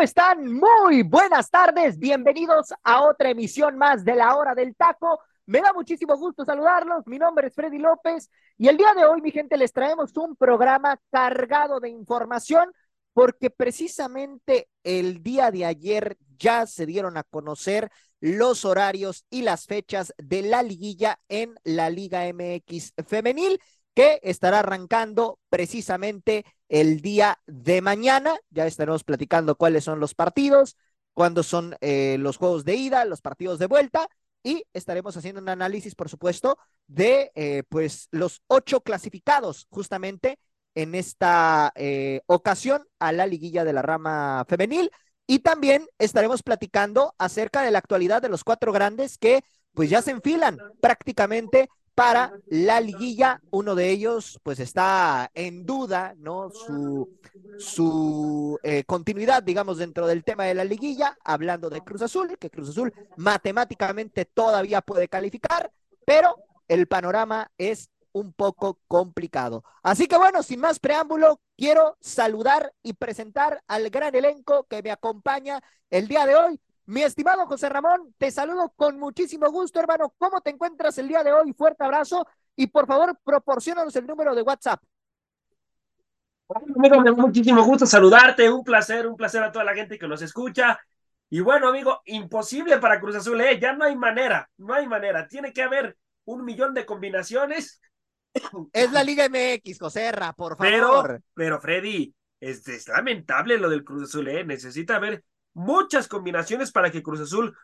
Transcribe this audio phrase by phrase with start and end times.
[0.00, 0.50] Están?
[0.50, 5.20] Muy buenas tardes, bienvenidos a otra emisión más de la hora del taco.
[5.44, 9.20] Me da muchísimo gusto saludarlos, mi nombre es Freddy López y el día de hoy,
[9.20, 12.72] mi gente, les traemos un programa cargado de información
[13.12, 17.90] porque precisamente el día de ayer ya se dieron a conocer
[18.20, 23.60] los horarios y las fechas de la liguilla en la Liga MX femenil
[23.94, 28.38] que estará arrancando precisamente el día de mañana.
[28.50, 30.76] Ya estaremos platicando cuáles son los partidos,
[31.14, 34.08] cuándo son eh, los juegos de ida, los partidos de vuelta
[34.42, 40.38] y estaremos haciendo un análisis, por supuesto, de eh, pues los ocho clasificados justamente
[40.74, 44.90] en esta eh, ocasión a la liguilla de la rama femenil.
[45.26, 50.02] Y también estaremos platicando acerca de la actualidad de los cuatro grandes que pues ya
[50.02, 53.40] se enfilan prácticamente para la liguilla.
[53.50, 56.50] Uno de ellos, pues está en duda, ¿no?
[56.50, 57.08] Su,
[57.58, 62.50] su eh, continuidad, digamos, dentro del tema de la liguilla, hablando de Cruz Azul, que
[62.50, 65.70] Cruz Azul matemáticamente todavía puede calificar,
[66.04, 66.36] pero
[66.68, 69.64] el panorama es un poco complicado.
[69.82, 74.90] Así que bueno, sin más preámbulo, quiero saludar y presentar al gran elenco que me
[74.90, 75.60] acompaña
[75.90, 76.60] el día de hoy.
[76.86, 80.12] Mi estimado José Ramón, te saludo con muchísimo gusto, hermano.
[80.18, 81.52] ¿Cómo te encuentras el día de hoy?
[81.52, 82.26] Fuerte abrazo
[82.56, 84.82] y por favor, proporcionanos el número de WhatsApp.
[86.76, 90.20] Amigo, me muchísimo gusto saludarte, un placer, un placer a toda la gente que nos
[90.20, 90.80] escucha.
[91.28, 93.58] Y bueno, amigo, imposible para Cruz Azul, ¿eh?
[93.60, 95.28] ya no hay manera, no hay manera.
[95.28, 97.80] Tiene que haber un millón de combinaciones.
[98.72, 100.70] Es la Liga MX, Joserra, por favor.
[100.70, 104.44] Pero, pero Freddy, es, es lamentable lo del Cruz Azul, ¿eh?
[104.44, 105.24] Necesita haber
[105.54, 107.56] muchas combinaciones para que Cruz Azul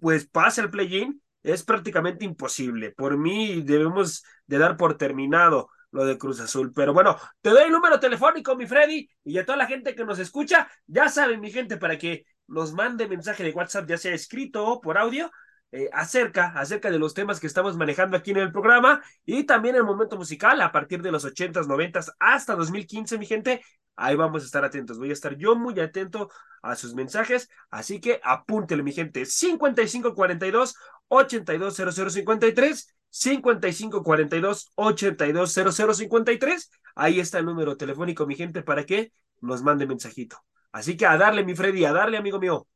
[0.00, 2.92] pues pase al play-in es prácticamente imposible.
[2.92, 6.72] Por mí debemos de dar por terminado lo de Cruz Azul.
[6.74, 10.04] Pero bueno, te doy el número telefónico, mi Freddy, y a toda la gente que
[10.04, 14.14] nos escucha, ya saben, mi gente, para que nos mande mensaje de WhatsApp, ya sea
[14.14, 15.30] escrito o por audio,
[15.72, 19.76] eh, acerca, acerca de los temas que estamos manejando aquí en el programa y también
[19.76, 23.62] el momento musical a partir de los 80s, 90s hasta 2015, mi gente.
[23.96, 24.98] Ahí vamos a estar atentos.
[24.98, 26.30] Voy a estar yo muy atento
[26.62, 29.24] a sus mensajes, así que apúntele, mi gente.
[29.26, 30.74] 5542
[31.08, 36.70] 820053 5542 820053.
[36.94, 40.38] Ahí está el número telefónico, mi gente, para que nos mande mensajito.
[40.72, 42.66] Así que a darle, mi Freddy, a darle, amigo mío.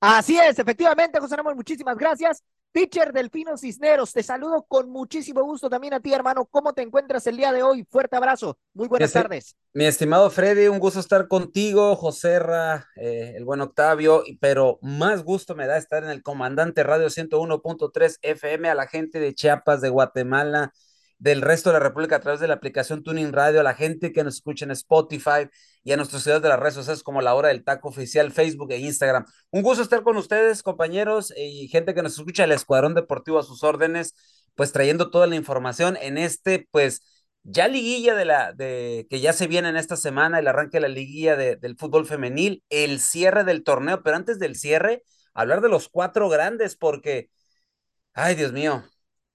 [0.00, 2.42] Así es, efectivamente, José Ramón, muchísimas gracias.
[2.72, 6.46] Teacher Delfino Cisneros, te saludo con muchísimo gusto también a ti, hermano.
[6.46, 7.84] ¿Cómo te encuentras el día de hoy?
[7.90, 8.56] Fuerte abrazo.
[8.74, 9.56] Muy buenas tardes.
[9.74, 15.56] Mi estimado Freddy, un gusto estar contigo, Joserra, eh, el buen Octavio, pero más gusto
[15.56, 19.88] me da estar en el Comandante Radio 101.3 FM a la gente de Chiapas, de
[19.88, 20.72] Guatemala,
[21.20, 24.10] del resto de la República a través de la aplicación Tuning Radio, a la gente
[24.10, 25.48] que nos escucha en Spotify
[25.84, 28.72] y a nuestros ciudades de las redes sociales como La Hora del Taco Oficial, Facebook
[28.72, 29.26] e Instagram.
[29.50, 33.42] Un gusto estar con ustedes, compañeros y gente que nos escucha, el Escuadrón Deportivo a
[33.42, 34.14] sus órdenes,
[34.54, 37.02] pues trayendo toda la información en este, pues
[37.42, 40.82] ya liguilla de la, de que ya se viene en esta semana, el arranque de
[40.82, 45.02] la liguilla del fútbol femenil, el cierre del torneo, pero antes del cierre,
[45.34, 47.28] hablar de los cuatro grandes, porque,
[48.14, 48.84] ay Dios mío,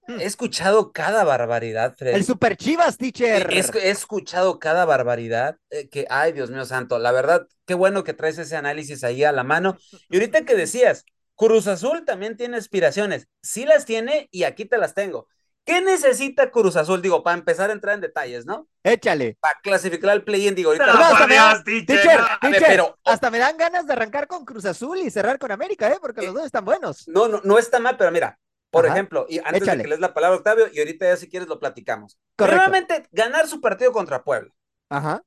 [0.08, 2.14] He escuchado cada barbaridad, Fred.
[2.14, 3.48] El Super Chivas, teacher.
[3.52, 8.14] He, escuchado cada barbaridad eh, que, ay, Dios mío santo, la verdad, qué bueno que
[8.14, 9.76] traes ese análisis ahí a la mano.
[10.08, 13.28] Y ahorita que decías, Cruz Azul también tiene aspiraciones.
[13.42, 15.28] Sí las tiene y aquí te las tengo.
[15.66, 17.02] ¿Qué necesita Cruz Azul?
[17.02, 18.68] Digo, para empezar a entrar en detalles, ¿no?
[18.84, 19.36] Échale.
[19.40, 20.86] Para clasificar al play-in, digo, ahorita.
[22.60, 25.98] pero, hasta me dan ganas de arrancar con Cruz Azul y cerrar con América, ¿eh?
[26.00, 27.08] Porque los dos están buenos.
[27.08, 28.38] No, no, no está mal, pero mira,
[28.70, 31.48] por ejemplo, y antes de que les la palabra Octavio, y ahorita ya si quieres
[31.48, 32.18] lo platicamos.
[32.36, 34.52] Realmente ganar su partido contra Puebla.
[34.88, 35.22] Ajá.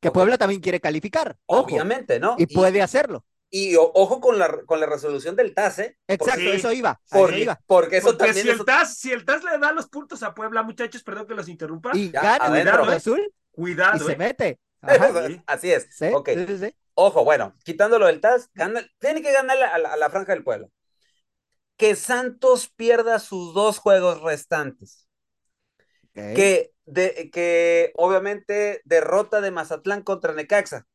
[0.00, 1.36] Que Puebla también quiere calificar.
[1.46, 2.36] Obviamente, ¿no?
[2.38, 3.24] Y, puede hacerlo.
[3.50, 5.96] Y ojo con la, con la resolución del TAS, ¿eh?
[6.08, 7.00] Exacto, eso iba.
[7.08, 7.60] Porque, iba.
[7.66, 8.44] porque eso también.
[8.44, 11.34] Si el, TAS, si el TAS le da los puntos a Puebla, muchachos, perdón que
[11.34, 11.92] los interrumpa.
[11.94, 12.96] Y gana cuidado, ¿eh?
[12.96, 13.32] Azul.
[13.50, 13.96] Cuidado.
[13.96, 14.16] Y se ¿eh?
[14.16, 14.58] mete.
[15.46, 15.88] Así es.
[15.90, 16.06] Sí,
[16.96, 18.50] Ojo, bueno, quitándolo del TAS,
[18.98, 20.70] tiene que ganar a la, a la franja del pueblo
[21.76, 25.08] que Santos pierda sus dos juegos restantes.
[26.12, 30.86] Que de, que obviamente derrota de Mazatlán contra Necaxa.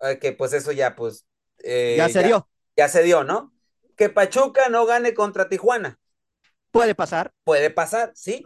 [0.00, 1.26] Eh, que pues eso ya, pues.
[1.62, 2.48] Eh, ya se dio.
[2.76, 3.54] Ya se dio, ¿no?
[3.96, 5.98] Que Pachuca no gane contra Tijuana.
[6.70, 7.32] Puede pasar.
[7.44, 8.44] Puede pasar, sí.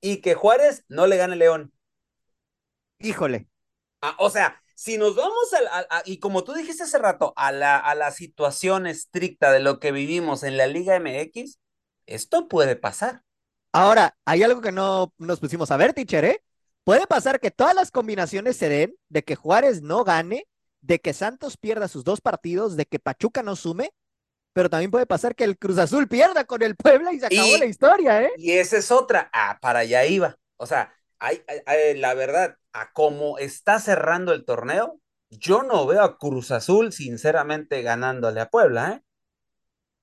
[0.00, 1.72] Y que Juárez no le gane León.
[2.98, 3.48] Híjole.
[4.00, 7.78] Ah, o sea, si nos vamos a, y como tú dijiste hace rato, a la,
[7.78, 11.58] a la situación estricta de lo que vivimos en la Liga MX,
[12.06, 13.24] esto puede pasar.
[13.72, 16.44] Ahora, hay algo que no nos pusimos a ver, teacher, ¿eh?
[16.84, 20.46] Puede pasar que todas las combinaciones se den de que Juárez no gane,
[20.80, 23.90] de que Santos pierda sus dos partidos, de que Pachuca no sume,
[24.52, 27.56] pero también puede pasar que el Cruz Azul pierda con el Puebla y se acabó
[27.58, 28.30] la historia, ¿eh?
[28.36, 29.28] Y esa es otra.
[29.32, 30.38] Ah, para allá iba.
[30.56, 31.42] O sea, hay,
[31.96, 35.00] la verdad, a cómo está cerrando el torneo,
[35.30, 39.02] yo no veo a Cruz Azul sinceramente ganándole a Puebla, ¿eh?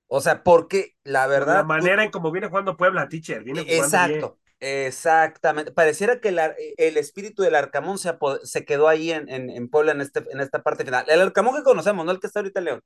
[0.08, 1.56] O sea, porque la verdad.
[1.56, 3.44] La manera en cómo viene jugando Puebla, teacher.
[3.44, 5.72] Viene exacto, exactamente.
[5.72, 10.24] Pareciera que el espíritu del Arcamón se, se quedó ahí en, en, Puebla en, este,
[10.30, 11.06] en esta parte final.
[11.08, 12.82] El Arcamón que conocemos, no el que está ahorita en León.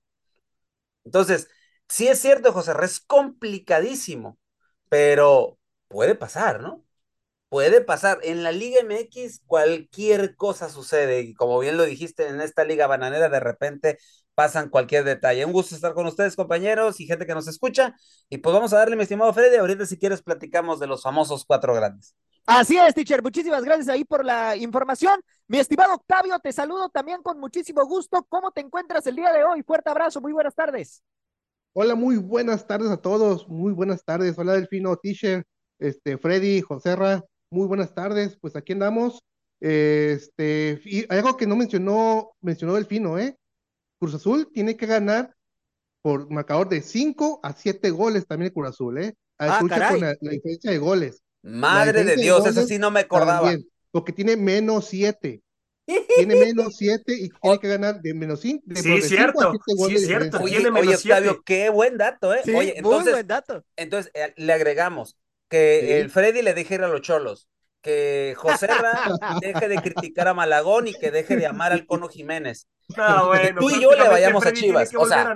[1.04, 1.50] Entonces,
[1.88, 4.40] sí es cierto, José, es complicadísimo,
[4.90, 6.86] pero puede pasar, ¿no?
[7.50, 8.20] Puede pasar.
[8.24, 12.86] En la Liga MX cualquier cosa sucede y como bien lo dijiste, en esta Liga
[12.86, 13.98] Bananera de repente
[14.36, 15.44] pasan cualquier detalle.
[15.46, 17.96] Un gusto estar con ustedes, compañeros y gente que nos escucha.
[18.30, 21.44] Y pues vamos a darle, mi estimado Freddy, ahorita si quieres platicamos de los famosos
[21.44, 22.16] cuatro grandes.
[22.46, 23.22] Así es, teacher.
[23.22, 25.20] Muchísimas gracias ahí por la información.
[25.48, 28.26] Mi estimado Octavio, te saludo también con muchísimo gusto.
[28.30, 29.62] ¿Cómo te encuentras el día de hoy?
[29.64, 31.04] Fuerte abrazo, muy buenas tardes.
[31.74, 33.48] Hola, muy buenas tardes a todos.
[33.48, 34.38] Muy buenas tardes.
[34.38, 35.46] Hola, Delfino, teacher,
[35.80, 37.24] este, Freddy, Joserra.
[37.52, 38.38] Muy buenas tardes.
[38.40, 39.24] Pues aquí andamos.
[39.60, 43.36] Este, y algo que no mencionó, mencionó Delfino, ¿eh?
[44.00, 45.36] Cruz Azul tiene que ganar
[46.02, 49.16] por marcador de 5 a 7 goles también Cruz Azul, ¿eh?
[49.38, 51.22] Ah, con la, diferencia de goles.
[51.42, 53.52] Madre de Dios, eso sí no me acordaba.
[53.92, 55.42] porque tiene menos 7.
[56.18, 58.64] tiene menos 7 y tiene que ganar de menos 5.
[58.76, 59.54] Sí, cierto.
[59.88, 60.40] Sí, es cierto.
[60.40, 62.42] Oye, oye Octavio, qué buen dato, ¿eh?
[62.46, 63.66] Sí, oye, entonces, muy buen dato.
[63.76, 65.18] Entonces, eh, le agregamos
[65.50, 67.50] que el Freddy le dijera a los cholos
[67.82, 68.68] que José
[69.42, 72.68] deje de criticar a Malagón y que deje de amar al Cono Jiménez.
[72.96, 74.94] No, bueno, tú y yo le vayamos a Chivas.
[74.96, 75.36] O sea,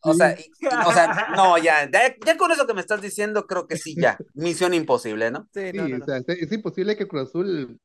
[0.00, 0.36] o sea,
[0.86, 4.16] o sea, no, ya, ya, con eso que me estás diciendo, creo que sí, ya.
[4.34, 5.48] Misión imposible, ¿no?
[5.52, 7.78] Sí, O sea, es imposible que Cruz Azul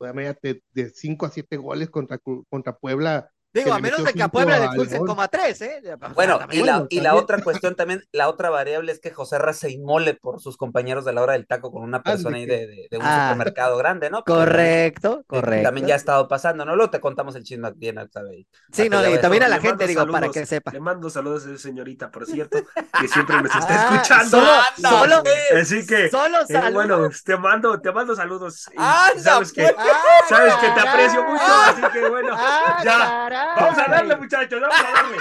[0.73, 2.19] de 5 a 7 goles contra,
[2.49, 5.81] contra Puebla Digo, a menos de que a Puebla le expulsen como a tres, ¿eh?
[6.15, 9.51] Bueno, y la, y la otra cuestión también, la otra variable es que José Ra
[9.51, 12.87] se inmole por sus compañeros de la hora del taco con una persona ahí de,
[12.89, 14.23] de, un ah, supermercado grande, ¿no?
[14.23, 15.63] correcto, correcto.
[15.63, 16.75] También ya ha estado pasando, ¿no?
[16.75, 18.45] Luego te contamos el chisme bien, ¿sabes?
[18.71, 20.71] Sí, no, y también a la gente, digo, para que sepa.
[20.71, 22.57] Le mando saludos a esa señorita, por cierto,
[23.01, 24.41] que siempre nos está ah, escuchando.
[24.77, 25.23] Solo,
[25.59, 28.69] Así que, solo eh, bueno, te mando, te mando saludos.
[29.17, 29.87] sabes que, pues.
[30.29, 32.37] sabes que te aprecio mucho, así que bueno,
[32.83, 35.17] ya, vamos a darle muchachos, vamos a darle.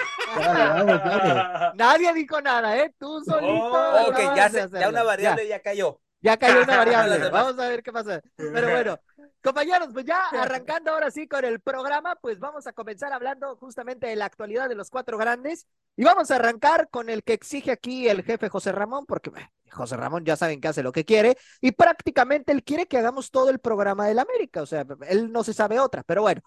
[1.77, 2.95] Nadie dijo nada, ¿eh?
[2.99, 3.53] Tú solito.
[3.53, 6.01] Oh, ok, ya, ya una variable ya, cayó.
[6.21, 7.31] Ya cayó una variable.
[7.31, 8.21] Vamos a ver qué pasa.
[8.37, 8.99] Pero bueno,
[9.43, 14.07] compañeros, pues ya arrancando ahora sí con el programa, pues vamos a comenzar hablando justamente
[14.07, 15.67] de la actualidad de los cuatro grandes.
[15.97, 19.31] Y vamos a arrancar con el que exige aquí el jefe José Ramón, porque
[19.71, 23.31] José Ramón ya saben que hace lo que quiere, y prácticamente él quiere que hagamos
[23.31, 24.63] todo el programa del América.
[24.63, 26.41] O sea, él no se sabe otra, pero bueno.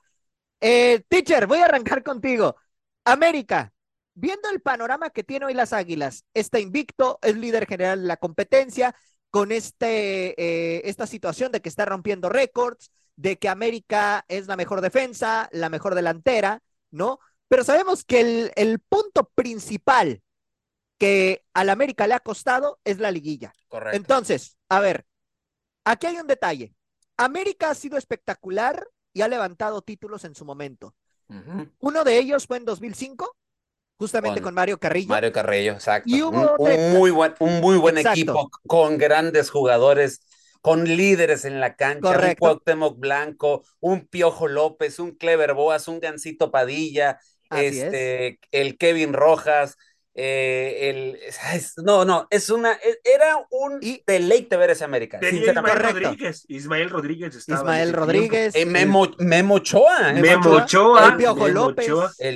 [0.65, 2.55] Eh, teacher, voy a arrancar contigo.
[3.03, 3.73] América,
[4.13, 8.15] viendo el panorama que tiene hoy las Águilas, está invicto, es líder general de la
[8.15, 8.95] competencia,
[9.29, 14.55] con este, eh, esta situación de que está rompiendo récords, de que América es la
[14.55, 17.19] mejor defensa, la mejor delantera, ¿no?
[17.49, 20.21] Pero sabemos que el, el punto principal
[20.97, 23.51] que al América le ha costado es la liguilla.
[23.67, 23.97] Correcto.
[23.97, 25.05] Entonces, a ver,
[25.83, 26.73] aquí hay un detalle.
[27.17, 30.95] América ha sido espectacular y ha levantado títulos en su momento.
[31.79, 33.35] Uno de ellos fue en 2005,
[33.97, 35.09] justamente con, Mario Carrillo.
[35.09, 36.09] Mario Carrillo, exacto.
[36.09, 40.21] Y hubo un, muy buen, un muy buen equipo con grandes jugadores,
[40.61, 45.99] con líderes en la cancha, un Cuauhtémoc Blanco, un Piojo López, un Clever Boas, un
[45.99, 49.77] Gancito Padilla, este, el Kevin Rojas,
[50.15, 51.19] eh, el,
[51.83, 55.19] no, no, es una, e, era un deleite ver ese América.
[55.23, 58.55] Ismael Rodríguez, Ismael Rodríguez estaba Ismael Rodríguez.
[58.55, 60.11] Eh, Memo, Memo Ochoa.
[60.11, 60.21] ¿eh?
[60.21, 61.07] Memo Ochoa.
[61.09, 61.89] El Piojo López.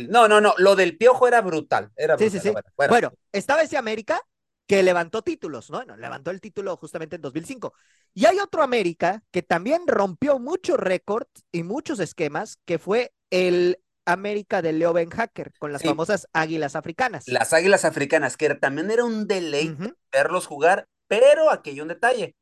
[0.09, 1.91] no, no, no, lo del Piojo era brutal.
[1.95, 2.51] Era sí, sí, sí.
[2.75, 4.21] Bueno, estaba ese América
[4.67, 5.81] que levantó títulos, ¿no?
[5.95, 7.73] levantó el título justamente en 2005.
[8.13, 13.79] Y hay otro América que también rompió muchos récords y muchos esquemas, que fue el
[14.07, 17.25] América de Leo Ben Hacker con las famosas águilas africanas.
[17.27, 22.35] Las águilas africanas, que también era un deleite verlos jugar, pero aquí hay un detalle.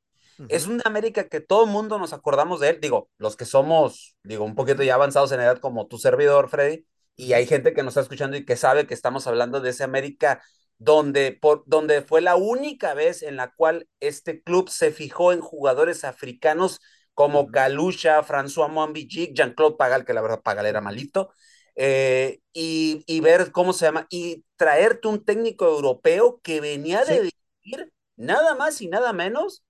[0.50, 2.80] Es una América que todo el mundo nos acordamos de él.
[2.82, 6.86] Digo, los que somos, digo, un poquito ya avanzados en edad como tu servidor, Freddy,
[7.16, 9.84] y hay gente que nos está escuchando y que sabe que estamos hablando de ese
[9.84, 10.42] América
[10.78, 15.40] donde, por, donde fue la única vez en la cual este club se fijó en
[15.40, 16.80] jugadores africanos
[17.14, 21.32] como Kalusha, François Moambidjik, Jean-Claude Pagal, que la verdad Pagal era malito,
[21.76, 27.32] eh, y, y, ver cómo se llama, y traerte un técnico europeo que venía de
[27.64, 29.64] dirigir nada más y nada menos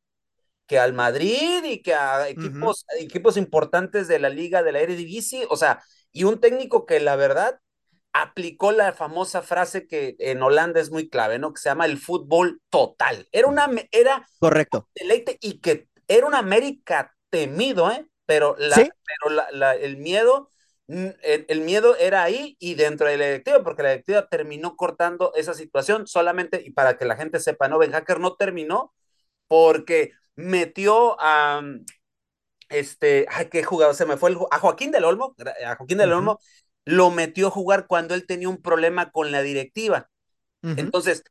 [0.67, 3.03] que al Madrid y que a equipos, uh -huh.
[3.03, 7.15] equipos importantes de la liga de la Eredivisie, o sea, y un técnico que la
[7.15, 7.59] verdad
[8.13, 11.53] aplicó la famosa frase que en Holanda es muy clave, ¿no?
[11.53, 13.27] Que se llama el fútbol total.
[13.31, 14.87] Era una, era correcto.
[14.95, 18.07] Deleite y que era un América temido, ¿eh?
[18.25, 18.89] Pero, la, ¿Sí?
[19.05, 20.49] pero la, la, el miedo,
[20.87, 25.33] el, el, miedo era ahí y dentro de la directiva, porque la directiva terminó cortando
[25.35, 27.77] esa situación solamente, y para que la gente sepa, ¿no?
[27.77, 28.93] Ben Hacker no terminó
[29.47, 31.61] porque metió a,
[32.69, 36.09] este, ay, qué jugador, se me fue el, a Joaquín del Olmo, a Joaquín del
[36.11, 36.17] uh -huh.
[36.17, 36.39] Olmo,
[36.85, 40.09] lo metió a jugar cuando él tenía un problema con la directiva.
[40.61, 40.79] Uh -huh.
[40.79, 41.23] Entonces,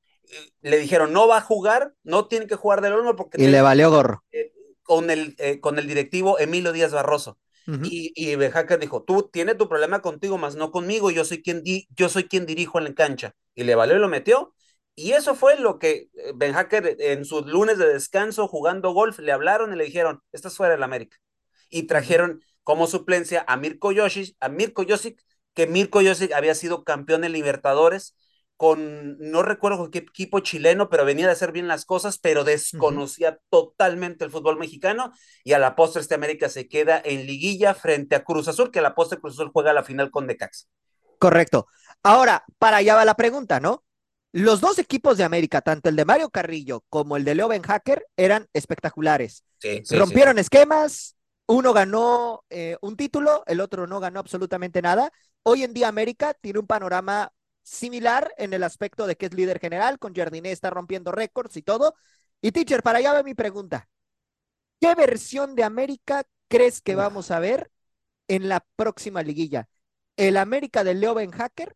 [0.63, 3.43] le dijeron, no va a jugar, no tiene que jugar del Olmo porque...
[3.43, 4.25] Y le valió gorro.
[4.33, 7.39] Eh, con, el, eh, con el directivo Emilio Díaz Barroso.
[7.67, 7.89] Uh -huh.
[7.91, 11.63] Y, y Hacker dijo, tú tienes tu problema contigo, más no conmigo, yo soy quien,
[11.63, 13.35] di yo soy quien dirijo en la cancha.
[13.55, 14.55] Y le valió y lo metió.
[14.97, 19.19] Y eso fue lo que eh, Ben Hacker en sus lunes de descanso jugando golf
[19.19, 21.17] le hablaron y le dijeron, estás fuera del América.
[21.71, 25.21] Y trajeron como suplencia a Mirko Yoshic, a Mirko Josic,
[25.55, 28.17] que Mirko Josic había sido campeón de Libertadores
[28.57, 32.45] con, no recuerdo con qué equipo chileno, pero venía de hacer bien las cosas, pero
[32.45, 33.41] desconocía uh -huh.
[33.51, 38.15] totalmente el fútbol mexicano y a la postre este América se queda en liguilla frente
[38.15, 40.69] a Cruz Azul, que a la postre Cruz Azul juega la final con Decax.
[41.19, 41.67] Correcto.
[42.03, 43.83] Ahora, para allá va la pregunta, ¿no?
[44.33, 47.63] Los dos equipos de América, tanto el de Mario Carrillo como el de Leo Ben
[47.63, 49.45] Hacker, eran espectaculares.
[49.59, 50.41] Sí, sí, Rompieron sí.
[50.41, 55.13] esquemas, uno ganó eh, un título, el otro no ganó absolutamente nada.
[55.45, 57.33] Hoy en día América tiene un panorama
[57.65, 61.63] similar en el aspecto de que es líder general, con Jardiné está rompiendo récords y
[61.63, 61.97] todo.
[62.41, 63.89] Y teacher, para allá va mi pregunta.
[64.81, 67.73] ¿Qué versión de América crees que vamos a ver
[68.29, 69.69] en la próxima liguilla?
[70.17, 71.75] ¿El América de Leo Ben Hacker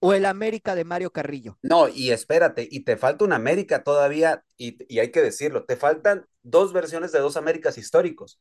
[0.00, 1.58] o el América de Mario Carrillo?
[1.62, 5.76] No, y espérate, y te falta un América todavía, y, y hay que decirlo, te
[5.76, 8.40] faltan dos versiones de dos Américas históricos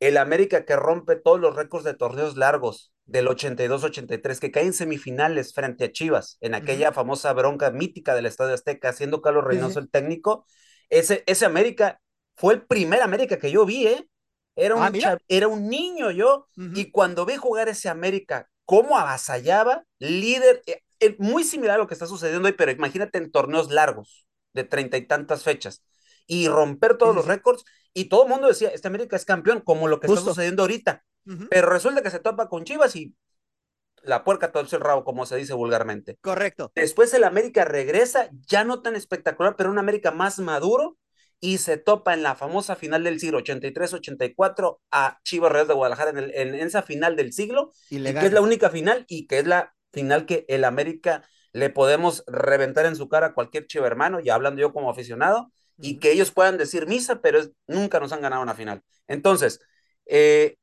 [0.00, 4.72] el América que rompe todos los récords de torneos largos del 82-83, que cae en
[4.72, 6.94] semifinales frente a Chivas, en aquella uh -huh.
[6.94, 9.84] famosa bronca mítica del Estadio Azteca, siendo Carlos Reynoso uh -huh.
[9.84, 10.44] el técnico,
[10.90, 12.00] ese, ese América
[12.36, 14.08] fue el primer América que yo vi, ¿eh?
[14.56, 16.78] Era un, ah, era un niño yo, uh -huh.
[16.78, 21.86] y cuando vi jugar ese América, cómo avasallaba, líder, eh, eh, muy similar a lo
[21.86, 25.82] que está sucediendo hoy, pero imagínate en torneos largos, de treinta y tantas fechas,
[26.26, 27.64] y romper todos los récords,
[27.96, 30.20] y todo el mundo decía, este América es campeón, como lo que Justo.
[30.20, 31.02] está sucediendo ahorita.
[31.24, 31.48] Uh -huh.
[31.48, 33.14] Pero resulta que se topa con Chivas y
[34.02, 36.18] la puerca todo el rabo, como se dice vulgarmente.
[36.20, 36.70] Correcto.
[36.74, 40.98] Después el América regresa, ya no tan espectacular, pero un América más maduro,
[41.40, 46.10] y se topa en la famosa final del siglo 83-84 a Chivas Real de Guadalajara
[46.10, 49.26] en, el, en, esa final del siglo, y, y que es la única final y
[49.26, 53.66] que es la final que el América le podemos reventar en su cara a cualquier
[53.66, 57.50] chivo hermano, y hablando yo como aficionado, y que ellos puedan decir misa, pero es,
[57.66, 58.82] nunca nos han ganado una final.
[59.06, 59.60] Entonces,
[60.06, 60.56] eh,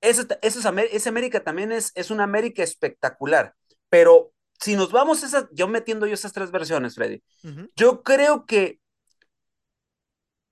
[0.00, 0.60] ese, ese,
[0.92, 3.54] ese, América también es, es una América espectacular,
[3.88, 7.70] pero si nos vamos, esa, yo metiendo yo esas tres versiones, Freddy, uh -huh.
[7.76, 8.80] yo creo que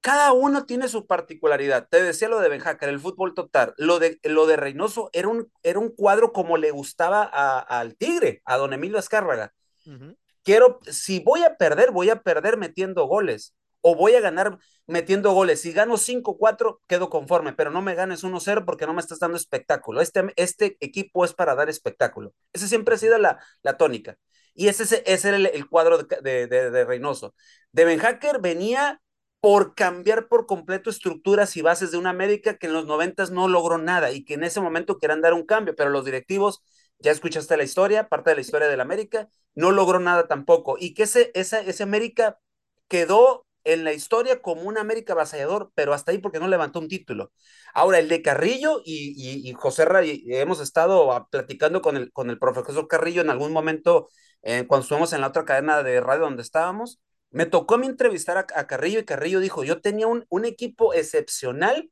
[0.01, 1.89] cada uno tiene su particularidad.
[1.91, 3.75] Te decía lo de Ben Hacker, el fútbol total.
[3.77, 8.41] Lo de, lo de Reynoso era un, era un cuadro como le gustaba al Tigre,
[8.45, 9.53] a don Emilio Azcárraga.
[9.85, 10.17] Uh -huh.
[10.45, 15.33] Quiero, si voy a perder, voy a perder metiendo goles o voy a ganar metiendo
[15.33, 15.61] goles.
[15.61, 19.37] Si gano 5-4, quedo conforme, pero no me ganes 1-0 porque no me estás dando
[19.37, 20.01] espectáculo.
[20.01, 22.35] Este, este equipo es para dar espectáculo.
[22.53, 24.17] Esa siempre ha sido la, la tónica.
[24.55, 27.35] Y ese, ese era el, el cuadro de, de, de, de, Reynoso.
[27.73, 29.01] De Ben Hacker venía
[29.41, 33.47] por cambiar por completo estructuras y bases de una América que en los 90 no
[33.47, 36.61] logró nada y que en ese momento querían dar un cambio, pero los directivos,
[36.99, 40.77] ya escuchaste la historia, parte de la historia de la América, no logró nada tampoco.
[40.81, 42.41] Y que ese, ese América
[42.89, 46.89] quedó en la historia como un América avasallador, pero hasta ahí porque no levantó un
[46.89, 47.33] título.
[47.75, 52.31] Ahora, el de Carrillo y, y, y José Ray, hemos estado platicando con el, con
[52.31, 54.09] el profesor Carrillo en algún momento,
[54.43, 57.87] eh, cuando estuvimos en la otra cadena de radio donde estábamos, me tocó a mí
[57.87, 61.91] entrevistar a, a Carrillo y Carrillo dijo, yo tenía un, un equipo excepcional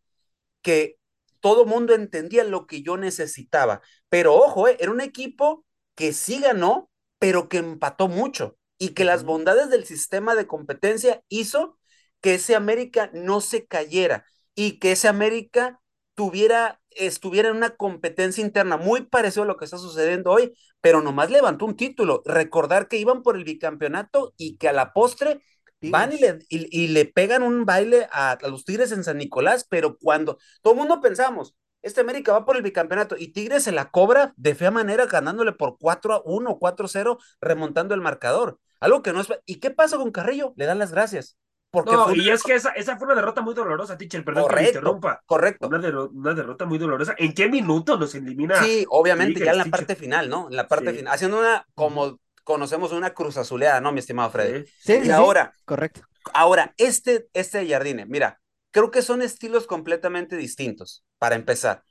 [0.62, 0.98] que
[1.40, 5.64] todo mundo entendía lo que yo necesitaba, pero ojo, eh, era un equipo
[5.94, 11.22] que sí ganó, pero que empató mucho y que las bondades del sistema de competencia
[11.28, 11.78] hizo
[12.20, 14.24] que ese América no se cayera.
[14.58, 15.80] y que ese América
[16.14, 21.02] tuviera, estuviera en una competencia interna muy parecido a lo que está sucediendo hoy, pero
[21.02, 22.22] nomás levantó un título.
[22.24, 25.42] Recordar que iban por el bicampeonato y que a la postre
[25.82, 29.66] van y le, y, le, pegan un baile a, a, los Tigres en San Nicolás,
[29.68, 33.72] pero cuando todo el mundo pensamos, este América va por el bicampeonato y Tigres se
[33.72, 38.00] la cobra de fea manera ganándole por 4 a 1, 4 a 0, remontando el
[38.00, 38.58] marcador.
[38.80, 39.28] Algo que no es...
[39.46, 40.52] ¿Y qué pasa con Carrillo?
[40.56, 41.36] Le dan las gracias.
[41.70, 44.56] Porque no, y es que esa, esa, fue una derrota muy dolorosa, Tichel, perdón correcto,
[44.56, 45.22] que me interrumpa.
[45.26, 45.66] Correcto.
[45.66, 47.14] Una, der una, derrota muy dolorosa.
[47.18, 48.62] ¿En qué minuto nos elimina?
[48.62, 50.48] Sí, obviamente, ya en la parte final, ¿no?
[50.48, 50.98] En la parte sí.
[50.98, 51.12] final.
[51.12, 54.64] Haciendo una, como conocemos, una cruz azuleada, ¿no, mi estimado Freddy?
[54.80, 56.02] Sí, y sí, ahora, correcto.
[56.32, 58.40] Ahora, este, este Jardine, mira,
[58.70, 61.82] creo que son estilos completamente distintos, para empezar.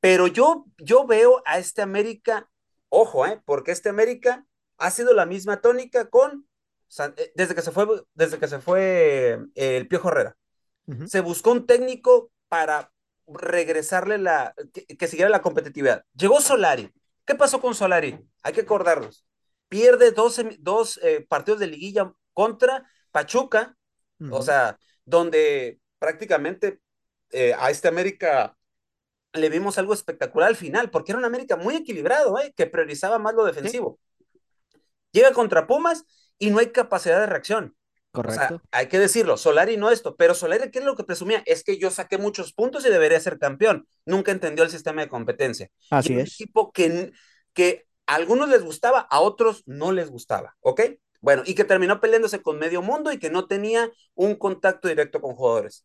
[0.00, 2.48] Pero yo, yo veo a este América,
[2.88, 3.42] ojo, ¿eh?
[3.44, 4.46] porque este América
[4.78, 6.46] ha sido la misma tónica con
[7.34, 10.36] desde que se fue, desde que se fue eh, el Piojo Herrera.
[10.86, 11.06] Uh -huh.
[11.06, 12.90] Se buscó un técnico para
[13.26, 16.04] regresarle la, que, que, siguiera la competitividad.
[16.14, 16.90] Llegó Solari.
[17.26, 18.18] ¿Qué pasó con Solari?
[18.42, 19.26] Hay que acordarnos.
[19.68, 23.76] Pierde dos, dos eh, partidos de liguilla contra Pachuca,
[24.18, 24.38] uh -huh.
[24.38, 26.80] o sea, donde prácticamente
[27.30, 28.56] eh, a este América
[29.34, 32.54] le vimos algo espectacular al final, porque era un América muy equilibrado, ¿eh?
[32.56, 33.98] que priorizaba más lo defensivo.
[35.12, 36.04] Llega contra Pumas
[36.38, 37.76] y no hay capacidad de reacción.
[38.10, 38.42] Correcto.
[38.42, 41.42] O sea, hay que decirlo, Solari no esto, pero Solari, ¿qué es lo que presumía?
[41.46, 43.86] Es que yo saqué muchos puntos y debería ser campeón.
[44.06, 45.70] Nunca entendió el sistema de competencia.
[45.90, 46.22] Así y es.
[46.40, 47.12] Un equipo que,
[47.52, 50.80] que a algunos les gustaba, a otros no les gustaba, ¿ok?
[51.20, 55.20] Bueno, y que terminó peleándose con medio mundo y que no tenía un contacto directo
[55.20, 55.84] con jugadores.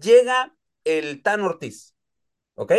[0.00, 0.54] Llega
[0.84, 1.94] el Tan Ortiz,
[2.54, 2.72] ¿ok?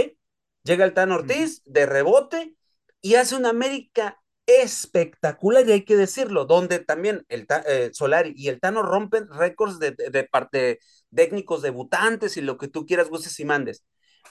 [0.63, 2.56] Llega el Tan Ortiz de rebote
[3.01, 8.50] y hace una América espectacular, y hay que decirlo, donde también el eh, Solari y
[8.50, 10.80] el Tano rompen récords de, de, de, parte
[11.14, 13.84] técnicos debutantes y lo que tú quieras, gustes y mandes.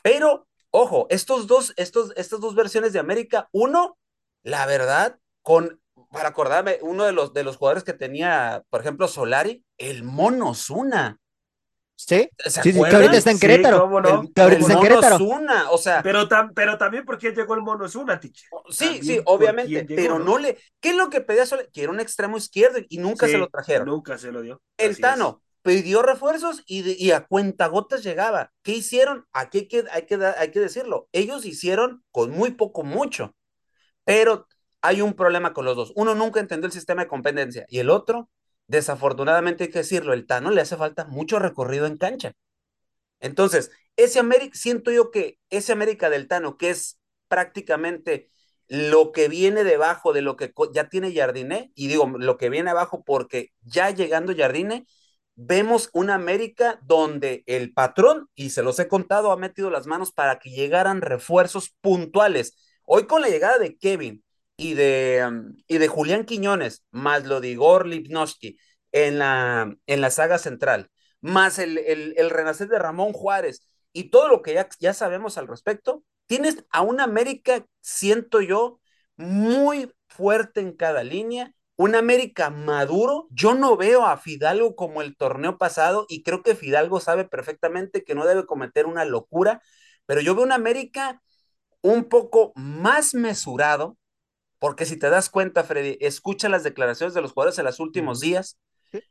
[0.03, 3.99] Pero, ojo, estos dos, estos, estas dos versiones de América, uno,
[4.43, 9.09] la verdad, con, para acordarme, uno de los, de los jugadores que tenía, por ejemplo,
[9.09, 11.19] Solari, el Mono Zuna.
[12.07, 13.77] Sí, sí, sí, que ahorita está en Querétaro.
[13.77, 14.23] Sí, ¿cómo no?
[14.23, 15.19] El, que ahorita está en Querétaro.
[15.19, 16.03] Zuna, o sea.
[16.03, 18.47] Pero, tam, pero también porque llegó el Mono Zuna, Tiche.
[18.71, 20.59] Sí, también sí, obviamente, pero no, no le.
[20.81, 21.69] ¿Qué es lo que pedía Solari?
[21.71, 23.87] Que era un extremo izquierdo y nunca sí, se lo trajeron.
[23.87, 24.63] Nunca se lo dio.
[24.79, 25.59] El Así Tano es.
[25.63, 28.51] pidió refuerzos y, de, y a cuentagotas llegaba.
[28.63, 29.27] ¿Qué hicieron?
[29.33, 31.09] Aquí hay que, hay, que, hay que decirlo.
[31.13, 33.35] Ellos hicieron con muy poco, mucho.
[34.05, 34.47] Pero
[34.81, 35.93] hay un problema con los dos.
[35.97, 38.31] Uno nunca entendió el sistema de competencia y el otro,
[38.71, 42.35] desafortunadamente hay que decirlo, el Tano le hace falta mucho recorrido en cancha.
[43.19, 48.31] Entonces, ese América, siento yo que ese América del Tano, que es prácticamente
[48.69, 52.71] lo que viene debajo de lo que ya tiene Jardine, y digo lo que viene
[52.71, 54.87] abajo porque ya llegando Jardine,
[55.35, 60.13] vemos una América donde el patrón, y se los he contado, ha metido las manos
[60.13, 62.57] para que llegaran refuerzos puntuales.
[62.85, 64.23] Hoy con la llegada de Kevin
[64.61, 68.59] y de, um, y de Julián Quiñones, más lo de Igor Lipnowski
[68.93, 70.91] en la, en la saga central,
[71.23, 75.39] más el, el, el, renacer de Ramón Juárez y todo lo que ya, ya sabemos
[75.39, 78.81] al respecto, tienes a una América, siento yo,
[79.17, 83.29] muy fuerte en cada línea, un América maduro.
[83.31, 88.05] Yo no veo a Fidalgo como el torneo pasado y creo que Fidalgo sabe perfectamente
[88.05, 89.63] que no debe cometer una locura,
[90.05, 91.23] pero yo veo un América
[91.83, 93.97] un poco más mesurado,
[94.61, 98.21] porque si te das cuenta, Freddy, escucha las declaraciones de los jugadores en los últimos
[98.21, 98.59] días,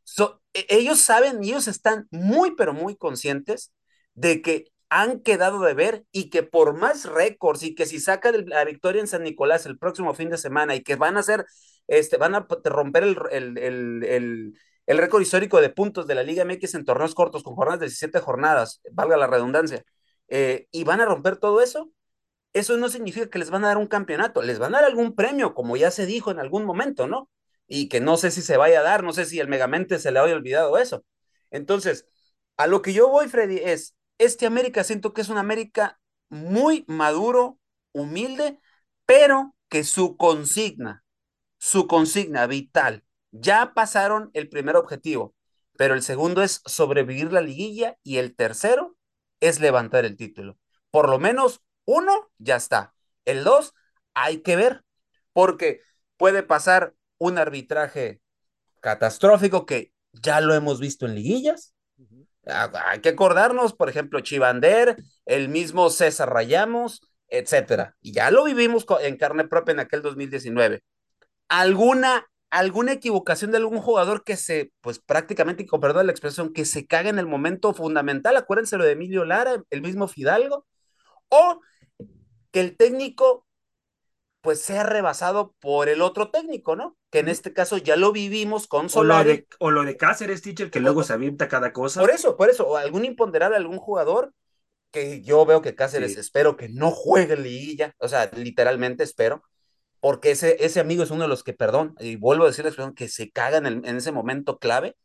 [0.03, 3.71] So, ellos saben y ellos están muy, pero muy conscientes
[4.13, 8.45] de que han quedado de ver y que por más récords y que si sacan
[8.47, 11.45] la victoria en San Nicolás el próximo fin de semana y que van a hacer,
[11.87, 14.53] este, van a romper el, el, el, el,
[14.87, 17.85] el récord histórico de puntos de la Liga MX en torneos cortos con jornadas de
[17.85, 19.83] 17 jornadas, valga la redundancia,
[20.27, 21.91] eh, y van a romper todo eso,
[22.53, 25.15] eso no significa que les van a dar un campeonato, les van a dar algún
[25.15, 27.29] premio, como ya se dijo en algún momento, ¿no?
[27.69, 30.11] y que no sé si se vaya a dar, no sé si el Megamente se
[30.11, 31.05] le haya olvidado eso.
[31.51, 32.05] Entonces,
[32.57, 36.83] a lo que yo voy, Freddy, es, este América siento que es un América muy
[36.87, 37.59] maduro,
[37.93, 38.59] humilde,
[39.05, 41.03] pero que su consigna,
[41.57, 45.35] su consigna vital, ya pasaron el primer objetivo,
[45.77, 48.97] pero el segundo es sobrevivir la liguilla y el tercero
[49.39, 50.57] es levantar el título.
[50.91, 52.93] Por lo menos uno ya está.
[53.25, 53.73] El dos
[54.13, 54.83] hay que ver,
[55.33, 55.81] porque
[56.17, 58.21] puede pasar un arbitraje
[58.79, 61.73] catastrófico que ya lo hemos visto en liguillas.
[61.97, 62.81] Uh -huh.
[62.85, 67.95] Hay que acordarnos, por ejemplo, Chivander, el mismo César Rayamos, etcétera.
[68.01, 70.83] Y ya lo vivimos en carne propia en aquel 2019.
[71.47, 76.53] ¿Alguna alguna equivocación de algún jugador que se, pues prácticamente, y con perdón la expresión,
[76.53, 80.65] que se caga en el momento fundamental, acuérdense lo de Emilio Lara, el mismo Fidalgo,
[81.29, 81.61] o
[82.51, 83.45] que el técnico
[84.41, 86.97] pues sea rebasado por el otro técnico, ¿no?
[87.09, 89.45] Que en este caso ya lo vivimos con Solari.
[89.59, 91.99] O lo de, Cáceres, teacher, que luego se avienta cada cosa.
[91.99, 94.33] Por eso, por eso, o algún imponderable, algún jugador
[94.91, 99.43] que yo veo que Cáceres espero que no juegue liguilla, o sea, literalmente espero,
[99.99, 102.69] porque ese, ese amigo es uno de los que, perdón, y vuelvo a decir la
[102.69, 104.95] expresión, que se caga en, ese momento clave.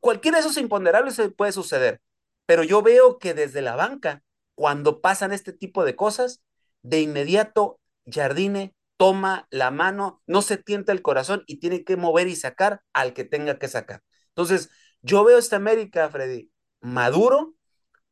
[0.00, 2.00] Cualquiera de esos imponderables puede suceder,
[2.46, 4.22] pero yo veo que desde la banca,
[4.58, 6.42] cuando pasan este tipo de cosas,
[6.82, 12.26] de inmediato Jardine toma la mano, no se tienta el corazón y tiene que mover
[12.26, 14.02] y sacar al que tenga que sacar.
[14.30, 14.68] Entonces,
[15.00, 17.54] yo veo esta América, Freddy, maduro,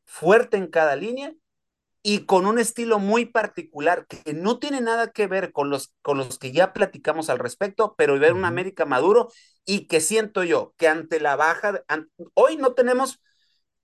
[0.04, 1.34] fuerte en cada línea
[2.00, 6.16] y con un estilo muy particular que no tiene nada que ver con los, con
[6.16, 9.32] los que ya platicamos al respecto, pero ver un América maduro
[9.64, 11.82] y que siento yo que ante la baja,
[12.34, 13.20] hoy no tenemos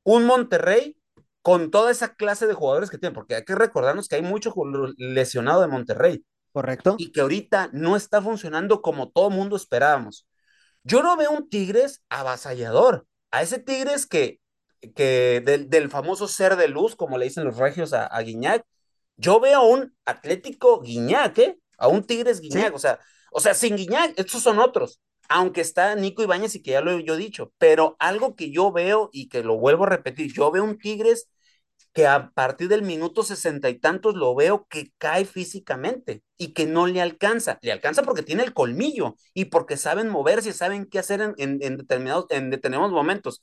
[0.05, 0.97] un Monterrey
[1.43, 4.55] con toda esa clase de jugadores que tiene, porque hay que recordarnos que hay mucho
[4.97, 6.25] lesionado de Monterrey.
[6.53, 6.97] Correcto.
[6.99, 10.27] Y que ahorita no está funcionando como todo mundo esperábamos.
[10.85, 14.41] Yo no veo un Tigres avasallador, a ese Tigres que
[14.95, 18.65] que del, famoso ser de luz, como le dicen los regios a, Guiñac,
[19.17, 21.59] yo veo a un Atlético Guiñac, ¿eh?
[21.79, 22.99] A un Tigres Guiñac, o sea,
[23.31, 25.01] o sea, sin Guiñac, estos son otros,
[25.33, 28.73] aunque está Nico Ibáñez y que ya lo he yo dicho, pero algo que yo
[28.73, 31.29] veo y que lo vuelvo a repetir, yo veo un Tigres
[31.93, 36.67] que a partir del minuto sesenta y tantos lo veo que cae físicamente y que
[36.67, 37.59] no le alcanza.
[37.63, 41.77] Le alcanza porque tiene el colmillo y porque saben moverse, saben qué hacer en, en
[41.77, 43.43] determinados, determinados momentos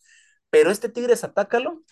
[0.52, 1.84] pero este Tigres atácalo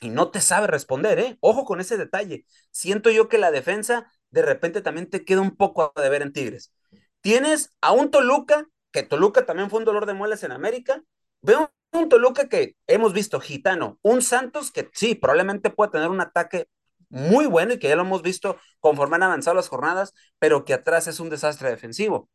[0.00, 1.38] y no te sabe responder, ¿eh?
[1.40, 2.46] Ojo con ese detalle.
[2.70, 6.32] Siento yo que la defensa de repente también te queda un poco a deber en
[6.32, 6.72] Tigres.
[7.20, 11.02] Tienes a un Toluca, que Toluca también fue un dolor de muelas en América.
[11.42, 16.20] Veo un Toluca que hemos visto gitano, un Santos que sí, probablemente puede tener un
[16.20, 16.68] ataque
[17.08, 20.74] muy bueno y que ya lo hemos visto conforme han avanzado las jornadas, pero que
[20.74, 22.30] atrás es un desastre defensivo.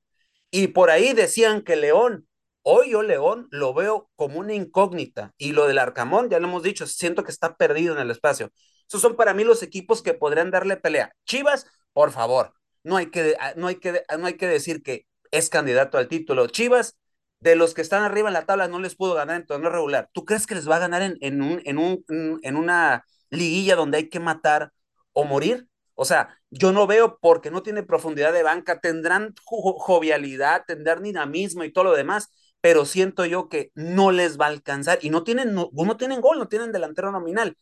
[0.52, 2.28] Y por ahí decían que León
[2.62, 6.62] Hoy yo León lo veo como una incógnita y lo del Arcamón, ya lo hemos
[6.62, 8.52] dicho, siento que está perdido en el espacio.
[8.88, 11.14] Esos son para mí los equipos que podrían darle pelea.
[11.26, 15.50] Chivas, por favor, no hay que, no hay que, no hay que decir que es
[15.50, 16.48] candidato al título.
[16.48, 16.98] Chivas,
[17.40, 20.10] de los que están arriba en la tabla, no les pudo ganar en torneo regular.
[20.14, 22.04] ¿Tú crees que les va a ganar en, en, un, en, un,
[22.44, 24.72] en una liguilla donde hay que matar
[25.14, 25.68] o morir?
[25.96, 31.64] O sea, yo no veo porque no tiene profundidad de banca, tendrán jovialidad, tendrán dinamismo
[31.64, 32.30] y todo lo demás,
[32.62, 36.40] pero siento yo que no les va a alcanzar y no tienen, no, tienen gol,
[36.40, 37.58] no tienen delantero nominal.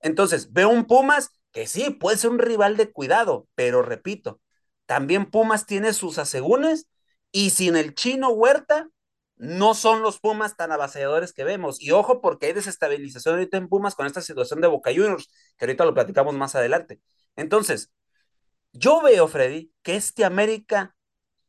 [0.00, 4.40] Entonces, veo un Pumas que sí, puede ser un rival de cuidado, pero repito,
[4.86, 6.86] también Pumas tiene sus asegúnes
[7.32, 8.88] y sin el chino Huerta,
[9.36, 11.80] no son los Pumas tan avasalladores que vemos.
[11.80, 15.64] Y ojo, porque hay desestabilización ahorita en Pumas con esta situación de Boca Juniors, que
[15.64, 17.00] ahorita lo platicamos más adelante.
[17.36, 17.92] Entonces,
[18.72, 20.96] yo veo, Freddy, que este América,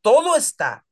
[0.02, 0.86] todo está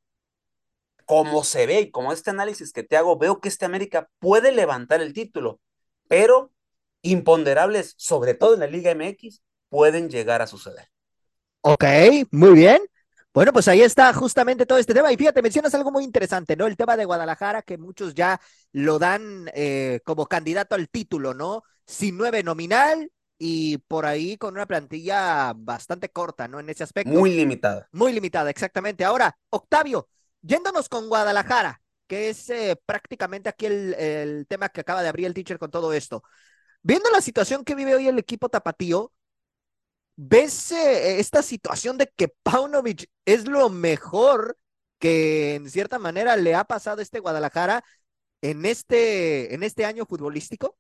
[1.05, 4.53] como se ve y como este análisis que te hago, veo que este América puede
[4.53, 5.59] levantar el título,
[6.07, 6.53] pero
[7.01, 10.88] imponderables, sobre todo en la Liga MX, pueden llegar a suceder.
[11.62, 11.85] Ok,
[12.31, 12.83] muy bien.
[13.38, 15.12] Bueno, pues ahí está justamente todo este tema.
[15.12, 16.66] Y fíjate, mencionas algo muy interesante, ¿no?
[16.66, 18.40] El tema de Guadalajara, que muchos ya
[18.72, 21.62] lo dan eh, como candidato al título, ¿no?
[21.87, 26.59] Sin nueve nominal y por ahí con una plantilla bastante corta, ¿no?
[26.59, 27.12] En ese aspecto.
[27.12, 27.88] Muy limitada.
[27.92, 29.05] Muy limitada, exactamente.
[29.05, 30.09] Ahora, Octavio,
[30.42, 35.35] Yéndonos con Guadalajara, que es eh, prácticamente aquí el, tema que acaba de abrir el
[35.35, 36.24] teacher con todo esto.
[36.83, 39.12] Viendo la situación que vive hoy el equipo tapatío,
[40.18, 44.59] ¿ves eh, esta situación de que Paunovic es lo mejor
[44.98, 47.85] que en cierta manera le ha pasado a este Guadalajara
[48.42, 50.76] en este, en este año futbolístico?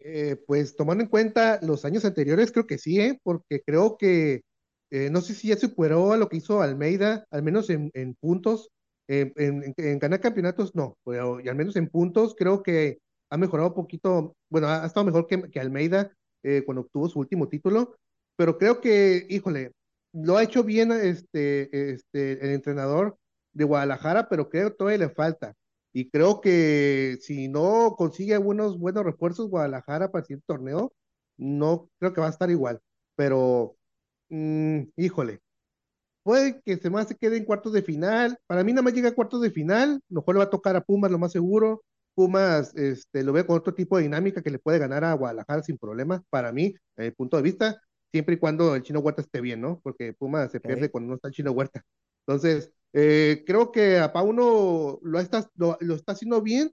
[0.00, 4.42] Eh, pues tomando en cuenta los años anteriores, creo que sí, porque creo que
[4.90, 8.70] eh, no sé si ya superó a lo que hizo Almeida, al menos en, puntos.
[9.06, 12.98] en, ganar campeonatos, no, pero y al menos en puntos creo que
[13.30, 17.48] ha mejorado un poquito, bueno, ha, estado mejor que, Almeida eh, cuando obtuvo su último
[17.48, 17.96] título,
[18.36, 19.72] pero creo que, híjole,
[20.12, 23.16] lo ha hecho bien este, este, el entrenador
[23.52, 25.54] de Guadalajara, pero creo que todavía le falta.
[25.92, 30.92] Y creo que si no consigue algunos buenos refuerzos Guadalajara para el siguiente torneo,
[31.36, 32.80] no creo que va a estar igual.
[33.16, 33.76] Pero
[34.30, 35.40] Mm, híjole,
[36.22, 38.38] puede que se más se quede en cuartos de final.
[38.46, 40.76] Para mí nada más llega a cuartos de final, lo mejor le va a tocar
[40.76, 41.84] a Pumas lo más seguro.
[42.14, 45.62] Pumas este, lo veo con otro tipo de dinámica que le puede ganar a Guadalajara
[45.62, 47.80] sin problema, para mí, desde el punto de vista,
[48.14, 49.80] siempre y cuando el Chino Huerta esté bien, ¿no?
[49.82, 51.82] Porque Pumas se pierde cuando no está el Chino Huerta.
[52.24, 56.72] Entonces, Eh, creo que a Pauno lo está, lo, está haciendo bien,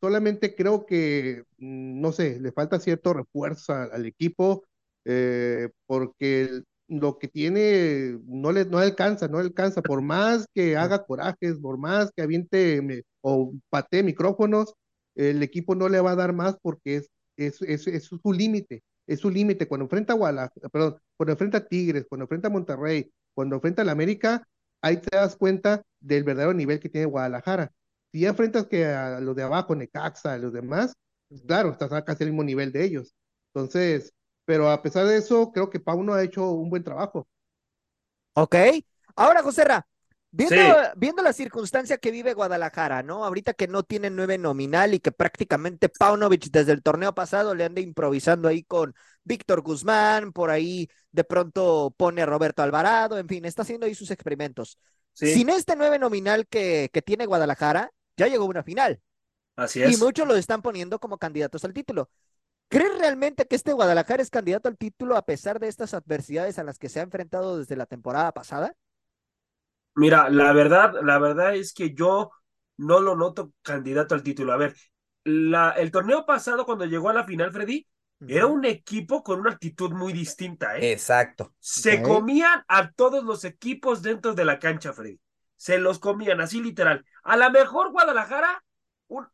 [0.00, 4.64] solamente creo que, mm, no sé, le falta cierto refuerzo al, equipo,
[5.04, 11.04] eh, porque lo que tiene no le, no alcanza, no alcanza, por más que haga
[11.04, 14.74] corajes, por más que aviente o patee micrófonos,
[15.16, 18.82] el equipo no le va a dar más porque es, es, es, es su límite,
[19.08, 19.66] es su límite.
[19.66, 23.82] Cuando enfrenta a Guadalajara, perdón, cuando enfrenta a Tigres, cuando enfrenta a Monterrey, cuando enfrenta
[23.82, 24.46] a la América,
[24.82, 27.72] ahí te das cuenta del verdadero nivel que tiene Guadalajara.
[28.12, 30.94] Si ya enfrentas que a los de abajo, Necaxa, a los demás,
[31.28, 33.14] pues claro, estás a casi el mismo nivel de ellos.
[33.52, 34.12] Entonces,
[34.44, 37.26] pero a pesar de eso, creo que Pauno ha hecho un buen trabajo.
[38.34, 38.54] Ok.
[39.16, 39.64] Ahora, José
[40.38, 43.24] Viendo, viendo la circunstancia que vive Guadalajara, ¿no?
[43.24, 47.64] Ahorita que no tiene nueve nominal y que prácticamente Paunovic desde el torneo pasado le
[47.64, 53.26] anda improvisando ahí con Víctor Guzmán, por ahí de pronto pone a Roberto Alvarado, en
[53.26, 54.78] fin, está haciendo ahí sus experimentos.
[55.12, 59.00] Sin este nueve nominal que, que tiene Guadalajara, ya llegó una final.
[59.56, 59.92] Así es.
[59.92, 62.10] Y muchos lo están poniendo como candidatos al título.
[62.68, 66.62] ¿Crees realmente que este Guadalajara es candidato al título a pesar de estas adversidades a
[66.62, 68.76] las que se ha enfrentado desde la temporada pasada?
[69.98, 72.30] Mira, la verdad, la verdad es que yo
[72.76, 74.52] no lo noto candidato al título.
[74.52, 74.76] A ver,
[75.24, 77.84] la, el torneo pasado cuando llegó a la final, Freddy,
[78.24, 80.92] era un equipo con una actitud muy distinta, ¿eh?
[80.92, 81.52] Exacto.
[81.58, 85.18] Se comían a todos los equipos dentro de la cancha, Freddy.
[85.56, 87.04] Se los comían, así literal.
[87.24, 88.62] A lo mejor Guadalajara,
[89.08, 89.26] un,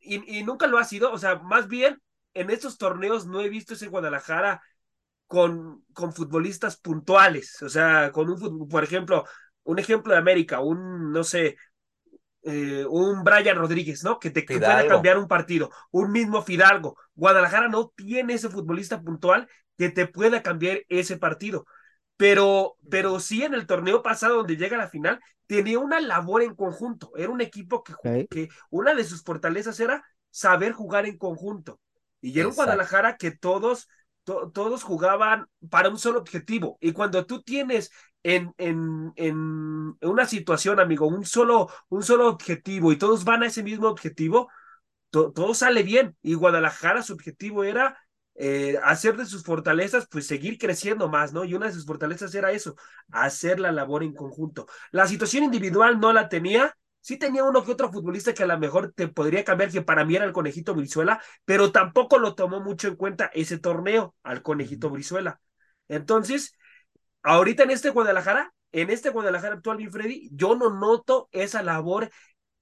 [0.00, 2.02] y, y, nunca lo ha sido, o sea, más bien
[2.34, 4.60] en estos torneos no he visto ese Guadalajara
[5.28, 9.24] con, con futbolistas puntuales, o sea, con un, por ejemplo,
[9.70, 11.56] un ejemplo de América, un, no sé,
[12.42, 14.18] eh, un Brian Rodríguez, ¿no?
[14.18, 16.96] Que te pueda cambiar un partido, un mismo Fidalgo.
[17.14, 21.66] Guadalajara no tiene ese futbolista puntual que te pueda cambiar ese partido.
[22.16, 26.42] Pero, pero sí en el torneo pasado donde llega a la final, tenía una labor
[26.42, 27.12] en conjunto.
[27.16, 31.80] Era un equipo que, que una de sus fortalezas era saber jugar en conjunto.
[32.20, 33.88] Y era un Guadalajara que todos,
[34.24, 36.76] todos jugaban para un solo objetivo.
[36.80, 37.90] Y cuando tú tienes
[38.22, 43.46] en, en, en una situación, amigo, un solo, un solo objetivo y todos van a
[43.46, 44.50] ese mismo objetivo,
[45.10, 46.16] todo sale bien.
[46.22, 47.98] Y Guadalajara, su objetivo era
[48.34, 51.44] eh, hacer de sus fortalezas, pues seguir creciendo más, ¿no?
[51.44, 52.76] Y una de sus fortalezas era eso,
[53.10, 54.66] hacer la labor en conjunto.
[54.92, 58.58] La situación individual no la tenía, Sí tenía uno que otro futbolista que a lo
[58.58, 62.60] mejor te podría cambiar, que para mí era el conejito Brizuela, pero tampoco lo tomó
[62.60, 65.40] mucho en cuenta ese torneo al conejito Brizuela.
[65.88, 66.54] Entonces,
[67.22, 72.10] ahorita en este Guadalajara, en este Guadalajara actual, mi Freddy, yo no noto esa labor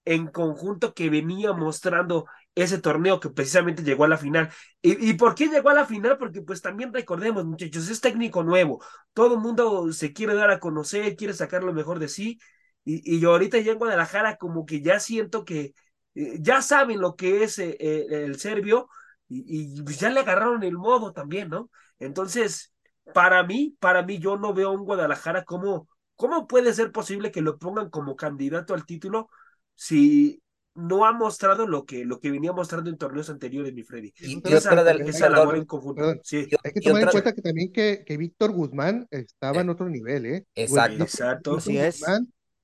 [0.05, 4.51] en conjunto que venía mostrando ese torneo que precisamente llegó a la final.
[4.81, 6.17] ¿Y, ¿Y, por qué llegó a la final?
[6.19, 10.61] Porque pues también recordemos, muchachos, es técnico nuevo, todo el mundo se quiere dar a
[10.61, 12.39] conocer, quiere sacar lo mejor de sí,
[12.85, 15.75] y, yo ahorita ya en Guadalajara como que ya siento que
[16.15, 18.89] eh, ya saben lo que es eh, eh, el serbio
[19.29, 21.71] y, pues ya le agarraron el modo también, ¿no?
[21.99, 22.73] Entonces,
[23.15, 27.31] para mí, para mí yo no veo a un Guadalajara como, ¿cómo puede ser posible
[27.31, 29.29] que lo pongan como candidato al título
[29.75, 30.43] si
[30.75, 34.13] no ha mostrado lo que, lo que venía mostrando en torneos anteriores, mi Freddy.
[34.21, 36.15] Y, esa, labor en conjunto.
[36.23, 36.47] Sí.
[36.63, 40.27] Hay que tomar en cuenta que también que, que Víctor Guzmán estaba en otro nivel,
[40.27, 40.47] ¿eh?
[40.55, 41.03] Exacto.
[41.03, 41.57] Exacto.
[41.57, 42.05] Así es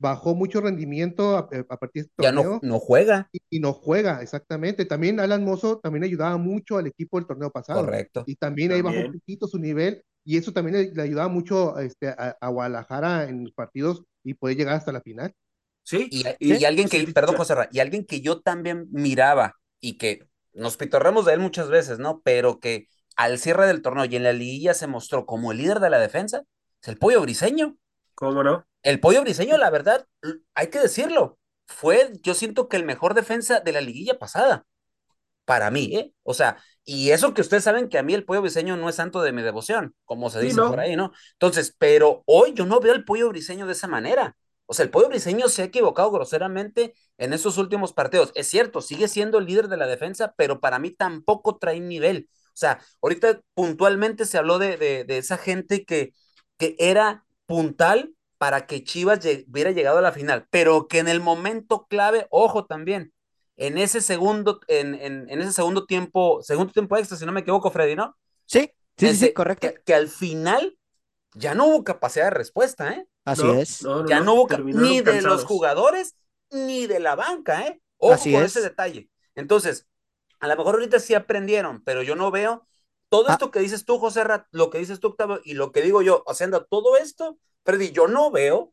[0.05, 2.43] bajó mucho rendimiento a, eh, partir de este torneo.
[2.43, 3.31] Ya no, no juega.
[3.51, 4.85] Y, no juega, exactamente.
[4.85, 7.81] También Alan Mozo también ayudaba mucho al equipo del torneo pasado.
[7.81, 8.25] Correcto.
[8.27, 12.09] Y también, ahí bajó un poquito su nivel y eso también le, ayudaba mucho este,
[12.09, 15.35] a, Guadalajara en los partidos y puede llegar hasta la final.
[15.83, 16.09] Sí.
[16.11, 21.27] Y, alguien que, perdón José y alguien que yo también miraba y que nos pitorremos
[21.27, 22.23] de él muchas veces, ¿no?
[22.25, 25.81] Pero que al cierre del torneo y en la liguilla se mostró como el líder
[25.81, 26.45] de la defensa,
[26.81, 27.77] es el pollo briseño.
[28.15, 28.67] ¿Cómo no?
[28.83, 30.07] El pollo briseño, la verdad,
[30.55, 34.65] hay que decirlo, fue, yo siento que el mejor defensa de la liguilla pasada.
[35.45, 36.15] Para mí, ¿eh?
[36.23, 38.97] O sea, y eso que ustedes saben que a mí el pollo briseño no es
[38.97, 41.13] santo de mi devoción, como se dice por ahí, ¿no?
[41.33, 44.37] Entonces, pero hoy yo no veo el pollo briseño de esa manera.
[44.67, 48.33] O sea, el pollo briseño se ha equivocado groseramente en esos últimos partidos.
[48.35, 52.29] Es cierto, sigue siendo el líder de la defensa, pero para mí tampoco trae nivel.
[52.49, 56.13] O sea, ahorita puntualmente se habló de, de, de esa gente que,
[56.59, 61.21] que era puntal para que Chivas hubiera llegado a la final, pero que en el
[61.21, 63.14] momento clave, ojo también,
[63.57, 67.71] en ese segundo, en, en, ese segundo tiempo, segundo tiempo extra, si no me equivoco,
[67.71, 68.17] Freddy, ¿no?
[68.47, 69.69] Sí, sí, sí, correcto.
[69.85, 70.77] Que, al final
[71.35, 73.07] ya no hubo capacidad de respuesta, ¿eh?
[73.25, 73.81] Así es.
[74.09, 76.17] ya no, hubo ni de los jugadores
[76.51, 77.81] ni de la banca, ¿eh?
[77.99, 79.09] Ojo con ese detalle.
[79.35, 79.87] Entonces,
[80.41, 82.67] a lo mejor ahorita sí aprendieron, pero yo no veo
[83.09, 83.33] todo ah.
[83.33, 86.03] esto que dices tú, José Rat, lo que dices tú, Octavio, y lo que digo
[86.03, 88.73] yo, haciendo todo esto, Freddy, yo no veo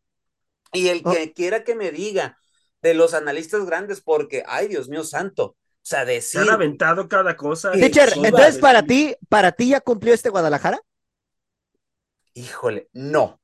[0.74, 1.12] Y el Oh.
[1.12, 2.38] que quiera que me diga
[2.82, 7.08] de los analistas grandes, porque, ay, Dios mío santo, o sea, Se decir, han aventado
[7.08, 7.78] cada cosa.
[7.80, 10.80] Teacher, entonces para ti, para ti ya cumplió este Guadalajara?
[12.34, 13.39] híjole, no,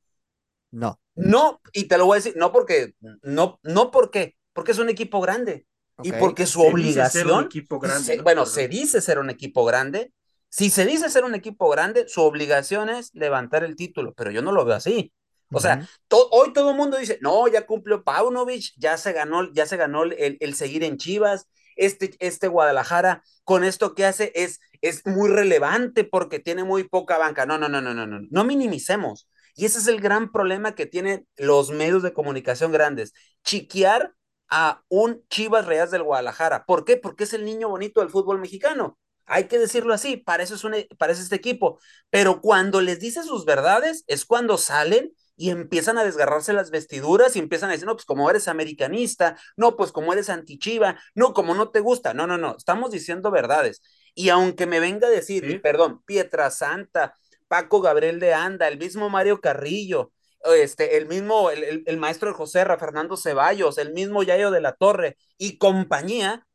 [0.71, 0.99] No.
[1.15, 4.89] no, y te lo voy a decir, no porque, no, no porque, porque es un
[4.89, 5.65] equipo grande,
[6.01, 8.23] y porque su Se dice ser un obligación, equipo grande, se- ¿no?
[8.23, 10.13] bueno, se dice ser un equipo grande,
[10.49, 14.41] si se dice ser un equipo grande, su obligación es levantar el título, pero yo
[14.41, 15.11] no lo veo así.
[15.51, 19.51] O sea, to- hoy todo el mundo dice, no, ya cumplió Paunovic, ya se ganó,
[19.53, 24.31] ya se ganó el, el seguir en Chivas, este, este Guadalajara con esto que hace
[24.35, 27.45] es, es muy relevante porque tiene muy poca banca.
[27.45, 29.29] No, no, no, no, no, no, no minimicemos.
[29.55, 34.13] Y ese es el gran problema que tienen los medios de comunicación grandes, chiquear
[34.49, 36.65] a un Chivas Real del Guadalajara.
[36.65, 36.97] ¿Por qué?
[36.97, 38.97] Porque es el niño bonito del fútbol mexicano.
[39.25, 41.79] Hay que decirlo así, para eso es, un, para eso es este equipo.
[42.09, 47.35] Pero cuando les dice sus verdades es cuando salen y empiezan a desgarrarse las vestiduras
[47.35, 51.33] y empiezan a decir, no, pues como eres americanista, no, pues como eres antichiva, no,
[51.33, 53.81] como no te gusta, no, no, no, estamos diciendo verdades.
[54.15, 55.59] Y aunque me venga a decir, Sí.
[55.61, 57.15] perdón, Pietra Santa,
[57.47, 60.11] Paco Gabriel de Anda, el mismo Mario Carrillo,
[60.45, 64.61] este, el mismo, el, el, el maestro José Ra, Fernando Ceballos, el mismo Yayo de
[64.61, 66.45] la Torre y compañía,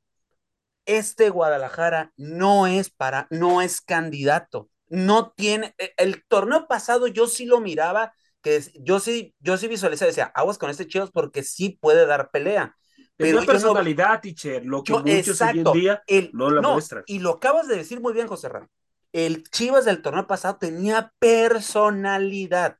[0.86, 7.26] este Guadalajara no es para, no es candidato, no tiene, el, el torneo pasado yo
[7.28, 11.42] sí lo miraba que yo sí, yo sí visualicé, decía, aguas con este Chivas porque
[11.42, 12.76] sí puede dar pelea.
[13.16, 16.50] Pero Pero personalidad, no, teacher, lo que yo, muchos exacto, hoy en día el, no
[16.50, 17.04] la no, muestran.
[17.06, 18.68] Y lo acabas de decir muy bien, José Ram.
[19.12, 22.78] El Chivas del torneo pasado tenía personalidad.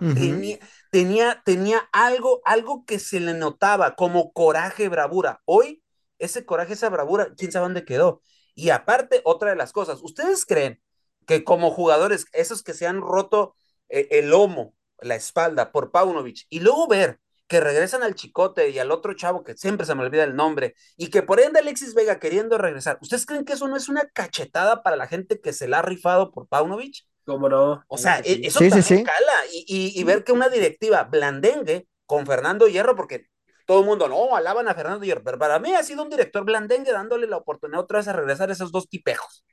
[0.00, 0.14] Uh -huh.
[0.14, 0.58] tenía,
[0.90, 5.42] tenía, tenía algo, algo que se le notaba como coraje, bravura.
[5.44, 5.82] Hoy,
[6.18, 8.20] ese coraje, esa bravura, quién sabe dónde quedó.
[8.54, 10.80] Y aparte, otra de las cosas, ¿ustedes creen
[11.26, 13.54] que como jugadores, esos que se han roto
[13.88, 18.78] eh, el lomo, la espalda por Paunovic, y luego ver que regresan al Chicote y
[18.78, 21.94] al otro chavo que siempre se me olvida el nombre, y que por ende Alexis
[21.94, 25.52] Vega queriendo regresar, ¿ustedes creen que eso no es una cachetada para la gente que
[25.52, 27.04] se la ha rifado por Paunovic?
[27.26, 27.84] ¿Cómo no?
[27.88, 28.42] O sea, sí.
[28.44, 29.04] eso sí, también sí, sí.
[29.04, 33.28] cala, y, y, y, ver que una directiva blandengue con Fernando Hierro, porque
[33.66, 36.44] todo el mundo, no, alaban a Fernando Hierro, pero para mí ha sido un director
[36.44, 39.44] blandengue dándole la oportunidad otra vez a regresar a esos dos tipejos.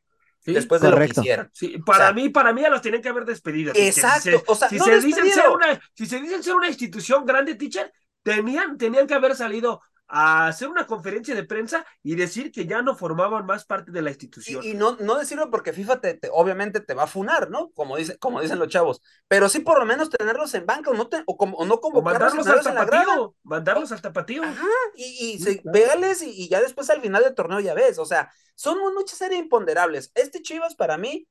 [0.44, 0.54] ¿Sí?
[0.54, 1.00] después Correcto.
[1.00, 1.50] de lo que hicieron.
[1.54, 3.74] Sí, para o sea, mí, para mí ya los tienen que haber despedido.
[3.76, 6.56] Exacto, si se, o sea, si no se dicen ser una, si se dicen ser
[6.56, 9.82] una institución grande, teacher, tenían, tenían que haber salido
[10.14, 14.02] a hacer una conferencia de prensa y decir que ya no formaban más parte de
[14.02, 14.62] la institución.
[14.64, 17.72] Y, y no, no decirlo porque FIFA te, te, obviamente te va a funar, ¿no?
[17.72, 19.02] Como, dice, como dicen los chavos.
[19.30, 21.80] Pero sí por lo menos tenerlos en banca o no, te, o, como, o no
[21.80, 23.36] convocarlos o mandarlos al tapatío.
[23.44, 24.44] Mandarlos al tapatío.
[24.44, 25.72] Ajá, y, y sí, se, claro.
[25.72, 27.98] pégales y, y, ya después al final del torneo ya ves.
[27.98, 30.12] O sea, son muchas series imponderables.
[30.14, 31.26] Este Chivas para mí,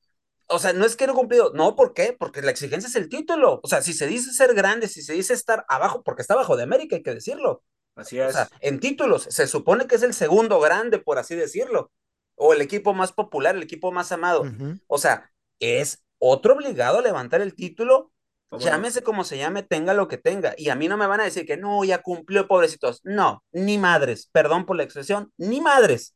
[0.47, 1.51] o sea, no es que no cumplido.
[1.53, 2.15] No, ¿por qué?
[2.17, 3.59] Porque la exigencia es el título.
[3.61, 6.57] O sea, si se dice ser grande, si se dice estar abajo, porque está abajo
[6.57, 7.63] de América, hay que decirlo.
[7.95, 8.29] Así es.
[8.29, 11.91] O sea, en títulos, se supone que es el segundo grande, por así decirlo,
[12.35, 14.41] o el equipo más popular, el equipo más amado.
[14.41, 14.81] Uh -huh.
[14.87, 18.11] O sea, es otro obligado a levantar el título,
[18.59, 20.53] llámese como se llame, tenga lo que tenga.
[20.57, 23.01] Y a mí no me van a decir que no, ya cumplió, pobrecitos.
[23.03, 26.15] No, ni madres, perdón por la expresión, ni madres.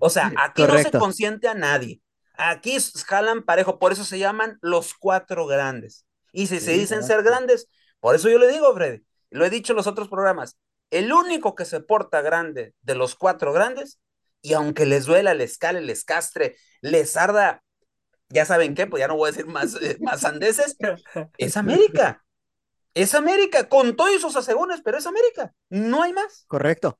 [0.00, 2.00] O sea, aquí no se consiente a nadie.
[2.36, 6.04] Aquí jalan parejo, por eso se llaman los cuatro grandes.
[6.32, 7.68] Y si sí, se dicen ser grandes,
[8.00, 10.58] por eso yo le digo, Freddy, lo he dicho en los otros programas,
[10.98, 13.98] el único que se porta grande de los cuatro grandes,
[14.42, 17.62] y aunque les duela, les cale, les castre, les arda,
[18.28, 20.76] ya saben qué, pues ya no voy a decir más, eh, más andeses,
[21.38, 22.24] es América.
[22.94, 25.52] Es América, con todos sus asegúnes, pero es América.
[25.68, 26.44] No hay más.
[26.46, 26.98] Correcto.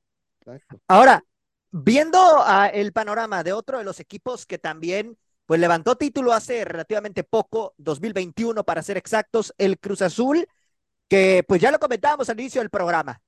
[0.88, 1.22] Ahora,
[1.70, 7.22] viendo el panorama de otro de los equipos que también pues levantó título hace relativamente
[7.22, 10.48] poco, 2021 para ser exactos, el Cruz Azul,
[11.08, 13.20] que pues ya lo comentábamos al inicio del programa.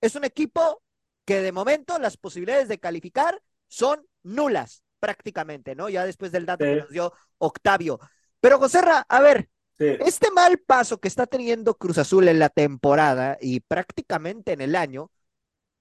[0.00, 0.82] Es un equipo
[1.24, 5.88] que de momento las posibilidades de calificar son nulas prácticamente, ¿no?
[5.88, 6.70] Ya después del dato sí.
[6.70, 8.00] que nos dio Octavio.
[8.40, 9.96] Pero Joserra, a ver, sí.
[10.00, 14.74] este mal paso que está teniendo Cruz Azul en la temporada y prácticamente en el
[14.74, 15.10] año,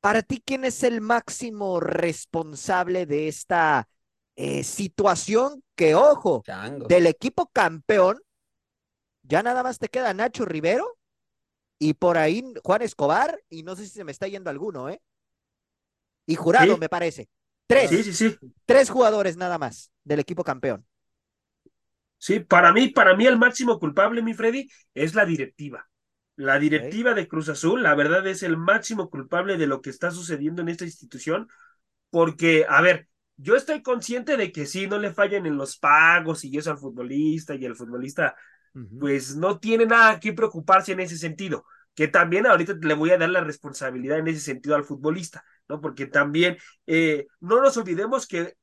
[0.02, 3.88] para ti, ¿quién es el máximo responsable de esta
[4.36, 6.88] eh, situación que, ojo, Chango.
[6.88, 8.22] del equipo campeón,
[9.24, 10.97] ya nada más te queda Nacho Rivero
[11.80, 15.02] y por ahí Juan Escobar, y no sé si se me está yendo alguno, ¿eh?
[16.26, 16.80] Y jurado, sí.
[16.80, 17.30] me parece.
[17.68, 17.90] Tres.
[17.90, 18.38] Sí, sí, sí.
[18.66, 20.86] Tres jugadores nada más del equipo campeón.
[22.18, 25.88] Sí, para mí, para mí el máximo culpable, mi Freddy, es la directiva.
[26.36, 27.24] La directiva okay.
[27.24, 30.70] de Cruz Azul, la verdad, es el máximo culpable de lo que está sucediendo en
[30.70, 31.48] esta institución,
[32.10, 33.08] porque, a ver,
[33.38, 36.78] yo estoy consciente de que sí, no le fallen en los pagos y eso al
[36.78, 38.36] futbolista, y el futbolista,
[38.78, 39.00] uh -huh.
[39.00, 41.66] pues no tiene nada que preocuparse en ese sentido.
[41.96, 45.82] que también ahorita le voy a dar la responsabilidad en ese sentido al futbolista, ¿no?
[45.82, 48.54] Porque también eh, no nos olvidemos que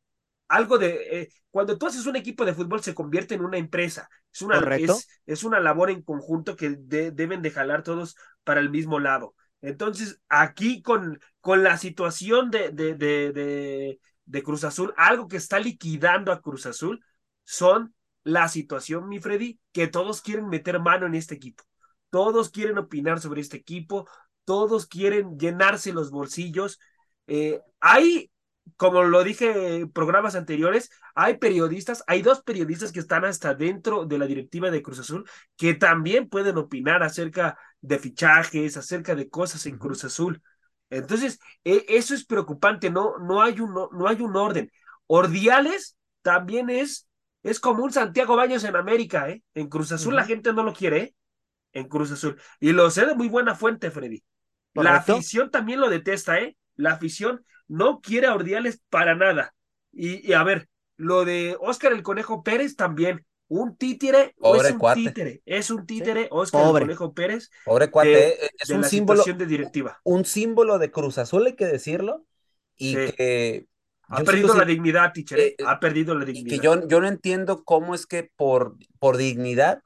[0.48, 4.08] algo de, eh, cuando tú haces un equipo de fútbol se convierte en una empresa,
[4.32, 8.70] es una, es, es, una labor en conjunto que deben de jalar todos para el
[8.70, 9.34] mismo lado.
[9.62, 15.58] Entonces, aquí con, con la situación de, de, de, de, Cruz Azul, algo que está
[15.58, 17.04] liquidando a Cruz Azul
[17.44, 17.94] son
[18.24, 21.64] la situación, mi Freddy, que todos quieren meter mano en este equipo.
[22.10, 24.08] Todos quieren opinar sobre este equipo,
[24.44, 26.80] todos quieren llenarse los bolsillos.
[27.26, 28.30] Eh, hay
[28.76, 34.06] como lo dije en programas anteriores, hay periodistas, hay dos periodistas que están hasta dentro
[34.06, 39.28] de la directiva de Cruz Azul que también pueden opinar acerca de fichajes, acerca de
[39.28, 40.42] cosas en Cruz Azul.
[40.90, 44.70] Entonces, e, eso es preocupante, no, no, hay un, no, hay un orden.
[45.06, 47.08] Ordiales también es,
[47.44, 49.42] es como un Santiago Baños en América, ¿eh?
[49.54, 51.14] En Cruz Azul la gente no lo quiere, ¿eh?
[51.72, 52.40] En Cruz Azul.
[52.58, 54.24] Y lo sé de muy buena fuente, Freddy.
[54.72, 56.56] La afición también lo detesta, ¿eh?
[56.74, 59.54] La afición no quiere a Ordiales para nada.
[59.92, 63.24] Y, a ver, lo de Oscar el Conejo Pérez también.
[63.46, 65.42] Un títere o es un títere.
[65.44, 67.50] Es un títere, Oscar el Conejo Pérez.
[67.66, 70.00] Pobre cuate, es un símbolo de directiva.
[70.02, 72.24] Un símbolo de Cruz Azul, hay que decirlo.
[72.76, 73.66] Y que
[74.08, 75.38] ha perdido la dignidad, teacher.
[75.38, 75.56] ¿eh?
[75.58, 76.56] Eh, ha perdido la dignidad.
[76.56, 79.82] que yo, yo no entiendo cómo es que por, por dignidad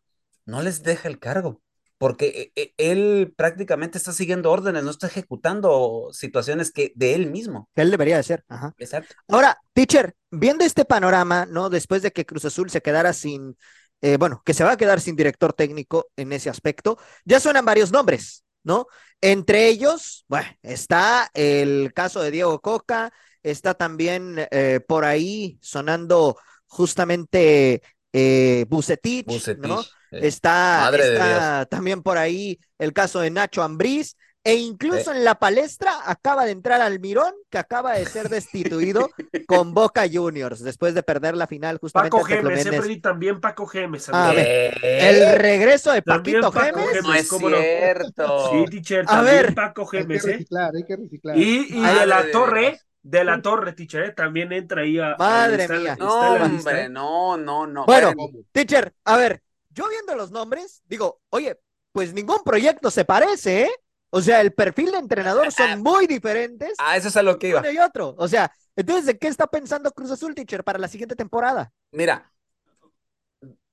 [0.46, 1.60] no les deja el cargo
[1.98, 7.68] porque él prácticamente está siguiendo órdenes, no está ejecutando situaciones que de él mismo.
[7.74, 8.44] Que él debería de ser.
[8.48, 8.72] Ajá.
[8.78, 9.16] Exacto.
[9.26, 11.68] Ahora, teacher, viendo este panorama, ¿no?
[11.68, 13.56] Después de que Cruz Azul se quedara sin,
[14.00, 17.64] eh, bueno, que se va a quedar sin director técnico en ese aspecto, ya suenan
[17.64, 18.86] varios nombres, ¿no?
[19.20, 23.12] Entre ellos, bueno, está el caso de Diego Coca,
[23.50, 26.36] está también eh, por ahí sonando
[26.66, 27.82] justamente
[28.12, 29.26] eh, Bucetich,
[29.58, 29.80] ¿no?
[30.10, 35.92] Eh, está, también por ahí el caso de Nacho Ambriz, e incluso en la palestra
[36.06, 39.10] acaba de entrar Almirón, que acaba de ser destituido
[39.46, 42.16] con Boca Juniors después de perder la final justamente.
[42.16, 44.08] Paco Gemes, eh, también Paco Gemes.
[44.10, 47.02] Ah, el regreso de Paquito Gemes.
[47.02, 48.50] No es cierto.
[48.50, 50.24] Sí, teacher, a ver, Paco Gemes.
[50.24, 51.36] Hay que reciclar, hay que reciclar.
[51.36, 54.12] Y, de la torre, de la Torre, teacher, ¿eh?
[54.12, 55.16] también entra ahí a.
[55.18, 55.96] Madre mía.
[55.98, 57.86] no, hombre, no, no, no.
[57.86, 58.12] Bueno,
[58.52, 61.58] teacher, a ver, yo viendo los nombres, digo, oye,
[61.92, 63.70] pues ningún proyecto se parece, ¿eh?
[64.10, 66.74] O sea, el perfil de entrenador son muy diferentes.
[66.78, 67.60] Ah, eso es a lo que iba.
[67.60, 68.14] Uno y otro.
[68.18, 71.72] O sea, entonces, ¿de qué está pensando Cruz Azul, teacher, para la siguiente temporada?
[71.92, 72.30] Mira,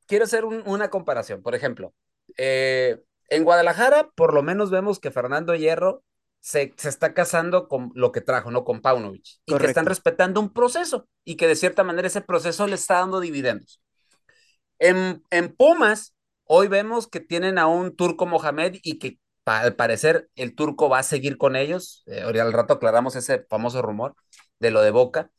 [0.07, 1.41] quiero hacer una comparación.
[1.41, 1.93] Por ejemplo,
[2.37, 6.03] eh, en Guadalajara, por lo menos vemos que Fernando Hierro
[6.45, 8.63] se, está casando con lo que trajo, ¿no?
[8.63, 9.25] Con Paunovic.
[9.47, 12.99] Y que están respetando un proceso y que de cierta manera ese proceso le está
[12.99, 13.81] dando dividendos.
[14.77, 20.29] En, en Pumas, hoy vemos que tienen a un turco Mohamed y que al parecer
[20.35, 22.03] el turco va a seguir con ellos.
[22.05, 24.15] Eh, ahorita al rato aclaramos ese famoso rumor
[24.59, 25.31] de lo de Boca.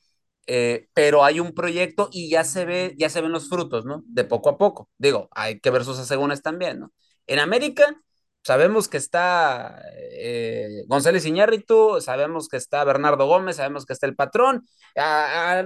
[0.49, 4.03] Eh, pero hay un proyecto y ya se ve, ya se ven los frutos, ¿no?
[4.07, 4.91] De poco a poco.
[4.99, 6.93] Digo, hay que ver sus asegúnes también, ¿no?
[7.29, 7.97] En América,
[8.47, 9.83] Sabemos que está
[10.13, 14.65] eh, González Iñárritu, sabemos que está Bernardo Gómez, sabemos que está el patrón.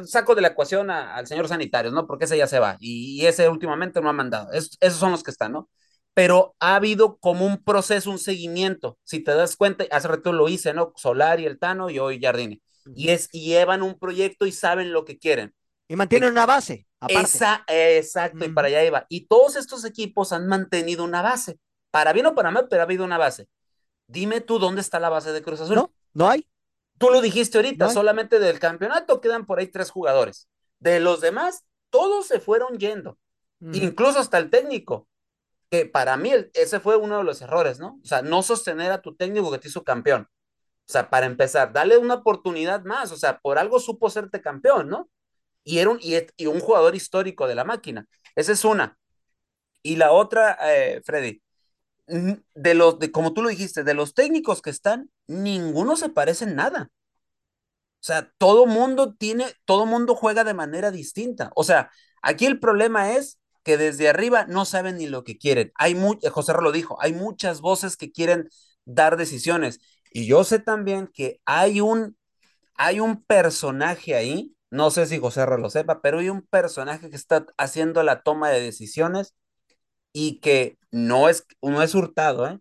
[0.07, 2.07] saco de la ecuación al señor sanitario, ¿no?
[2.07, 4.51] Porque ese ya se va y, ese últimamente no ha mandado.
[4.53, 5.69] esos son los que están, ¿no?
[6.15, 8.97] Pero ha habido como un proceso, un seguimiento.
[9.05, 10.95] Si te das cuenta, hace rato lo hice, ¿no?
[10.97, 12.63] Solar y el Tano y hoy Jardine.
[12.97, 15.53] Y, es, y llevan un proyecto y saben lo que quieren.
[15.87, 16.87] Y mantienen una base.
[17.09, 19.05] Esa, exacto, y para allá iba.
[19.11, 21.59] Y todos estos equipos han mantenido una base
[21.91, 23.49] para bien o para mal, pero ha habido una base.
[24.07, 25.77] Dime tú dónde está la base de Cruz Azul.
[25.77, 26.49] No, no hay.
[26.99, 30.49] Tú lo dijiste ahorita, solamente del campeonato quedan por ahí tres jugadores.
[30.81, 33.19] De los demás, todos se fueron yendo,
[33.61, 35.09] incluso hasta el técnico,
[35.71, 37.99] que para mí ese fue uno de los errores, ¿no?
[38.03, 40.29] O sea, no sostener a tu técnico que te hizo campeón.
[40.91, 44.89] O sea, para empezar, dale una oportunidad más, o sea, por algo supo serte campeón,
[44.89, 45.09] ¿no?
[45.63, 48.07] Y era un, y, un jugador histórico de la máquina.
[48.35, 48.99] Esa es una.
[49.83, 51.41] Y la otra, eh, Freddy,
[52.55, 56.45] de los, de, como tú lo dijiste, de los técnicos que están, ninguno se parece
[56.45, 56.91] en nada.
[58.01, 61.51] O sea, todo mundo tiene, todo mundo juega de manera distinta.
[61.55, 61.91] O sea,
[62.23, 65.71] aquí el problema es que desde arriba no saben ni lo que quieren.
[65.75, 65.93] Hay
[66.23, 68.49] eh, José lo dijo, hay muchas voces que quieren
[68.87, 69.81] dar decisiones.
[70.13, 72.17] Y yo sé también que hay un,
[72.75, 77.17] hay un personaje ahí, no sé si José lo sepa, pero hay un personaje que
[77.17, 79.35] está haciendo la toma de decisiones
[80.13, 82.59] y que no es, no es hurtado, ¿eh?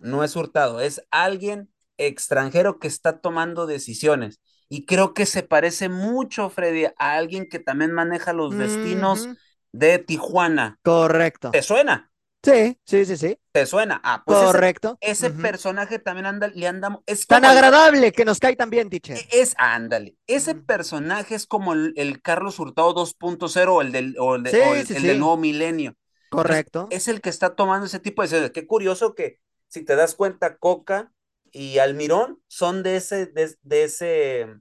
[0.00, 4.40] No es hurtado, es alguien extranjero que está tomando decisiones.
[4.68, 9.28] Y creo que se parece mucho, Freddy, a alguien que también maneja los destinos
[9.72, 10.78] de Tijuana.
[10.82, 11.50] Correcto.
[11.50, 12.10] ¿Te suena?
[12.42, 13.38] Sí, sí, sí, sí.
[13.52, 14.00] ¿Te suena?
[14.04, 14.98] Ah, pues ese- Correcto.
[15.00, 17.00] Ese, personaje también anda, le andamos.
[17.06, 19.16] Es Tan como agradable que nos cae también, teacher.
[19.16, 24.16] E- Es, ándale, ese personaje es como el, el Carlos Hurtado 2.0 o el del,
[24.18, 25.06] o el de- Sí, o el- sí, el sí.
[25.08, 25.94] del nuevo milenio.
[26.34, 26.88] Correcto.
[26.90, 28.52] Es el que está tomando ese tipo de decisiones.
[28.52, 31.12] Qué curioso que, si te das cuenta, Coca
[31.50, 34.54] y Almirón son de ese, de, de ese,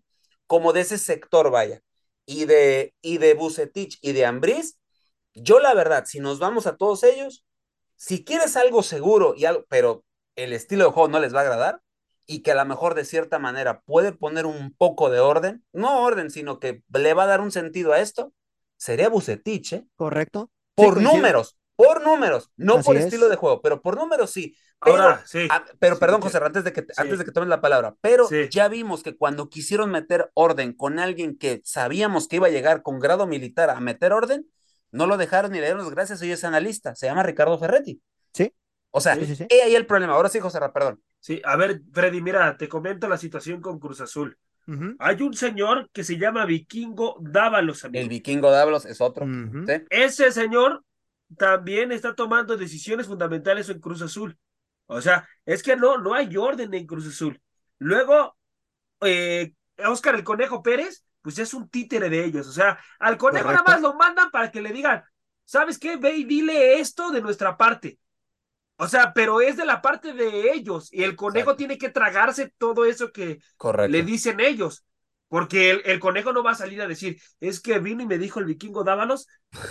[0.48, 1.82] como de ese sector, vaya.
[2.26, 4.78] Y de, y de Bucetich y de Ambriz,
[5.34, 7.46] yo la verdad, si nos vamos a todos ellos,
[7.96, 10.04] si quieres algo seguro y algo, pero
[10.36, 11.82] el estilo de juego no les va a agradar
[12.26, 16.02] y que a lo mejor de cierta manera puede poner un poco de orden, no
[16.04, 18.34] orden, sino que le va a dar un sentido a esto,
[18.78, 19.86] sería Bucetich, ¿eh?
[19.96, 20.50] Correcto.
[20.76, 23.06] Por números, por números, no Así por es.
[23.06, 24.56] estilo de juego, pero por números sí.
[24.84, 25.48] Pero, Ahora, sí.
[25.80, 26.28] pero Sí, perdón, sí.
[26.28, 26.88] José, antes de que, Sí.
[26.98, 28.50] antes de que tomes la palabra, pero Sí.
[28.50, 32.82] ya vimos que cuando quisieron meter orden con alguien que sabíamos que iba a llegar
[32.84, 34.46] con grado militar a meter orden,
[34.92, 38.02] no lo dejaron ni le dieron las gracias, hoy es analista, se llama Ricardo Ferretti.
[38.34, 38.54] Sí.
[38.92, 39.46] O sea, Sí, sí, sí.
[39.50, 40.14] he ahí el problema.
[40.14, 41.02] Ahora sí, José, Ra, perdón.
[41.20, 44.38] Sí, a ver, Freddy, mira, te comento la situación con Cruz Azul.
[44.68, 44.96] Ujú.
[45.00, 48.02] Hay un señor que se llama Vikingo Dávalos, amigo.
[48.02, 49.26] El vikingo Dávalos es otro.
[49.90, 50.84] Ese señor
[51.38, 54.38] también está tomando decisiones fundamentales en Cruz Azul.
[54.88, 57.42] O sea, es que no, no hay orden en Cruz Azul.
[57.80, 58.38] Luego,
[59.02, 62.48] eh, Oscar el Conejo Pérez, pues es un títere de ellos.
[62.48, 63.64] O sea, al Conejo Correcto.
[63.64, 65.04] nada más lo mandan para que le digan,
[65.46, 65.98] ¿sabes qué?
[65.98, 68.00] Ve y dile esto de nuestra parte.
[68.78, 71.58] O sea, pero es de la parte de ellos y el Conejo Exacto.
[71.58, 73.92] tiene que tragarse todo eso que Correcto.
[73.92, 74.86] le dicen ellos.
[75.34, 78.20] Porque el, el conejo no va a salir a decir, es que vino y me
[78.20, 79.26] dijo el vikingo Dávalos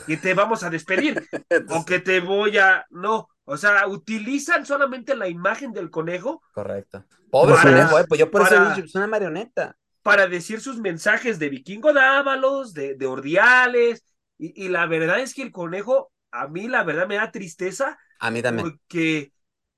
[0.08, 1.22] que te vamos a despedir
[1.68, 2.84] o que te voy a...
[2.90, 7.04] No, o sea, utilizan solamente la imagen del conejo Correcto.
[7.30, 9.76] Pobre Para- conejo, eh, pues yo por eso para- es una marioneta.
[10.02, 14.04] para decir sus mensajes de vikingo Dávalos, de, de Ordiales,
[14.38, 17.96] y, y la verdad es que el conejo, a mí la verdad me da tristeza
[18.18, 18.68] A mí también.
[18.68, 19.32] porque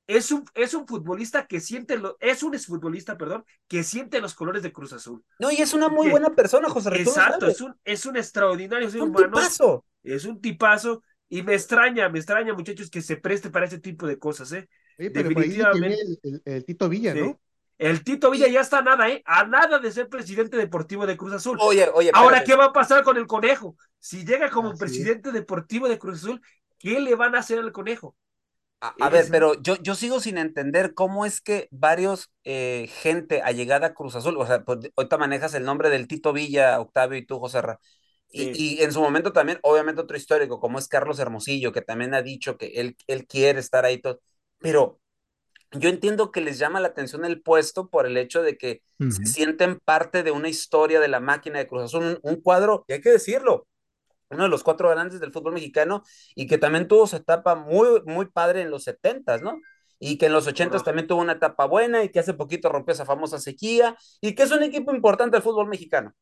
[0.07, 4.35] es un, es un futbolista que siente, lo, es un exfutbolista, perdón, que siente los
[4.35, 5.25] colores de Cruz Azul.
[5.39, 8.17] No, y es una muy que- buena persona, José lo Exacto, es un, es un
[8.17, 9.27] extraordinario ser un humano.
[9.29, 9.85] tipazo.
[10.03, 14.07] Es un tipazo y me extraña, me extraña, muchachos, que se preste para ese tipo
[14.07, 14.69] de cosas, ¿eh?
[14.97, 17.21] Pero ahí viene el, el- el Tito Villa, Sí.
[17.21, 17.41] ¿no?
[17.77, 19.23] El Tito Villa ya está a nada, ¿eh?
[19.27, 21.59] A nada de ser presidente deportivo de Cruz Azul.
[21.61, 22.51] Oye, oye, Ahora, espérate.
[22.53, 23.77] ¿qué va a pasar con el conejo?
[23.99, 24.81] Si llega como Así es.
[24.81, 26.41] presidente deportivo de Cruz Azul,
[26.79, 28.15] ¿qué le van a hacer al conejo?
[28.87, 33.41] A, a ver, pero yo, yo sigo sin entender cómo es que varios eh, gente
[33.41, 37.17] allegada a Cruz Azul, o sea, pues, ahorita manejas el nombre del Tito Villa, Octavio
[37.19, 37.81] y tú, José Ra.
[38.31, 38.79] Y, Sí.
[38.79, 42.21] y en su momento también, obviamente, otro histórico, como es Carlos Hermosillo, que también ha
[42.23, 44.21] dicho que él, él quiere estar ahí todo.
[44.59, 45.01] Pero
[45.73, 49.27] yo entiendo que les llama la atención el puesto por el hecho de que se
[49.27, 52.95] sienten parte de una historia de la máquina de Cruz Azul, un, un cuadro, y
[52.95, 53.67] hay que decirlo,
[54.31, 56.03] uno de los cuatro grandes del fútbol mexicano
[56.35, 59.61] y que también tuvo su etapa muy, muy padre en los setentas, ¿no?
[59.99, 60.85] Y que en los ochentas Correcto.
[60.85, 64.43] también tuvo una etapa buena y que hace poquito rompió esa famosa sequía y que
[64.43, 66.15] es un equipo importante del fútbol mexicano.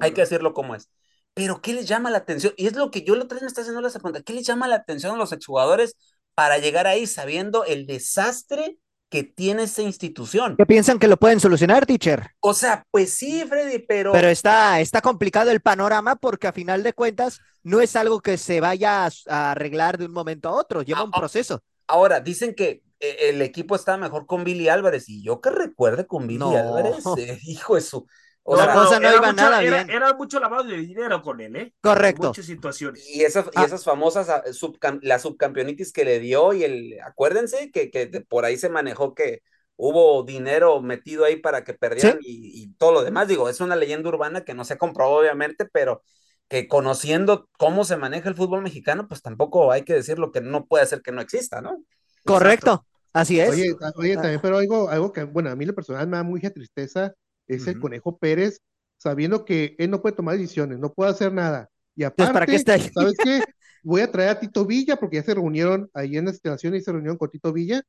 [0.00, 0.90] Hay que decirlo como es.
[1.34, 2.54] Pero ¿qué les llama la atención?
[2.56, 4.22] Y es lo que yo la otra vez me está haciendo la pregunta.
[4.22, 5.96] ¿Qué les llama la atención a los exjugadores
[6.34, 8.78] para llegar ahí sabiendo el desastre
[9.08, 10.56] que tiene esa institución?
[10.56, 12.30] ¿Qué piensan que lo pueden solucionar, teacher?
[12.40, 14.12] O sea, pues sí, Freddy, pero...
[14.12, 18.36] Pero está, está complicado el panorama porque a final de cuentas no es algo que
[18.38, 21.20] se vaya a, a arreglar de un momento a otro, lleva un Ah, ah.
[21.20, 21.60] proceso.
[21.88, 26.06] Ahora, dicen que eh, el equipo está mejor con Billy Álvarez y yo que recuerde
[26.06, 26.50] con Billy No.
[26.56, 28.06] Álvarez, eh, hijo de su...
[28.48, 29.90] O La sea, cosa no era iba mucho- nada era- bien.
[29.96, 31.74] Era mucho lavado de dinero con él, ¿eh?
[31.80, 32.28] Correcto.
[32.28, 33.04] Muchas situaciones.
[33.12, 33.64] y esas, y Ah.
[33.64, 38.44] esas famosas ah, subcam- la subcampeonitis que le dio y el, acuérdense que, que por
[38.44, 39.42] ahí se manejó que
[39.74, 43.74] hubo dinero metido ahí para que perdieran y, y todo lo demás, digo, es una
[43.76, 46.02] leyenda urbana que no se comprobó obviamente, pero
[46.48, 50.66] que conociendo cómo se maneja el fútbol mexicano, pues tampoco hay que decirlo que no
[50.66, 51.82] puede ser que no exista, ¿no?
[52.24, 52.86] Correcto.
[53.12, 53.50] Así es.
[53.50, 54.22] Oye, oye, Ah.
[54.22, 57.12] también, pero algo, algo que, bueno, a mí lo personal me da mucha tristeza
[57.46, 57.80] es el.
[57.80, 58.60] Conejo Pérez,
[58.98, 61.70] sabiendo que él no puede tomar decisiones, no puede hacer nada.
[61.94, 63.00] Y Entonces, ¿para qué aparte, está?
[63.00, 63.42] ¿sabes qué?
[63.82, 66.80] Voy a traer a Tito Villa, porque ya se reunieron ahí en la instalación y
[66.80, 67.82] se reunieron con Tito Villa.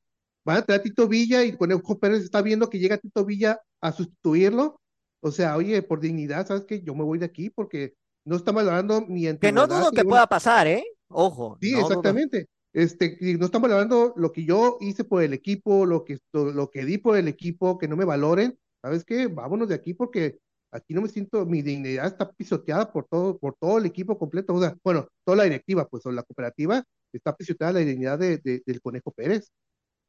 [0.44, 3.60] Van a traer a Tito Villa y Conejo Pérez está viendo que llega Tito Villa
[3.80, 4.80] a sustituirlo.
[5.20, 6.80] O sea, oye, por dignidad, ¿sabes qué?
[6.82, 7.94] Yo me voy de aquí porque
[8.24, 10.84] no estamos hablando ni en Que no dudo que pueda pasar, ¿eh?
[11.08, 11.58] Ojo.
[11.60, 11.88] Sí, no dudo.
[11.88, 12.46] exactamente.
[12.72, 16.70] Este, no estamos hablando lo que yo hice por el equipo, lo que, lo, lo
[16.70, 18.56] que di por el equipo, que no me valoren.
[18.82, 19.26] ¿Sabes qué?
[19.26, 20.38] Vámonos de aquí porque
[20.70, 24.54] aquí no me siento, mi dignidad está pisoteada por todo, por todo el equipo completo.
[24.54, 28.38] O sea, bueno, toda la directiva, pues, o la cooperativa, está pisoteada la dignidad de,
[28.38, 29.50] de- del Conejo Pérez.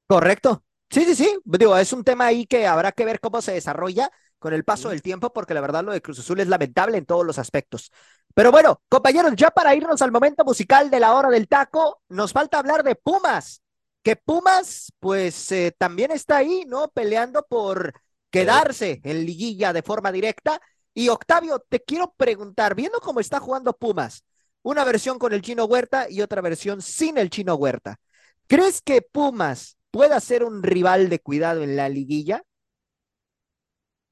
[0.08, 0.64] Correcto.
[0.90, 1.40] Sí, sí, sí.
[1.46, 4.10] Digo, es un tema ahí que habrá que ver cómo se desarrolla
[4.40, 7.06] con el paso del tiempo, porque la verdad lo de Cruz Azul es lamentable en
[7.06, 7.92] todos los aspectos.
[8.34, 12.32] Pero bueno, compañeros, ya para irnos al momento musical de la hora del taco, nos
[12.34, 13.62] falta hablar de Pumas,
[14.02, 16.88] que Pumas, pues eh, también está ahí, ¿no?
[16.90, 17.94] Peleando por
[18.30, 20.62] quedarse en liguilla de forma directa.
[20.94, 24.26] Y Octavio, te quiero preguntar, viendo cómo está jugando Pumas,
[24.62, 28.00] una versión con el chino Huerta y otra versión sin el chino Huerta,
[28.48, 32.44] ¿crees que Pumas pueda ser un rival de cuidado en la liguilla?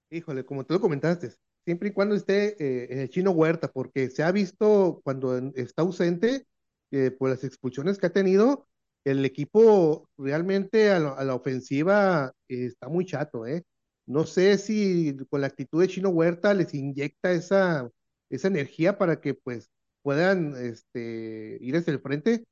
[0.10, 1.34] Híjole, como tú lo comentaste,
[1.66, 6.46] siempre y cuando esté eh, el chino Huerta, porque se ha visto cuando está ausente,
[6.92, 8.68] eh, por las expulsiones que ha tenido,
[9.04, 13.64] el equipo realmente a la, ofensiva eh, está muy chato, ¿eh?
[14.08, 17.90] No sé si con la actitud de Chino Huerta les inyecta esa,
[18.30, 19.70] esa energía para que pues
[20.04, 22.46] puedan este, ir hacia el frente,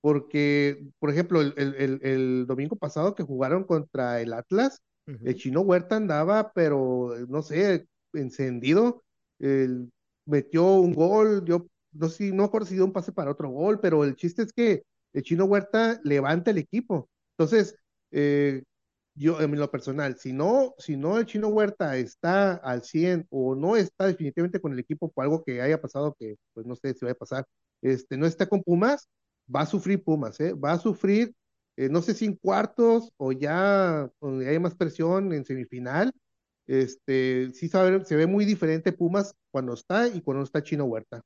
[0.00, 4.82] porque, por ejemplo, el, el, el domingo pasado que jugaron contra el Atlas,
[5.24, 9.02] el chino Huerta andaba, pero no sé, encendido.
[10.26, 13.80] metió un gol, yo no sé, no recuerdo si dio un pase para otro gol,
[13.80, 14.82] pero el chiste es que
[15.12, 17.08] el chino Huerta levanta el equipo.
[17.36, 17.76] Entonces,
[18.12, 18.62] eh,
[19.14, 23.54] yo en lo personal, si no, si no el chino Huerta está al 100 o
[23.54, 26.94] no está definitivamente con el equipo por algo que haya pasado, que pues no sé
[26.94, 27.46] si va a pasar,
[27.82, 29.08] este, no está con Pumas,
[29.54, 30.54] va a sufrir Pumas, ¿eh?
[30.54, 31.34] va a sufrir
[31.76, 36.12] eh, no sé si en cuartos o ya donde hay más presión en semifinal,
[36.66, 41.22] este, sí se ve muy diferente Pumas cuando está y cuando está Chino Huerta.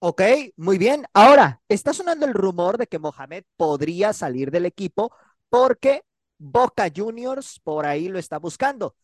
[0.00, 0.22] Ok,
[0.56, 1.04] muy bien.
[1.12, 5.12] Ahora, está sonando el rumor de que Mohamed podría salir del equipo
[5.50, 6.02] porque
[6.40, 8.96] Boca Juniors por ahí lo está buscando.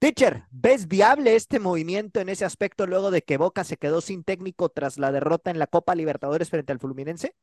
[0.00, 4.24] Teacher, ¿ves viable este movimiento en ese aspecto luego de que Boca se quedó sin
[4.24, 7.34] técnico tras la derrota en la Copa Libertadores frente al Fluminense?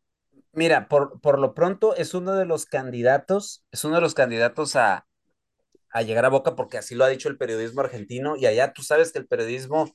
[0.51, 4.75] Mira, por, por lo pronto es uno de los candidatos, es uno de los candidatos
[4.75, 5.07] a,
[5.91, 8.83] a llegar a Boca porque así lo ha dicho el periodismo argentino y allá tú
[8.83, 9.91] sabes que el periodismo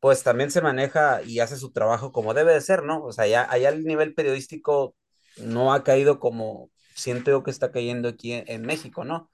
[0.00, 3.02] pues también se maneja y hace su trabajo como debe de ser, ¿no?
[3.04, 4.96] O sea, allá, allá el nivel periodístico
[5.38, 9.30] no ha caído como siento yo que está cayendo aquí en, México, ¿no?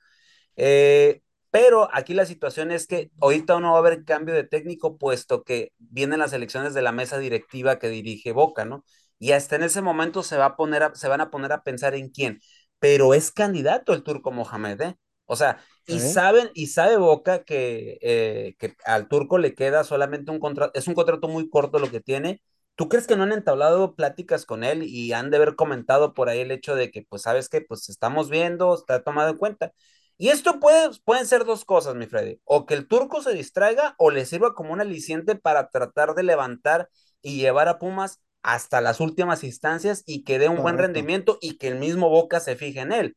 [0.57, 4.99] Eh, pero aquí la situación es que ahorita no va a haber cambio de técnico
[4.99, 8.85] puesto que vienen las elecciones de la mesa directiva que dirige Boca, ¿no?
[9.23, 11.95] y hasta en ese momento se, va a poner se van a poner a pensar
[11.95, 12.41] en quién.
[12.81, 14.97] Pero es candidato el turco Mohamed, ¿eh?
[15.27, 20.33] O sea, y saben, y sabe Boca que, eh, que al turco le queda solamente
[20.33, 22.43] un contrato, es un contrato muy corto lo que tiene.
[22.75, 26.29] ¿Tú crees que no han entablado pláticas con él y han de haber comentado por
[26.29, 29.73] ahí el hecho de que, pues, sabes que, pues, estamos viendo, está tomado en cuenta?
[30.19, 33.95] Y esto puede, pueden ser dos cosas, mi Freddy, o que el turco se distraiga
[33.99, 36.89] o le sirva como un aliciente para tratar de levantar
[37.23, 41.59] y llevar a Pumas hasta las últimas instancias y que dé un buen rendimiento y
[41.59, 43.17] que el mismo Boca se fije en él.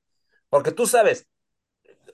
[0.50, 1.28] Porque tú sabes,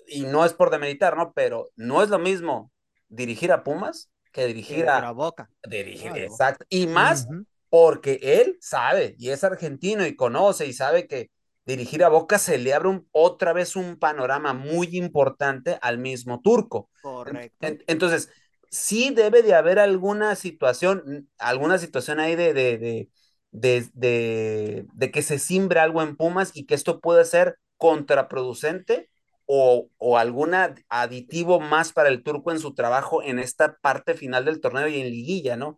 [0.07, 1.33] y no es por demeritar, ¿no?
[1.33, 2.71] Pero no es lo mismo
[3.09, 5.49] dirigir a Pumas que dirigir a, Boca.
[5.67, 6.65] Dirigir, exacto.
[6.69, 7.27] Y más
[7.69, 11.29] porque él sabe y es argentino y conoce y sabe que
[11.65, 16.89] dirigir a Boca se le abre otra vez un panorama muy importante al mismo turco.
[17.01, 17.67] Correcto.
[17.87, 18.29] entonces,
[18.71, 23.09] sí debe de haber alguna situación, alguna situación ahí de, de,
[23.51, 29.10] de, de, que se simbre algo en Pumas y que esto puede ser contraproducente
[29.53, 30.53] o, o algún
[30.87, 35.01] aditivo más para el turco en su trabajo en esta parte final del torneo y
[35.01, 35.77] en liguilla, ¿no?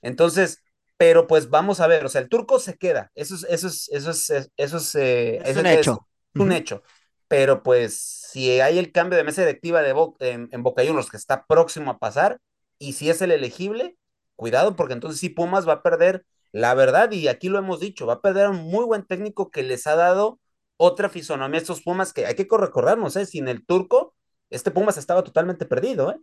[0.00, 0.60] Entonces,
[0.96, 3.88] pero pues vamos a ver, o sea, el turco se queda, eso es, eso es,
[3.92, 6.08] eso es, eso es, eh, un hecho.
[6.34, 6.82] un hecho
[7.28, 7.96] pero pues
[8.30, 11.92] si hay el cambio de mesa directiva de en, en Boca Juniors que está próximo
[11.92, 12.40] a pasar,
[12.78, 13.96] y si es el elegible,
[14.36, 18.04] cuidado, porque entonces sí Pumas va a perder, la verdad, y aquí lo hemos dicho,
[18.04, 20.40] va a perder a un muy buen técnico que les ha dado
[20.76, 23.26] otra fisonomía estos Pumas que hay que recordarnos, ¿eh?
[23.26, 24.14] Sin el turco,
[24.50, 26.16] este Pumas estaba totalmente perdido, ¿eh?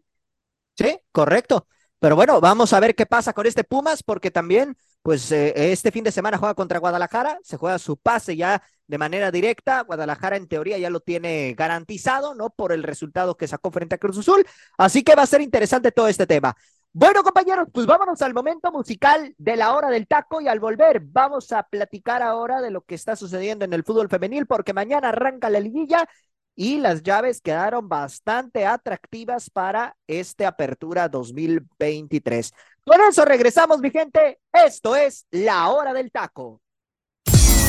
[0.77, 1.67] Sí, correcto.
[1.99, 5.91] Pero bueno, vamos a ver qué pasa con este Pumas, porque también, pues eh, este
[5.91, 9.81] fin de semana juega contra Guadalajara, se juega su pase ya de manera directa.
[9.81, 12.51] Guadalajara en teoría ya lo tiene garantizado, ¿no?
[12.51, 14.45] Por el resultado que sacó frente a Cruz Azul.
[14.77, 16.55] Así que va a ser interesante todo este tema.
[16.91, 21.01] Bueno, compañeros, pues vámonos al momento musical de la hora del taco y al volver
[21.01, 25.09] vamos a platicar ahora de lo que está sucediendo en el fútbol femenil porque mañana
[25.09, 26.09] arranca la liguilla
[26.55, 32.53] y las llaves quedaron bastante atractivas para esta apertura 2023.
[32.83, 34.39] Con eso regresamos, mi gente.
[34.51, 36.59] Esto es la hora del taco.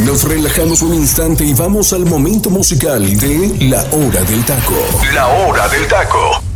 [0.04, 4.74] Nos relajamos un instante y vamos al momento musical de la hora del taco.
[5.12, 6.49] La hora del taco.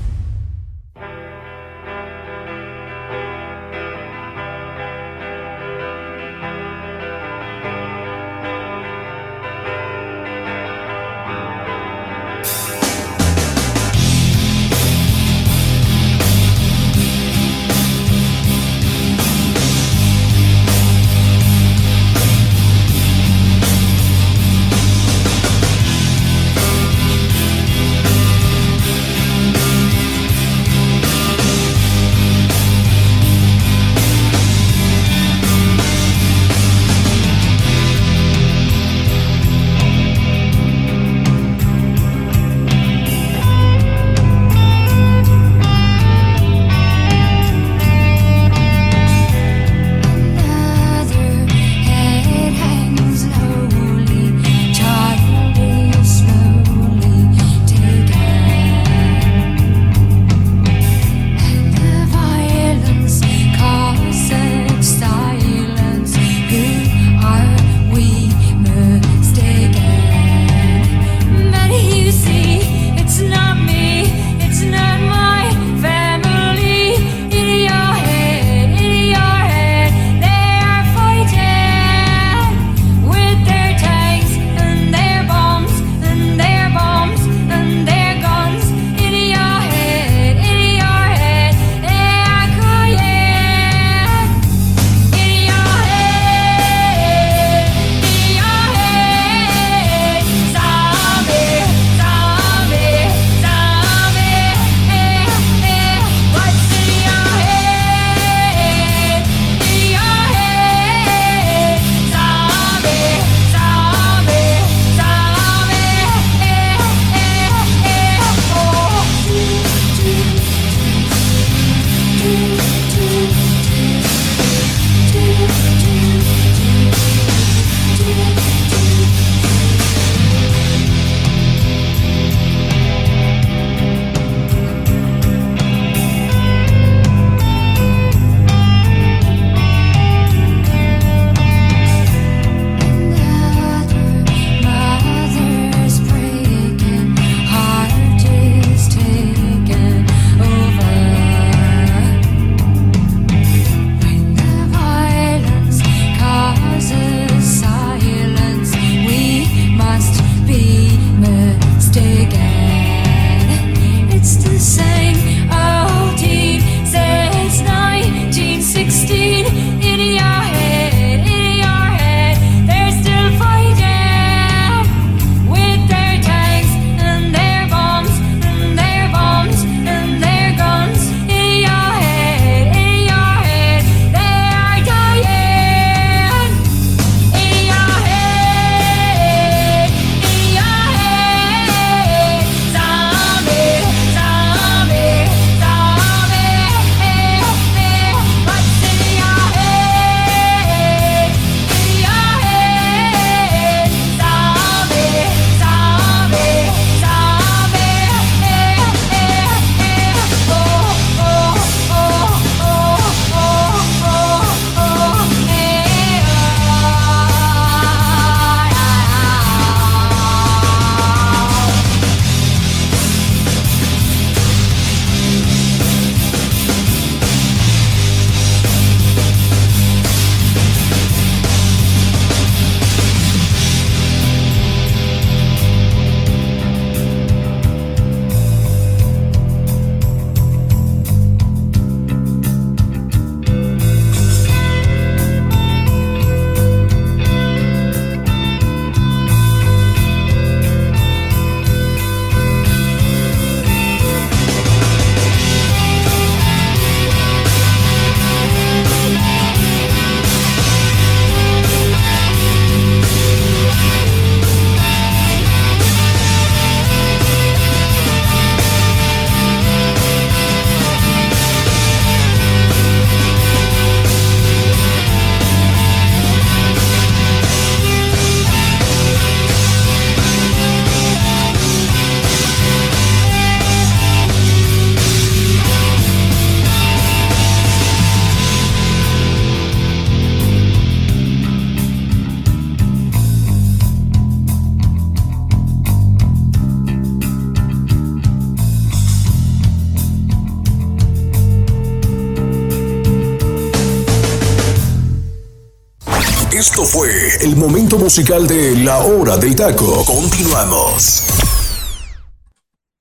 [308.05, 310.05] Musical de La Hora del Taco.
[310.05, 311.27] Continuamos.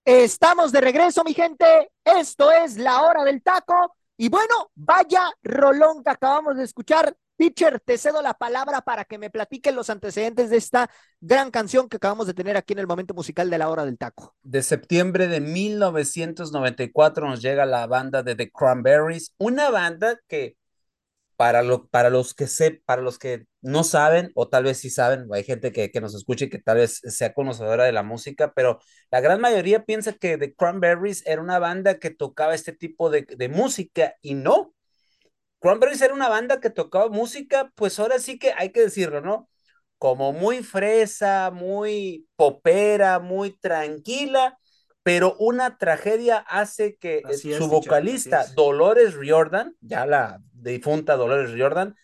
[0.06, 1.66] Estamos de regreso, mi gente.
[2.06, 3.98] Esto es La Hora del Taco.
[4.16, 7.14] Y bueno, vaya rolón que acabamos de escuchar.
[7.36, 10.90] Teacher, te cedo la palabra para que me platiquen los antecedentes de esta
[11.20, 13.98] gran canción que acabamos de tener aquí en el momento musical de la hora del
[13.98, 14.34] taco.
[14.42, 20.56] De septiembre de 1994 nos llega la banda de The Cranberries, una banda que
[21.36, 24.90] para, lo, para los que sé, para los que no saben, o tal vez sí
[24.90, 28.04] saben, hay gente que, que nos escuche y que tal vez sea conocedora de la
[28.04, 28.80] música, pero
[29.12, 33.24] la gran mayoría piensa que The Cranberries era una banda que tocaba este tipo de,
[33.24, 34.74] de música y no.
[35.60, 39.50] Cranberries era una banda que tocaba música, pues ahora sí que hay que decirlo, ¿no?
[39.98, 44.60] Como muy fresa, muy popera, muy tranquila,
[45.04, 48.46] pero una tragedia hace que Así es, su vocalista.
[48.56, 51.96] Dolores Riordan, ya la difunta Dolores Riordan,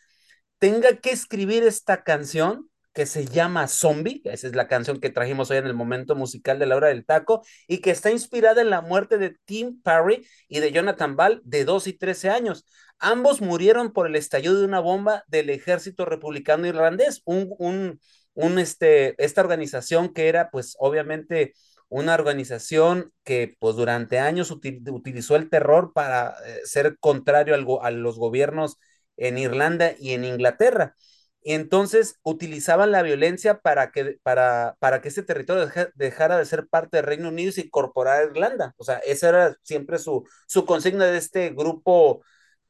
[0.59, 5.49] tenga que escribir esta canción que se llama Zombie, esa es la canción que trajimos
[5.51, 8.69] hoy en el momento musical de la hora del taco, y que está inspirada en
[8.69, 12.65] la muerte de Tim Parry y de Jonathan Ball de 2 y 13 años.
[12.97, 18.01] Ambos murieron por el estallido de una bomba del ejército republicano irlandés, un, un,
[18.33, 21.53] un este, esta organización que era pues obviamente
[21.89, 27.65] una organización que pues durante años util, utilizó el terror para eh, ser contrario al,
[27.81, 28.77] a los gobiernos
[29.17, 30.95] en Irlanda y en Inglaterra.
[31.41, 36.45] Y entonces utilizaban la violencia para que, para, para que ese territorio deja, dejara de
[36.45, 38.73] ser parte del Reino Unido y se incorporara a Irlanda.
[38.77, 42.21] O sea, esa era siempre su, su consigna de este grupo,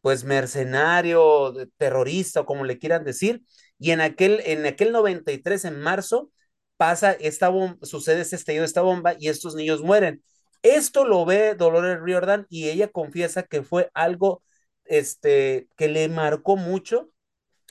[0.01, 3.41] pues mercenario, terrorista, o como le quieran decir.
[3.79, 6.31] Y en aquel, en aquel 93, en marzo,
[6.79, 10.23] pasa esta bomba, sucede este estallido esta bomba y estos niños mueren.
[10.63, 14.43] Esto lo ve Dolores Riordan y ella confiesa que fue algo
[14.85, 17.09] este, que le marcó mucho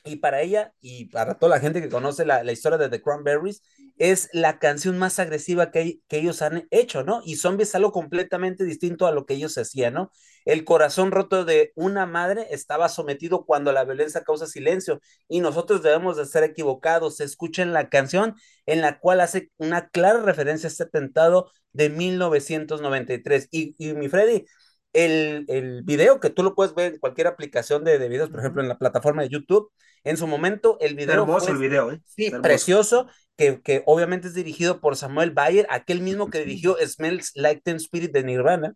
[0.05, 3.03] y para ella y para toda la gente que conoce la, la historia de The
[3.03, 3.62] Cranberries,
[3.99, 7.20] es la canción más agresiva que, que, ellos han hecho, ¿no?
[7.24, 10.12] Y Zombie es algo completamente distinto a lo que ellos hacían, ¿no?
[10.44, 15.82] El corazón roto de una madre estaba sometido cuando la violencia causa silencio y nosotros
[15.82, 17.20] debemos de ser equivocados.
[17.20, 18.36] Escuchen la canción
[18.66, 23.49] en la cual hace una clara referencia a este atentado de 1993.
[23.51, 24.46] Y, y mi Freddy,
[24.93, 28.41] el, el, video que tú lo puedes ver en cualquier aplicación de, de videos, por
[28.41, 29.70] ejemplo, en la plataforma de YouTube,
[30.05, 31.14] en su momento el video...
[31.22, 32.01] Hermoso fue, el video, ¿eh?
[32.05, 37.32] Sí, precioso, que, que, obviamente es dirigido por Samuel Bayer, aquel mismo que dirigió Smells
[37.34, 38.74] Like Teen Spirit de Nirvana.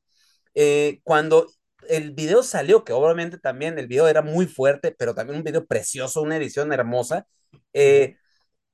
[0.54, 1.46] Eh, cuando
[1.88, 5.66] el video salió, que obviamente también el video era muy fuerte, pero también un video
[5.66, 7.26] precioso, una edición hermosa,
[7.72, 8.16] eh,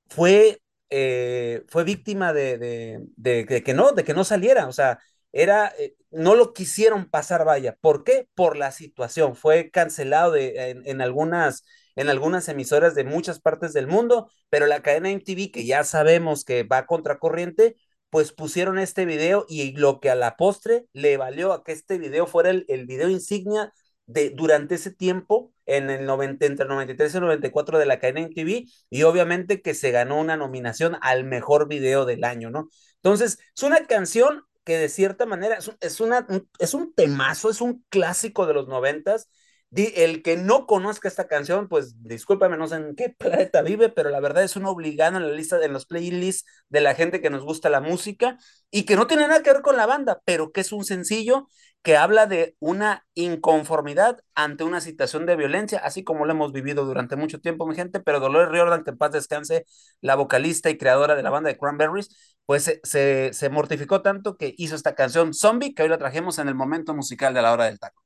[0.08, 0.60] fue,
[0.90, 4.98] eh, fue víctima de, de, de, de, que no, de que no saliera, o sea,
[5.32, 7.76] era, eh, no lo quisieron pasar, vaya.
[7.80, 8.28] ¿Por qué?
[8.34, 9.36] Por la situación.
[9.36, 11.64] Fue cancelado de, en, algunas,
[11.96, 16.44] en algunas emisoras de muchas partes del mundo, pero la cadena MTV, que ya sabemos
[16.44, 17.76] que va contracorriente,
[18.10, 21.98] pues pusieron este video y lo que a la postre le valió a que este
[21.98, 23.72] video fuera el, el video insignia
[24.06, 27.98] de durante ese tiempo en el 90, entre el 93 y el 94 de la
[28.00, 32.70] cadena MTV y obviamente que se ganó una nominación al mejor video del año, ¿no?
[33.02, 36.28] Entonces, es una canción que de cierta manera es, una,
[36.60, 39.30] es un temazo, es un clásico de los noventas.
[39.70, 44.10] El que no conozca esta canción, pues discúlpame, no sé en qué planeta vive, pero
[44.10, 47.30] la verdad es un obligado en la lista, en los playlists de la gente que
[47.30, 48.38] nos gusta la música
[48.70, 51.48] y que no tiene nada que ver con la banda, pero que es un sencillo
[51.82, 56.84] que habla de una inconformidad ante una situación de violencia, así como lo hemos vivido
[56.84, 59.64] durante mucho tiempo, mi gente, pero Dolores Riordan, que en paz descanse,
[60.00, 64.54] la vocalista y creadora de la banda de Cranberries, pues se, se, mortificó tanto que
[64.56, 67.64] hizo esta canción Zombie, que hoy la trajimos en el momento musical de la hora
[67.64, 68.02] del taco.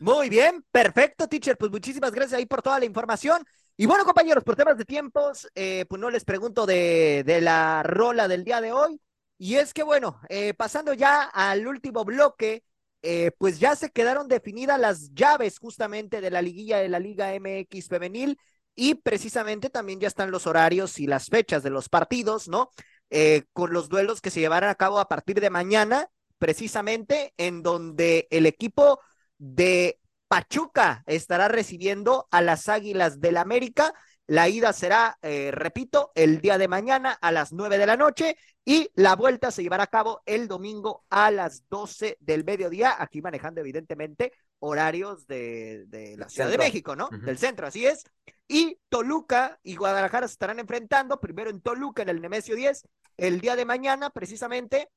[0.00, 1.56] Muy bien, perfecto, teacher.
[1.56, 3.44] Pues muchísimas gracias ahí por toda la información.
[3.76, 7.82] Y bueno, compañeros, por temas de tiempos, eh, pues no les pregunto de, de, la
[7.82, 9.00] rola del día de hoy.
[9.38, 12.62] Y es que bueno, eh, pasando ya al último bloque,
[13.06, 17.34] eh, pues ya se quedaron definidas las llaves justamente de la liguilla de la Liga
[17.34, 18.38] MX femenil
[18.74, 22.70] y precisamente también ya están los horarios y las fechas de los partidos, ¿no?
[23.10, 27.62] Eh, con los duelos que se llevarán a cabo a partir de mañana, precisamente en
[27.62, 29.00] donde el equipo
[29.36, 33.92] de Pachuca estará recibiendo a las Águilas del América.
[34.26, 38.38] La ida será, eh, repito, el día de mañana a las nueve de la noche
[38.64, 43.20] y la vuelta se llevará a cabo el domingo a las doce del mediodía, aquí
[43.20, 46.50] manejando evidentemente horarios de, de la Ciudad centro.
[46.50, 47.06] de México, ¿no?
[47.06, 47.24] Uh -huh.
[47.24, 48.04] Del centro, así es.
[48.48, 52.88] Y Toluca y Guadalajara se estarán enfrentando, primero en Toluca, en el Nemesio 10,
[53.18, 54.88] el día de mañana, precisamente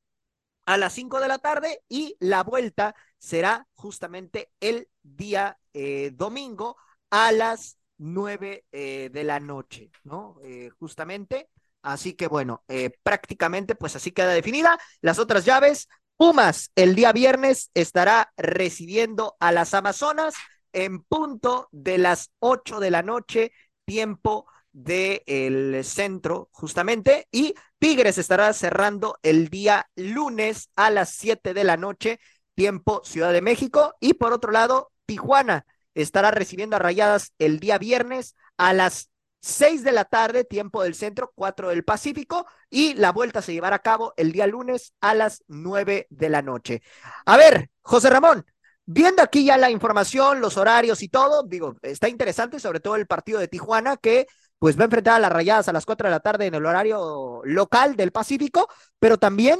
[0.65, 6.77] a las 5 de la tarde, y la vuelta será justamente el día eh, domingo
[7.09, 10.37] a las 9 eh, de la noche, ¿no?
[10.43, 11.49] Eh, justamente.
[11.87, 14.77] Así que bueno, eh, prácticamente pues así queda definida.
[14.99, 20.33] Las otras llaves, Pumas el día viernes estará recibiendo a las Amazonas
[20.73, 23.53] en punto de las 8 de la noche,
[23.85, 31.63] tiempo del centro, justamente, y Tigres estará cerrando el día lunes a las 7 de
[31.63, 32.19] la noche,
[32.53, 37.77] tiempo Ciudad de México, y por otro lado, Tijuana estará recibiendo a Rayadas el día
[37.77, 39.09] viernes a las
[39.39, 43.77] 6 de la tarde, tiempo del centro, 4 del Pacífico, y la vuelta se llevará
[43.77, 46.81] a cabo el día lunes a las 9 de la noche.
[47.25, 48.45] A ver, José Ramón,
[48.85, 53.07] viendo aquí ya la información, los horarios y todo, digo, está interesante, sobre todo el
[53.07, 54.27] partido de Tijuana, que
[54.59, 56.65] pues va a enfrentar a las Rayadas a las 4 de la tarde en el
[56.65, 58.67] horario local del Pacífico,
[58.99, 59.59] pero también,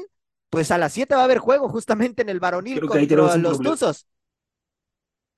[0.49, 4.07] pues a las 7 va a haber juego justamente en el varonil contra los Tuzos.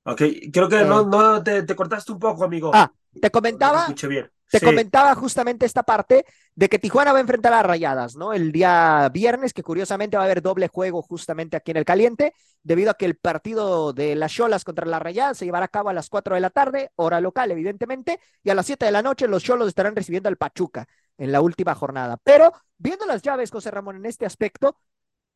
[0.04, 0.22] Ok,
[0.52, 1.06] creo que no, eh.
[1.08, 2.72] no te, te, cortaste un poco, amigo.
[2.74, 3.88] Ah, te comentaba.
[4.08, 4.30] bien.
[4.52, 8.34] Te comentaba justamente esta parte de que Tijuana va a enfrentar a Rayadas, ¿no?
[8.34, 12.34] El día viernes, que curiosamente va a haber doble juego justamente aquí en el Caliente,
[12.64, 15.90] debido a que el partido de las Cholas contra las Rayadas se llevará a cabo
[15.90, 19.04] a las 4 de la tarde, hora local, evidentemente, y a las 7 de la
[19.04, 20.88] noche los Cholos estarán recibiendo al Pachuca
[21.18, 22.18] en la última jornada.
[22.24, 24.80] Pero, viendo las llaves, José Ramón, en este aspecto,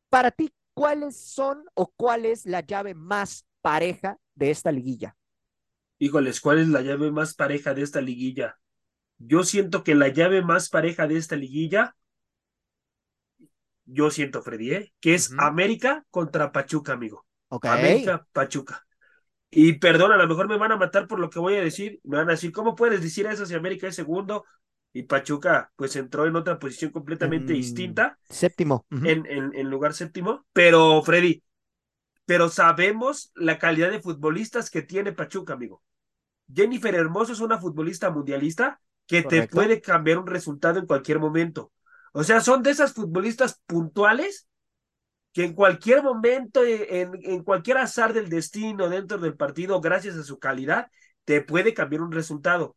[0.08, 5.16] para ti, ¿cuáles son o cuál es la llave más pareja de esta liguilla?
[5.98, 8.58] Híjoles, ¿cuál es la llave más pareja de esta liguilla?
[9.18, 11.96] Yo siento que la llave más pareja de esta liguilla,
[13.86, 14.92] yo siento, Freddy, ¿eh?
[15.00, 17.26] que es América contra Pachuca, amigo.
[17.62, 18.84] América, Pachuca.
[19.50, 22.00] Y perdón, a lo mejor me van a matar por lo que voy a decir.
[22.04, 24.44] Me van a decir, ¿cómo puedes decir eso si América es segundo?
[24.92, 28.18] Y Pachuca, pues entró en otra posición completamente distinta.
[28.28, 28.86] Séptimo.
[28.90, 30.46] en, en, en lugar séptimo.
[30.52, 31.42] Pero, Freddy,
[32.24, 35.82] pero sabemos la calidad de futbolistas que tiene Pachuca, amigo.
[36.52, 41.72] Jennifer Hermoso es una futbolista mundialista que te puede cambiar un resultado en cualquier momento.
[42.12, 44.48] O sea, son de esas futbolistas puntuales
[45.32, 50.16] que en cualquier momento, eh, en, en cualquier azar del destino dentro del partido, gracias
[50.16, 50.90] a su calidad,
[51.24, 52.76] te puede cambiar un resultado.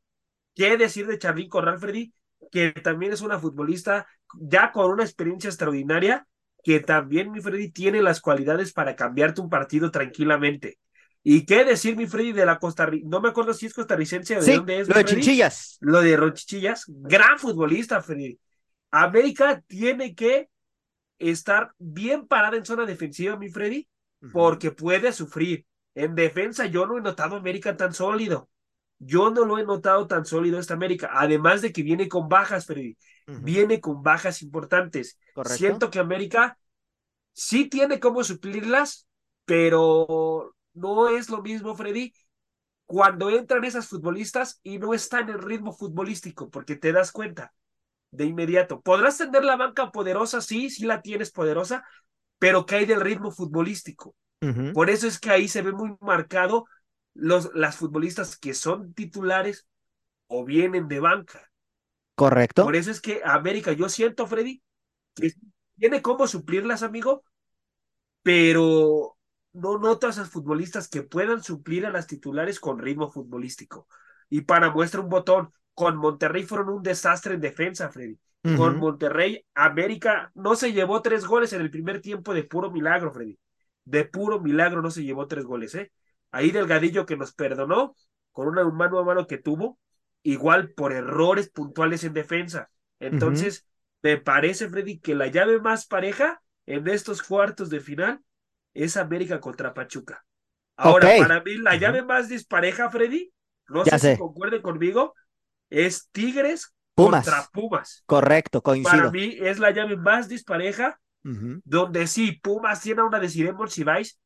[0.55, 2.13] ¿Qué decir de Charly Corral, Freddy?
[2.51, 6.27] Que también es una futbolista ya con una experiencia extraordinaria,
[6.67, 10.79] que también, mi Freddy, tiene las cualidades para cambiarte un partido tranquilamente.
[11.23, 13.07] ¿Y qué decir, mi Freddy, de la Costa Rica?
[13.09, 14.89] No me acuerdo si es costarricense o de dónde es.
[14.89, 15.77] Lo de Chinchillas.
[15.79, 16.83] Lo de Rochichillas.
[16.89, 18.37] Gran futbolista, Freddy.
[18.91, 20.49] América tiene que
[21.19, 23.87] estar bien parada en zona defensiva, mi Freddy,
[24.33, 25.65] porque puede sufrir.
[25.95, 28.49] En defensa, yo no he notado a América tan sólido.
[28.99, 31.09] Yo no lo he notado tan sólido esta América.
[31.13, 32.97] Además de que viene con bajas, Freddy.
[33.27, 35.19] Viene con bajas importantes.
[35.45, 36.57] Siento que América
[37.33, 39.07] sí tiene cómo suplirlas,
[39.45, 42.13] pero no es lo mismo, Freddy,
[42.85, 47.53] cuando entran esas futbolistas y no están en ritmo futbolístico, porque te das cuenta
[48.11, 48.81] de inmediato.
[48.81, 51.85] Podrás tener la banca poderosa, sí, sí la tienes poderosa,
[52.39, 54.15] pero cae del ritmo futbolístico.
[54.73, 56.65] Por eso es que ahí se ve muy marcado
[57.17, 59.67] los, las futbolistas que son titulares
[60.27, 61.51] o vienen de banca.
[62.15, 62.63] Correcto.
[62.63, 64.61] Por eso es que América, yo siento, Freddy,
[65.15, 65.33] que
[65.77, 67.23] tiene cómo suplirlas, amigo,
[68.23, 69.17] pero
[69.53, 73.87] no notas a futbolistas que puedan suplir a las titulares con ritmo futbolístico.
[74.29, 78.19] Y para muestra un botón, con Monterrey fueron un desastre en defensa, Freddy.
[78.55, 83.11] Con Monterrey, América no se llevó tres goles en el primer tiempo de puro milagro,
[83.11, 83.37] Freddy.
[83.83, 85.91] De puro milagro no se llevó tres goles, ¿eh?
[86.31, 87.95] Ahí Delgadillo que nos perdonó
[88.31, 89.79] con una mano a mano que tuvo,
[90.23, 92.69] igual por errores puntuales en defensa.
[92.99, 93.67] Entonces,
[94.01, 98.21] me parece, Freddy, que la llave más pareja en estos cuartos de final
[98.73, 100.25] es América contra Pachuca.
[100.75, 103.33] Ahora, para mí, la llave más dispareja, Freddy,
[103.69, 105.15] no sé, si concuerden conmigo,
[105.69, 108.03] es Tigres contra Pumas.
[108.05, 108.97] Correcto, coincido.
[108.97, 114.19] Para mí es la llave más dispareja, donde sí, Pumas tiene una si vais,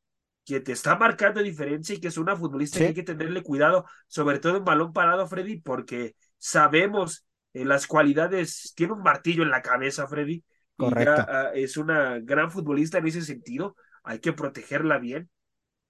[0.46, 3.86] que te está marcando diferencia y que es una futbolista que hay que tenerle cuidado,
[4.08, 9.52] sobre todo en balón parado, Freddy, porque sabemos eh, las cualidades, tiene un martillo en
[9.52, 10.44] la cabeza, Freddy.
[10.76, 11.26] Correcto.
[11.28, 15.30] Ah, es una gran futbolista en ese sentido hay que protegerla bien.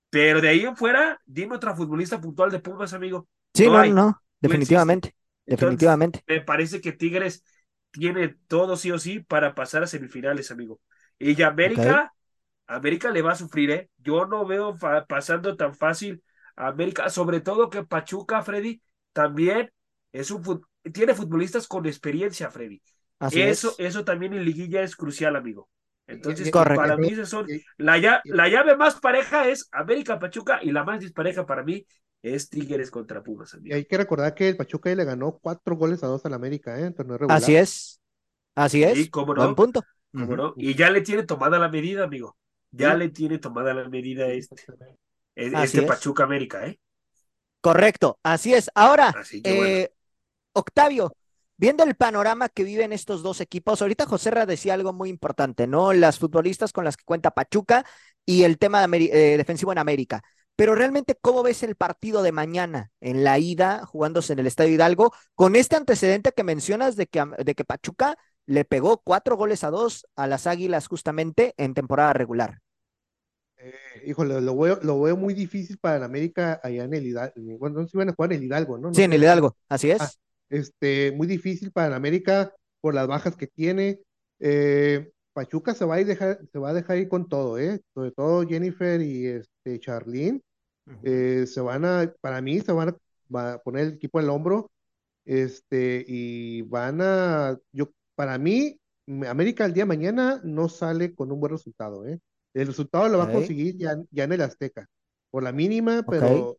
[0.10, 3.28] Pero de ahí en fuera, dime otra futbolista puntual de Pumas, amigo.
[3.54, 6.24] Sí, no, no, definitivamente, definitivamente.
[6.28, 7.44] Me parece que Tigres
[7.92, 10.82] tiene todo sí o sí para pasar a semifinales, amigo.
[11.18, 12.14] Y América,
[12.76, 13.90] América le va a sufrir, ¿eh?
[13.98, 16.24] Yo no veo pasando tan fácil
[16.56, 18.82] a América, sobre todo que Pachuca, Freddy,
[19.14, 19.72] también
[20.12, 20.62] es un
[20.94, 22.82] tiene futbolistas con experiencia, Freddy.
[23.32, 25.70] eso, eso también en liguilla es crucial, amigo.
[26.08, 27.48] Entonces, para mí, son,
[27.78, 31.86] la, la llave más pareja es América Pachuca y la más dispareja para mí,
[32.22, 33.58] es Tigres contra Pumas.
[33.64, 36.80] Y hay que recordar que el Pachuca le ganó cuatro goles a dos al América,
[36.80, 36.86] ¿eh?
[36.86, 37.38] En torneo regular.
[37.38, 38.02] Así es.
[38.56, 38.98] Así es.
[38.98, 39.44] Sí, cómo no.
[39.44, 39.84] Buen punto.
[40.12, 40.54] ¿Cómo no?
[40.58, 42.36] Y ya le tiene tomada la medida, amigo.
[42.72, 44.56] Ya le tiene tomada la medida este,
[45.36, 45.86] Así este es.
[45.86, 46.80] Pachuca América, ¿eh?
[47.62, 48.72] Correcto, así es.
[48.74, 49.70] Ahora, Así que bueno.
[49.70, 49.94] eh,
[50.54, 51.14] Octavio,
[51.58, 55.68] viendo el panorama que viven estos dos equipos, ahorita José Ra decía algo muy importante,
[55.68, 55.94] ¿no?
[55.94, 57.86] Las futbolistas con las que cuenta Pachuca
[58.26, 60.24] y el tema de eh, defensivo en América.
[60.56, 64.74] Pero realmente, ¿cómo ves el partido de mañana en la ida, jugándose en el Estadio
[64.74, 69.64] Hidalgo, con este antecedente que mencionas de que, de que Pachuca le pegó cuatro goles
[69.64, 72.60] a dos a las Águilas justamente en temporada regular?
[73.58, 73.74] Eh,
[74.08, 77.34] híjole, lo veo, lo veo muy difícil para el América allá en el Hidalgo.
[77.60, 78.88] Bueno, no sé si van a jugar en el Hidalgo, ¿no?
[78.88, 80.02] No Sí, en el Hidalgo, así es.
[80.02, 80.10] Ah,
[80.50, 84.00] este, muy difícil para el América por las bajas que tiene.
[84.40, 87.82] Eh, Pachuca se va a ir dejar, se va a dejar ir con todo, ¿eh?
[87.94, 90.42] Sobre todo Jennifer y este Charlene,
[91.04, 92.98] eh, se van a, para mí, se van a,
[93.34, 94.72] va a poner el equipo al hombro,
[95.26, 98.80] este, y van a, yo, para mí,
[99.28, 102.20] América el día de mañana no sale con un buen resultado, ¿eh?
[102.54, 104.88] El resultado lo va a conseguir ya, ya en el Azteca,
[105.30, 106.58] por la mínima, pero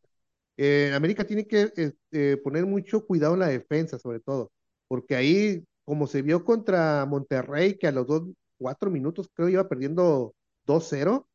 [0.57, 4.51] eh, América tiene que este, poner mucho cuidado en la defensa, sobre todo,
[4.89, 8.23] porque ahí, como se vio contra Monterrey, que a los dos,
[8.59, 10.35] cuatro minutos creo iba perdiendo
[10.67, 11.27] 2-0,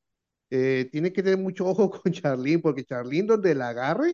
[0.49, 4.13] eh, tiene que tener mucho ojo con Charlín, porque Charlín donde la agarre,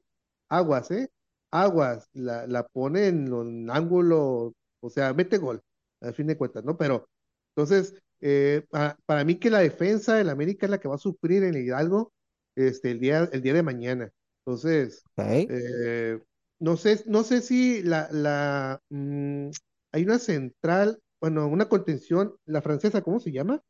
[0.50, 1.10] aguas, ¿eh?
[1.52, 5.62] Aguas, la, la pone en un ángulo, o sea, mete gol,
[6.04, 6.78] al fin de cuentas, ¿no?
[6.78, 7.10] Pero,
[7.56, 10.98] entonces, eh, para, para mí que la defensa del América es la que va a
[10.98, 12.14] sufrir en el Hidalgo
[12.56, 14.12] este, el día, el día de mañana.
[14.46, 15.06] Entonces,
[15.48, 16.20] eh,
[16.60, 19.50] no sé, no sé si la, la mm,
[19.94, 23.62] hay una central, bueno, una contención, la francesa, ¿cómo se llama?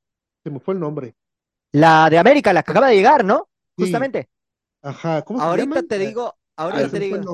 [0.43, 1.15] Se me fue el nombre.
[1.73, 3.49] La de América, la que acaba de llegar, ¿no?
[3.77, 4.29] Sí, Justamente.
[4.81, 5.83] Ajá, ¿cómo se Ahorita llama?
[5.83, 6.35] te digo,
[6.67, 7.29] Ah, ahorita se te digo.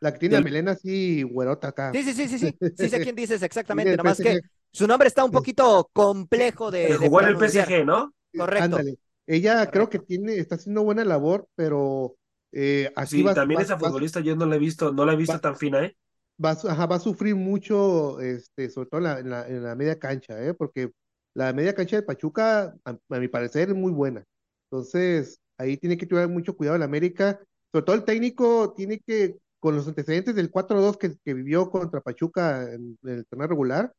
[0.00, 1.92] La que tiene la melena así, güerota acá.
[1.92, 2.58] Sí, sí, sí, sí, sí.
[2.78, 4.40] Sí sé quién dices exactamente, el nomás que
[4.72, 7.36] su nombre está un poquito complejo de, jugó en el.
[7.36, 8.12] PSG, ¿no?
[8.36, 8.64] Correcto.
[8.64, 8.98] Ándale.
[9.26, 12.16] Ella creo que tiene, está haciendo buena labor, pero
[12.52, 15.04] eh, aquí Sí, va, también va, esa va, futbolista yo no la he visto, no
[15.04, 15.96] la he visto va, tan fina, ¿eh?
[16.42, 19.74] va, ajá, va a sufrir mucho, este, sobre todo en la, en la, en la
[19.74, 20.54] media cancha, ¿eh?
[20.54, 20.92] Porque
[21.34, 24.24] la media cancha de Pachuca, a, a mi parecer, es muy buena.
[24.70, 27.40] Entonces, ahí tiene que tener mucho cuidado el América.
[27.72, 32.00] Sobre todo el técnico tiene que, con los antecedentes del 4-2 que, que vivió contra
[32.00, 33.92] Pachuca en, en el torneo regular,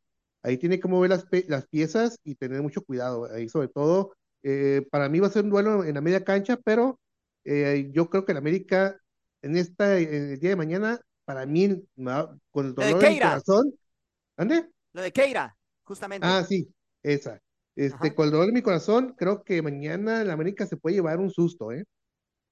[0.44, 3.26] ahí tiene que mover las, las piezas y tener mucho cuidado.
[3.34, 6.58] Ahí, sobre todo, eh, para mí va a ser un duelo en la media cancha,
[6.64, 7.00] pero
[7.46, 8.98] eh, yo creo que el América
[9.42, 11.84] en esta, en el día de mañana, para mí,
[12.52, 13.74] con el Lo de dolor Keira, corazón,
[14.38, 14.70] ¿ande?
[14.94, 16.22] lo de Keira, justamente.
[16.22, 17.42] Ah, sí, esa.
[17.76, 18.16] Este, Ajá.
[18.16, 21.32] con el dolor en mi corazón, creo que mañana el América se puede llevar un
[21.32, 21.86] susto, ¿eh?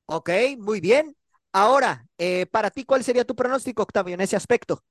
[0.05, 0.29] Ok,
[0.59, 1.15] muy bien.
[1.53, 4.83] Ahora, eh, para ti, ¿cuál sería tu pronóstico, Octavio, en ese aspecto?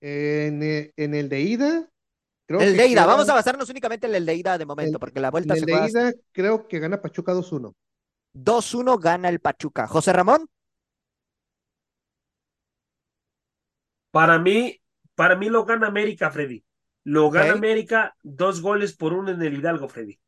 [0.00, 1.88] En, eh, en el de ida,
[2.46, 4.66] creo El que de ida, queda, vamos a basarnos únicamente en el de ida de
[4.66, 7.32] momento, en, porque la en vuelta el se de juega ida, creo que gana Pachuca
[7.32, 7.74] 2-1.
[8.32, 9.86] 2-1, gana el Pachuca.
[9.86, 10.48] José Ramón,
[14.10, 14.80] Para mí,
[15.14, 16.64] para mí lo gana América, Freddy.
[17.04, 20.20] Lo gana América dos goles por uno en el Hidalgo, Freddy.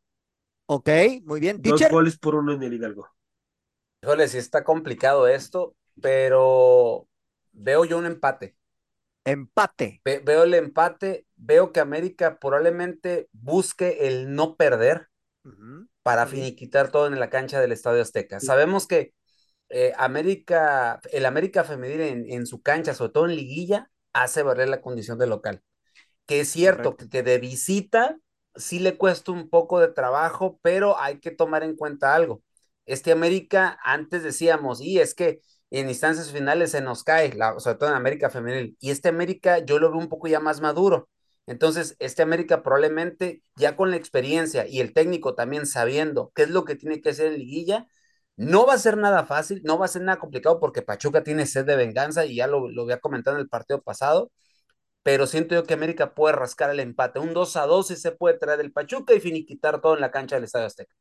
[0.67, 0.89] ok,
[1.25, 1.63] muy bien.
[1.63, 3.09] Dos Teacher, goles por uno en el Hidalgo.
[4.05, 7.09] Híjole, sí está complicado esto, pero
[7.53, 8.57] veo yo un empate.
[9.25, 10.03] empate.
[10.05, 15.09] Ve- veo el empate, veo que América probablemente busque el no perder
[16.03, 18.41] para finiquitar todo en la cancha del Estadio Azteca.
[18.41, 19.15] Sabemos que
[19.71, 24.69] eh, América, el América femenil en, en su cancha, sobre todo en liguilla, hace valer
[24.69, 25.63] la condición de local.
[26.27, 28.19] Que es cierto que de visita
[28.57, 32.43] sí le cuesta un poco de trabajo, pero hay que tomar en cuenta algo.
[32.87, 35.41] Este América, antes decíamos, y es que
[35.71, 39.59] en instancias finales se nos cae, la, sobre todo en América femenil, y este América
[39.61, 41.09] yo lo veo un poco ya más maduro.
[41.47, 46.51] Entonces, este América probablemente ya con la experiencia y el técnico también sabiendo qué es
[46.51, 47.87] lo que tiene que hacer en liguilla,
[48.37, 51.47] no va a ser nada fácil, no va a ser nada complicado porque Pachuca tiene
[51.47, 54.33] sed de venganza y ya lo, lo había comentado en el partido pasado,
[55.03, 57.19] pero siento yo que América puede rascar el empate.
[57.21, 60.11] Un 2 a 2 y se puede traer el Pachuca y finiquitar todo en la
[60.11, 60.95] cancha del Estadio Azteca.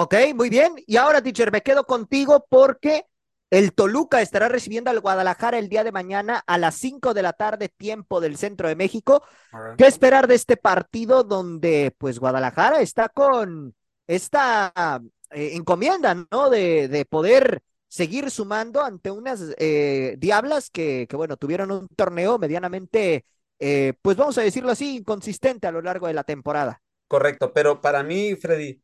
[0.00, 0.74] Ok, muy bien.
[0.86, 3.04] Y ahora, teacher, me quedo contigo porque
[3.50, 7.32] el Toluca estará recibiendo al Guadalajara el día de mañana a las 5 de la
[7.32, 9.24] tarde, tiempo del centro de México.
[9.76, 13.74] ¿Qué esperar de este partido donde, pues, Guadalajara está con
[14.06, 14.72] esta
[15.32, 16.48] eh, encomienda, ¿no?
[16.48, 22.38] De, de poder seguir sumando ante unas eh, diablas que, que, bueno, tuvieron un torneo
[22.38, 23.24] medianamente,
[23.58, 26.80] eh, pues vamos a decirlo así, inconsistente a lo largo de la temporada.
[27.08, 28.80] Correcto, pero para mí, Freddy,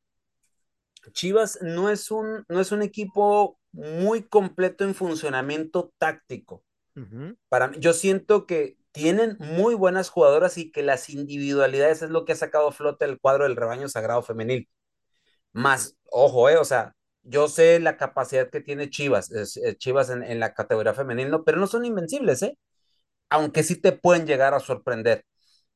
[1.12, 6.64] Chivas no es un, no es un equipo muy completo en funcionamiento táctico.
[7.48, 12.24] Para mí, yo siento que tienen muy buenas jugadoras y que las individualidades es lo
[12.24, 14.68] que ha sacado a flote el cuadro del rebaño sagrado femenil.
[15.52, 20.22] Más, ojo, eh, o sea, yo sé la capacidad que tiene Chivas, eh, Chivas en,
[20.22, 22.59] en, la categoría femenil, no, pero no son invencibles, ¿eh?
[23.31, 25.24] Aunque sí te pueden llegar a sorprender.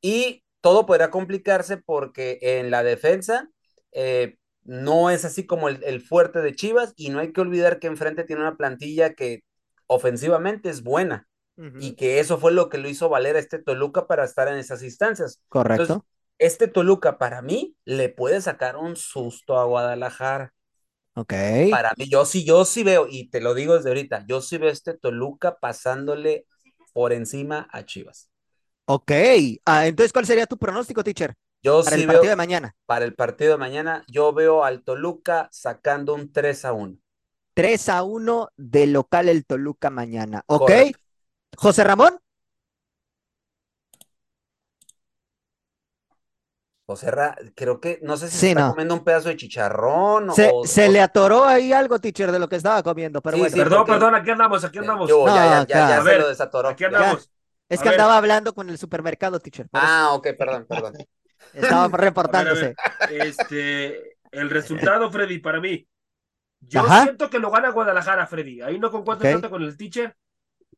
[0.00, 3.48] Y todo podría complicarse porque en la defensa
[3.92, 4.36] eh,
[4.68, 7.86] no es así como el, el, fuerte de Chivas y no hay que olvidar que
[7.86, 9.42] enfrente tiene una plantilla que
[9.86, 11.26] ofensivamente es buena
[11.80, 14.58] y que eso fue lo que lo hizo valer a este Toluca para estar en
[14.58, 15.42] esas instancias.
[15.48, 15.82] Correcto.
[15.82, 16.08] Entonces,
[16.38, 20.54] este Toluca para mí le puede sacar un susto a Guadalajara.
[21.14, 21.34] Ok.
[21.70, 24.56] Para mí, yo sí, yo sí veo, y te lo digo desde ahorita, yo sí
[24.56, 26.46] veo este Toluca pasándole
[26.92, 28.30] por encima a Chivas.
[28.84, 29.10] Ok.
[29.64, 31.34] Ah, entonces, ¿cuál sería tu pronóstico, teacher?
[31.62, 32.76] Yo para sí el partido veo, de mañana.
[32.86, 36.96] Para el partido de mañana, yo veo al Toluca sacando un 3 a 1.
[37.54, 40.42] 3 a 1 de local el Toluca mañana.
[40.46, 40.60] ¿Ok?
[40.60, 41.00] Correcto.
[41.56, 42.18] José Ramón.
[46.86, 48.70] José Ra, creo que, no sé si Sí, se está no.
[48.70, 52.38] comiendo un pedazo de chicharrón Se, o, se o- le atoró ahí algo, teacher, de
[52.38, 53.52] lo que estaba comiendo, pero Sí, bueno.
[53.54, 55.10] sí, Perdón, porque- perdón, aquí andamos, aquí andamos.
[55.10, 56.68] Yo, ya, ya, ya, se lo desatoró.
[56.70, 56.88] Aquí Ya.
[56.88, 57.30] andamos.
[57.68, 58.00] Es A que ver.
[58.00, 59.68] andaba hablando con el supermercado, teacher.
[59.74, 60.94] Ah, ok, perdón, perdón.
[61.52, 61.88] Estaba
[62.22, 62.54] A ver, a reportándose.
[62.54, 65.86] ver, Este, el resultado, Freddy, para mí.
[66.60, 66.90] Yo Ajá.
[66.90, 68.62] siento que lo gana Guadalajara, Freddy.
[68.62, 69.26] Ahí no concuerdo Ok.
[69.28, 70.16] tanto con el teacher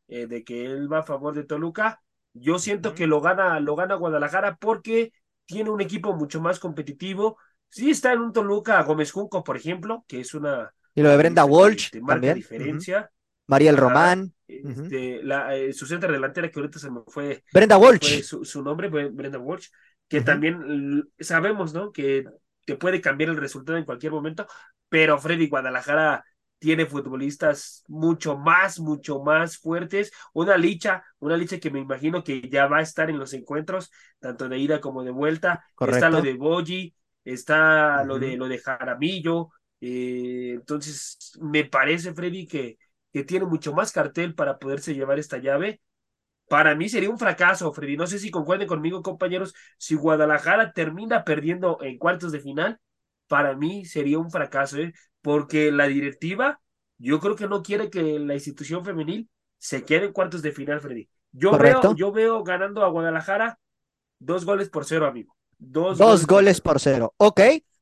[0.09, 2.03] eh, de que él va a favor de Toluca.
[2.35, 5.13] Yo siento que lo gana, lo gana Guadalajara porque
[5.47, 7.39] tiene un equipo mucho más competitivo.
[7.69, 11.17] Sí está en un Toluca Gómez Junco, por ejemplo, que es una Y lo de
[11.17, 12.33] Brenda Walsh te marca también.
[12.33, 12.99] diferencia.
[13.01, 13.11] Ujú.
[13.47, 13.77] Mariel Ajá.
[13.77, 14.33] Román.
[14.47, 18.23] Este, la, eh, su centro delantera que ahorita se me fue Brenda fue Walsh.
[18.23, 19.69] su, su nombre, Brenda Walsh,
[20.11, 21.93] que también sabemos, ¿no?
[21.93, 22.27] Que,
[22.67, 24.47] que puede cambiar el resultado en cualquier momento,
[24.91, 26.25] pero Freddy Guadalajara
[26.59, 30.13] tiene futbolistas mucho más, mucho más fuertes.
[30.35, 33.91] Una licha, una licha que me imagino que ya va a estar en los encuentros,
[34.19, 35.65] tanto de ida como de vuelta.
[35.83, 39.51] Está lo de Boyi, está lo de lo de Jaramillo.
[39.81, 42.79] eh, entonces, me parece, Freddy, que,
[43.13, 45.81] que tiene mucho más cartel para poderse llevar esta llave.
[46.51, 47.97] Para mí sería un fracaso, Freddy.
[47.97, 49.55] No sé si concuerden conmigo, compañeros.
[49.79, 52.81] Si Guadalajara termina perdiendo en cuartos de final,
[53.29, 54.93] para mí sería un fracaso, ¿eh?
[55.23, 56.61] porque la directiva,
[56.99, 60.81] yo creo que no quiere que la institución femenil se quede en cuartos de final,
[60.81, 61.09] Freddy.
[61.31, 61.89] Yo Correcto.
[61.91, 63.61] veo, yo veo ganando a Guadalajara
[64.19, 65.37] dos goles por cero, amigo.
[65.57, 67.15] Dos, Dos goles por por cero.
[67.19, 67.41] Ok.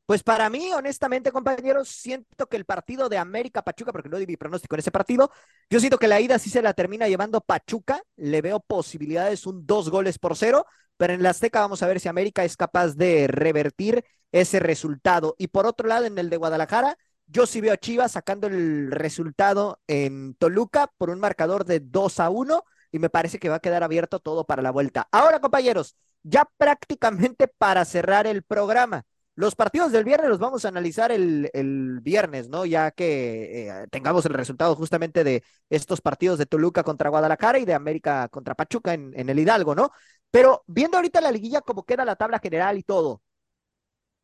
[0.09, 4.27] Pues para mí, honestamente, compañeros, siento que el partido de América Pachuca, porque no di
[4.27, 5.31] mi pronóstico en ese partido,
[5.69, 8.03] yo siento que la ida sí se la termina llevando Pachuca.
[8.17, 10.65] Le veo posibilidades un dos goles por cero,
[10.97, 14.03] pero en la Azteca vamos a ver si América es capaz de revertir
[14.33, 15.35] ese resultado.
[15.37, 18.91] Y por otro lado, en el de Guadalajara, yo sí veo a Chivas sacando el
[18.91, 23.57] resultado en Toluca por un marcador de 2 a 1 y me parece que va
[23.57, 25.07] a quedar abierto todo para la vuelta.
[25.13, 29.05] Ahora, compañeros, ya prácticamente para cerrar el programa.
[29.39, 32.67] Los partidos del viernes los vamos a analizar el, el viernes, ¿no?
[32.67, 37.65] Ya que eh, tengamos el resultado justamente de estos partidos de Toluca contra Guadalajara y
[37.65, 39.93] de América contra Pachuca en, en el Hidalgo, ¿no?
[40.33, 43.23] Pero viendo ahorita la liguilla, como queda la tabla general y todo.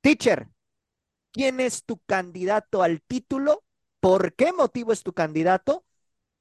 [0.00, 0.48] Teacher,
[1.32, 3.64] ¿quién es tu candidato al título?
[4.00, 5.84] ¿Por qué motivo es tu candidato?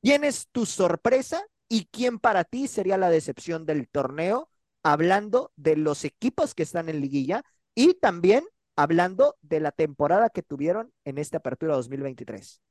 [0.01, 1.43] ¿Quién es tu sorpresa?
[1.69, 4.49] ¿Y quién para ti sería la decepción del torneo?
[4.83, 7.43] Hablando de los equipos que están en liguilla
[7.75, 8.45] y también
[8.75, 12.61] hablando de la temporada que tuvieron en esta apertura 2023.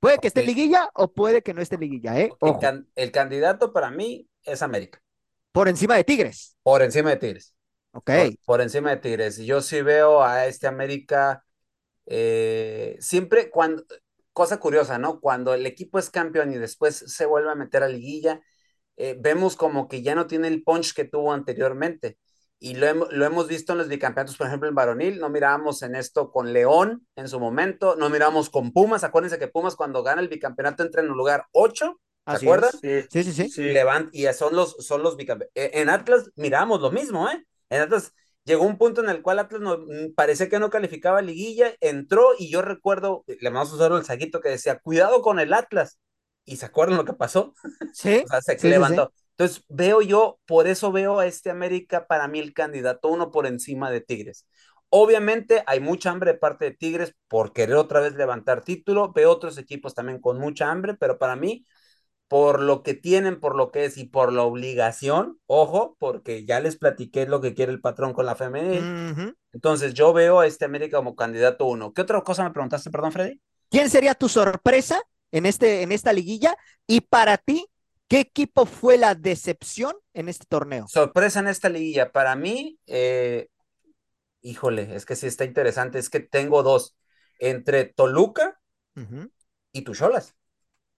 [0.00, 2.36] Puede que esté en liguilla o puede que no esté en liguilla, ¿eh?
[2.42, 5.00] El, Ojo, can- el candidato para mí es América,
[5.52, 6.56] por encima de Tigres.
[6.62, 7.54] por encima de Tigres.
[7.92, 9.38] Ok, Por, por encima de Tigres.
[9.38, 11.44] Yo sí veo a este América
[12.06, 13.84] eh, siempre cuando,
[14.32, 15.20] cosa curiosa, ¿no?
[15.20, 18.42] Cuando el equipo es campeón y después se vuelve a meter a liguilla,
[18.96, 22.18] eh, vemos como que ya no tiene el punch que tuvo anteriormente.
[22.60, 25.82] Y lo, hem- lo hemos visto en los bicampeonatos, por ejemplo, en varonil, no mirábamos
[25.82, 30.02] en esto con León en su momento, no miramos con Pumas, acuérdense que Pumas cuando
[30.02, 32.72] gana el bicampeonato entra en el lugar 8, ¿se así acuerdan?
[33.10, 33.48] Sí, sí, sí.
[33.48, 33.62] Sí.
[33.62, 35.50] y levant- y son los, son los bicampeones.
[35.54, 37.44] En Atlas miramos lo mismo, ¿eh?
[37.70, 38.14] En Atlas
[38.44, 42.30] llegó un punto en el cual Atlas no, mm, parecía que no calificaba liguilla, entró
[42.38, 45.98] y yo recuerdo, le vamos a usar el saguito que decía, cuidado con el Atlas.
[46.44, 47.54] ¿Y se acuerdan lo que pasó?
[47.90, 49.12] Sí, O sea, se sí, sí, levantó.
[49.38, 53.46] Entonces veo yo, por eso veo a este América para mí el candidato uno por
[53.46, 54.48] encima de Tigres.
[54.90, 59.12] Obviamente hay mucha hambre de parte de Tigres por querer otra vez levantar título.
[59.12, 61.64] Veo otros equipos también con mucha hambre, pero para mí
[62.26, 66.60] por lo que tienen, por lo que es y por la obligación, ojo, porque ya
[66.60, 69.34] les platiqué lo que quiere el patrón con la femenil.
[69.52, 71.92] Entonces yo veo a este América como candidato uno.
[71.92, 73.40] ¿Qué otra cosa me preguntaste, perdón, Freddy?
[73.70, 75.00] ¿Quién sería tu sorpresa
[75.30, 76.56] en, este, en esta liguilla?
[76.86, 77.66] Y para ti,
[78.08, 80.86] ¿qué equipo fue la decepción en este torneo?
[80.86, 82.12] Sorpresa en esta liguilla.
[82.12, 83.48] Para mí, eh,
[84.42, 85.98] híjole, es que sí está interesante.
[85.98, 86.96] Es que tengo dos.
[87.38, 88.60] Entre Toluca
[89.72, 90.34] y Tucholas.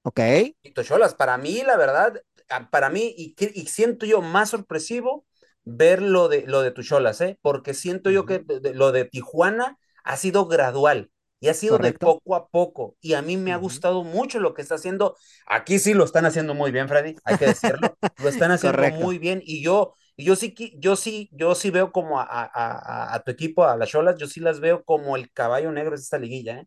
[0.03, 0.21] Ok.
[0.63, 2.23] Y Tucholas, para mí, la verdad,
[2.71, 5.27] para mí, y, y siento yo más sorpresivo
[5.65, 7.39] ver lo de, lo de Tucholas, ¿eh?
[7.43, 11.11] Porque siento yo que lo de Tijuana ha sido gradual
[11.41, 12.97] y ha sido de poco a poco.
[13.01, 15.17] Y a mí me ha gustado mucho lo que está haciendo.
[15.47, 17.97] Aquí sí lo están haciendo muy bien, Freddy, hay que decirlo.
[18.23, 19.43] lo están haciendo muy bien.
[19.43, 23.31] Y yo, y yo sí, yo sí, yo sí veo como a, a, a, tu
[23.31, 26.61] equipo, a las Cholas, yo sí las veo como el caballo negro de esta liguilla,
[26.61, 26.67] ¿eh?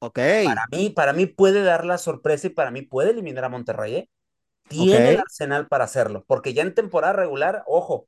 [0.00, 0.18] Ok.
[0.44, 3.96] Para mí, para mí puede dar la sorpresa y para mí puede eliminar a Monterrey,
[3.96, 4.10] ¿eh?
[4.68, 8.06] Tiene el arsenal para hacerlo, porque ya en temporada regular, ojo,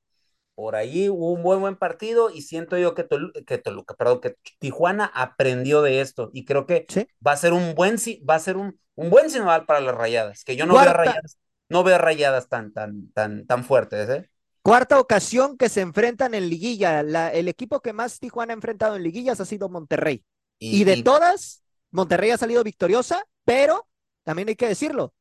[0.54, 3.06] por ahí hubo un buen buen partido y siento yo que,
[3.46, 6.86] que Toluca, perdón, que Tijuana aprendió de esto y creo que
[7.26, 7.96] va a ser un buen
[8.28, 11.38] va a ser un, un buen señal para las rayadas, que yo no veo rayadas,
[11.68, 14.28] no veo rayadas tan tan tan tan fuertes, ¿eh?
[14.62, 19.02] Cuarta ocasión que se enfrentan en liguilla, el equipo que más Tijuana ha enfrentado en
[19.02, 20.24] liguillas ha sido Monterrey.
[20.60, 23.88] Y, de todas, Monterrey ha salido victoriosa, pero
[24.22, 25.14] también hay que decirlo,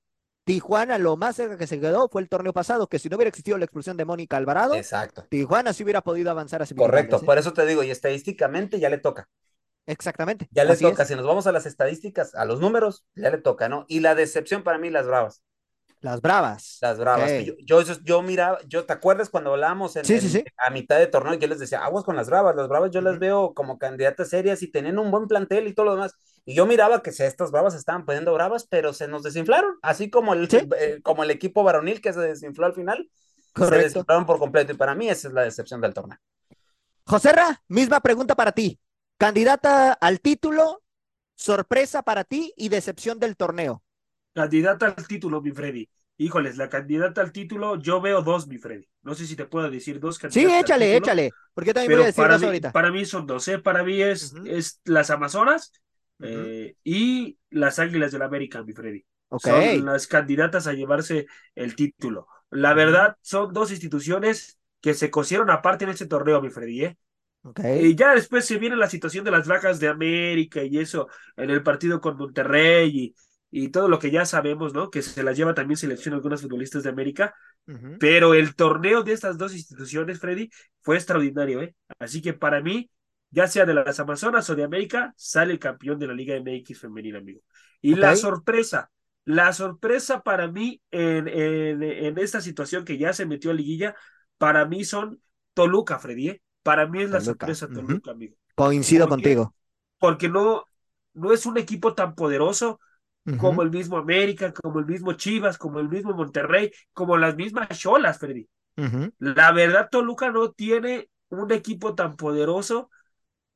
[0.43, 3.29] Tijuana lo más cerca que se quedó fue el torneo pasado, que si no hubiera
[3.29, 5.25] existido la expulsión de Mónica Alvarado, Exacto.
[5.29, 7.25] Tijuana sí hubiera podido avanzar a Correcto, ¿eh?
[7.25, 9.29] por eso te digo, y estadísticamente ya le toca.
[9.85, 10.47] Exactamente.
[10.51, 13.67] Ya le toca, si nos vamos a las estadísticas, a los números, ya le toca,
[13.69, 13.85] ¿no?
[13.87, 15.43] Y la decepción para mí, las bravas.
[16.01, 16.79] Las bravas.
[16.81, 17.31] Las bravas.
[17.45, 20.03] Yo, yo, yo, miraba, yo, ¿te acuerdas cuando hablábamos en,
[20.57, 21.35] a mitad de torneo?
[21.35, 24.63] Yo les decía, aguas con las bravas, las bravas yo las veo como candidatas serias
[24.63, 26.15] y teniendo un buen plantel y todo lo demás.
[26.43, 30.33] Y yo miraba que estas bravas estaban poniendo bravas, pero se nos desinflaron, así como
[30.33, 33.07] el, eh, como el equipo varonil que se desinfló al final.
[33.53, 33.75] Correcto.
[33.75, 36.17] Se desinflaron por completo y para mí esa es la decepción del torneo.
[37.05, 38.79] Joserra, misma pregunta para ti.
[39.19, 40.81] Candidata al título,
[41.35, 43.83] sorpresa para ti y decepción del torneo.
[44.33, 45.89] Candidata al título, mi Freddy.
[46.17, 48.87] Híjoles, la candidata al título, yo veo dos, mi Freddy.
[49.01, 50.53] No sé si te puedo decir dos candidatas.
[50.53, 51.31] Sí, échale, échale.
[51.53, 52.71] Porque también voy a decir para dos mí, ahorita.
[52.71, 53.59] Para mí son dos, ¿eh?
[53.59, 55.73] Para mí es, es las Amazonas
[56.21, 59.03] eh, y las Águilas del América, mi Freddy.
[59.39, 61.25] Son las candidatas a llevarse
[61.55, 62.27] el título.
[62.51, 66.97] La verdad, son dos instituciones que se cosieron aparte en este torneo, mi Freddy, ¿eh?
[67.81, 71.49] Y ya después se viene la situación de las vacas de América y eso en
[71.49, 73.15] el partido con Monterrey y,
[73.51, 74.89] y todo lo que ya sabemos, ¿no?
[74.89, 77.35] Que se las lleva también selección algunos futbolistas de América.
[77.99, 80.49] Pero el torneo de estas dos instituciones, Freddy,
[80.81, 81.75] fue extraordinario, ¿eh?
[81.99, 82.89] Así que para mí,
[83.29, 86.79] ya sea de las Amazonas o de América, sale el campeón de la Liga MX
[86.79, 87.41] femenina, amigo.
[87.81, 88.89] Y la sorpresa,
[89.25, 93.95] la sorpresa para mí en, en, esta situación que ya se metió a liguilla,
[94.37, 95.21] para mí son
[95.53, 96.41] Toluca, Freddy, ¿eh?
[96.63, 98.35] Para mí es la sorpresa Toluca, amigo.
[98.55, 99.53] Coincido contigo.
[99.99, 100.65] Porque no,
[101.13, 102.79] no es un equipo tan poderoso,
[103.35, 107.69] como el mismo América, como el mismo Chivas, como el mismo Monterrey, como las mismas
[107.69, 108.47] Cholas, Freddy.
[109.19, 112.89] La verdad, Toluca no tiene un equipo tan poderoso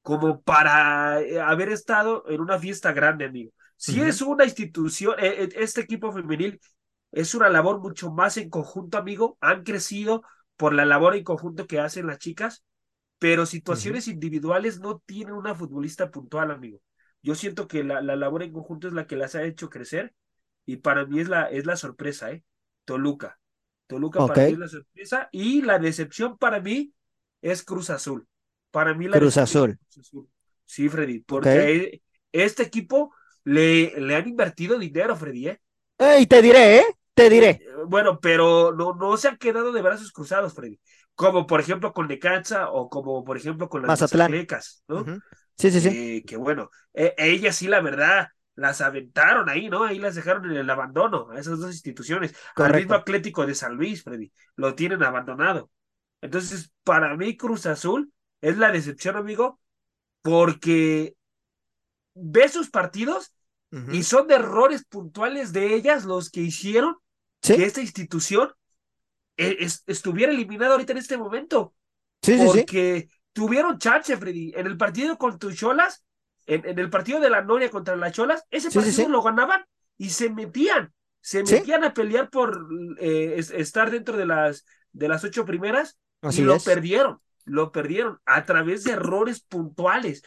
[0.02, 3.52] como para eh, haber estado en una fiesta grande, amigo.
[3.76, 6.60] Si es una institución, eh, eh, este equipo femenil
[7.12, 9.38] es una labor mucho más en conjunto, amigo.
[9.42, 10.24] Han crecido
[10.58, 12.64] por la labor en conjunto que hacen las chicas,
[13.20, 16.80] pero situaciones individuales no tienen una futbolista puntual, amigo.
[17.26, 20.14] Yo siento que la, la, labor en conjunto es la que las ha hecho crecer
[20.64, 22.44] y para mí es la, es la sorpresa, ¿eh?
[22.86, 23.40] Toluca.
[23.88, 26.94] Toluca para mí es la sorpresa y la decepción para mí
[27.42, 28.28] es Cruz Azul.
[28.70, 29.80] Para mí la Cruz Azul.
[30.66, 32.00] Sí, Freddy, porque
[32.32, 33.12] este equipo
[33.44, 35.62] le, le han invertido dinero, Freddy, ¿eh?
[36.20, 36.86] Y te diré, ¿eh?
[37.16, 37.50] Te diré.
[37.50, 40.80] Eh, bueno, pero no, no se han quedado de brazos cruzados, Freddy.
[41.16, 45.04] Como por ejemplo con Necaxa o como por ejemplo con las Mazatlecas, ¿no?
[45.58, 45.90] Sí, sí, sí.
[45.92, 49.84] Eh, que bueno, e, ellas sí, la verdad, las aventaron ahí, ¿no?
[49.84, 52.36] Ahí las dejaron en el abandono, a esas dos instituciones.
[52.56, 55.70] Al mismo Atlético de San Luis, Freddy, lo tienen abandonado.
[56.22, 58.12] Entonces, para mí, Cruz Azul
[58.42, 59.60] es la decepción, amigo,
[60.22, 61.16] porque
[62.14, 63.34] ve sus partidos
[63.92, 66.96] y son de errores puntuales de ellas los que hicieron
[67.42, 68.54] que esta institución
[69.36, 71.74] e, estuviera eliminada ahorita en este momento.
[72.22, 74.54] Sí, porque tuvieron chance, Freddy.
[74.56, 76.06] En el partido contra Cholas,
[76.46, 79.66] en, en, el partido de la Noria contra las Cholas, ese partido lo ganaban
[79.98, 80.94] y se metían.
[81.20, 82.66] Se metían a pelear por
[82.98, 86.00] eh, estar dentro de las, de las ocho primeras
[86.32, 87.20] y lo perdieron.
[87.44, 90.24] Lo perdieron a través de errores puntuales.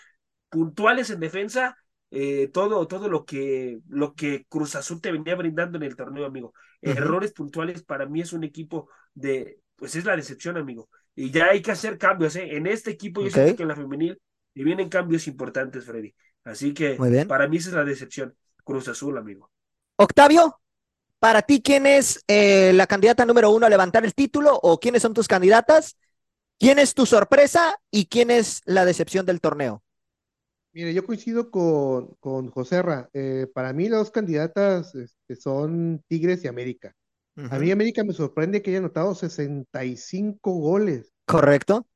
[0.50, 1.78] Puntuales en defensa,
[2.10, 6.26] eh, todo, todo lo que, lo que Cruz Azul te venía brindando en el torneo,
[6.26, 6.52] amigo.
[6.82, 10.90] Errores puntuales para mí es un equipo de, pues es la decepción, amigo.
[11.20, 12.56] Y ya hay que hacer cambios, ¿eh?
[12.56, 14.22] En este equipo yo sé que en la femenil
[14.54, 16.14] y vienen cambios importantes, Freddy.
[16.44, 16.96] Así que
[17.26, 18.36] para mí esa es la decepción.
[18.62, 19.50] Cruz Azul, amigo.
[19.96, 20.60] Octavio,
[21.18, 25.02] para ti, ¿quién es eh, la candidata número uno a levantar el título o quiénes
[25.02, 25.96] son tus candidatas?
[26.56, 29.82] ¿Quién es tu sorpresa y quién es la decepción del torneo?
[30.72, 33.10] Mire, yo coincido con, con José Ra.
[33.12, 36.94] Eh, para mí, las dos candidatas este, son Tigres y América.
[37.50, 41.12] A mí, América me sorprende que haya anotado 65 goles.
[41.26, 41.86] Correcto.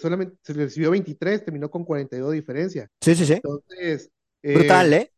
[0.00, 2.88] solamente se recibió 23, terminó con 42 de diferencia.
[3.00, 3.34] Sí, sí, sí.
[3.34, 4.10] Entonces.
[4.42, 5.12] brutal, ¿eh?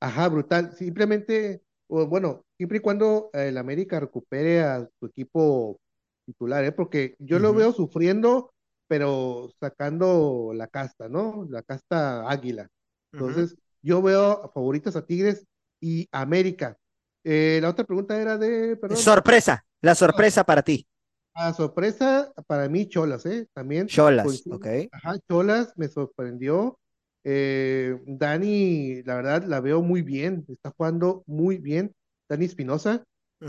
[0.00, 0.74] Ajá, brutal.
[0.74, 5.78] Simplemente, bueno, siempre y cuando el América recupere a su equipo
[6.26, 6.72] titular, ¿eh?
[6.72, 8.50] Porque yo lo veo sufriendo
[8.90, 11.46] pero sacando la casta, ¿no?
[11.48, 12.68] La casta águila.
[13.12, 15.46] Entonces, yo veo favoritas a Tigres
[15.80, 16.76] y América.
[17.24, 20.86] Eh, la otra pregunta era de, Sorpresa, la sorpresa para ti.
[21.34, 23.46] La sorpresa para mí, Cholas, ¿eh?
[23.52, 23.86] También.
[23.86, 24.66] Cholas, ok.
[24.90, 26.78] Ajá, Cholas me sorprendió.
[27.24, 31.94] Eh, Dani, la verdad, la veo muy bien, está jugando muy bien.
[32.28, 33.04] Dani Espinosa,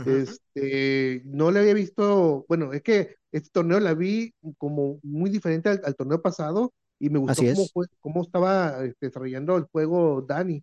[0.06, 5.68] este, no le había visto, bueno, es que este torneo la vi como muy diferente
[5.68, 10.62] al, torneo pasado y me gustó cómo, cómo, estaba este, desarrollando el juego Dani.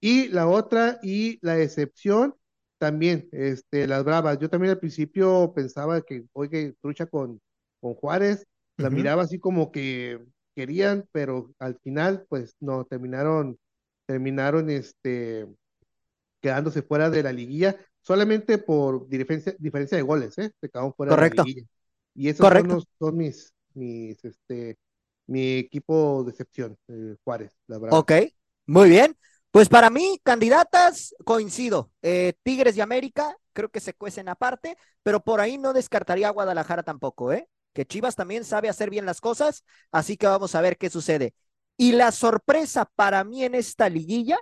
[0.00, 2.34] Y la otra, y la excepción,
[2.78, 4.38] también, este, las Bravas.
[4.38, 7.40] Yo también al principio pensaba que, oye, trucha con,
[7.80, 8.46] con Juárez,
[8.76, 10.20] la miraba así como que
[10.56, 13.58] querían, pero al final, pues no, terminaron,
[14.06, 15.46] terminaron, este,
[16.40, 20.50] quedándose fuera de la liguilla solamente por diferencia, diferencia de goles, ¿eh?
[20.60, 21.42] Se quedaron fuera Correcto.
[21.42, 21.66] de la liguilla.
[22.14, 24.76] Y esos Son, son, mis, mis, este,
[25.26, 27.98] mi equipo de excepción, eh, Juárez, la verdad.
[27.98, 28.12] Ok,
[28.66, 29.16] muy bien.
[29.54, 31.92] Pues para mí, candidatas, coincido.
[32.02, 36.32] Eh, Tigres y América, creo que se cuecen aparte, pero por ahí no descartaría a
[36.32, 37.48] Guadalajara tampoco, ¿eh?
[37.72, 39.62] Que Chivas también sabe hacer bien las cosas,
[39.92, 41.34] así que vamos a ver qué sucede.
[41.76, 44.40] Y la sorpresa para mí en esta liguilla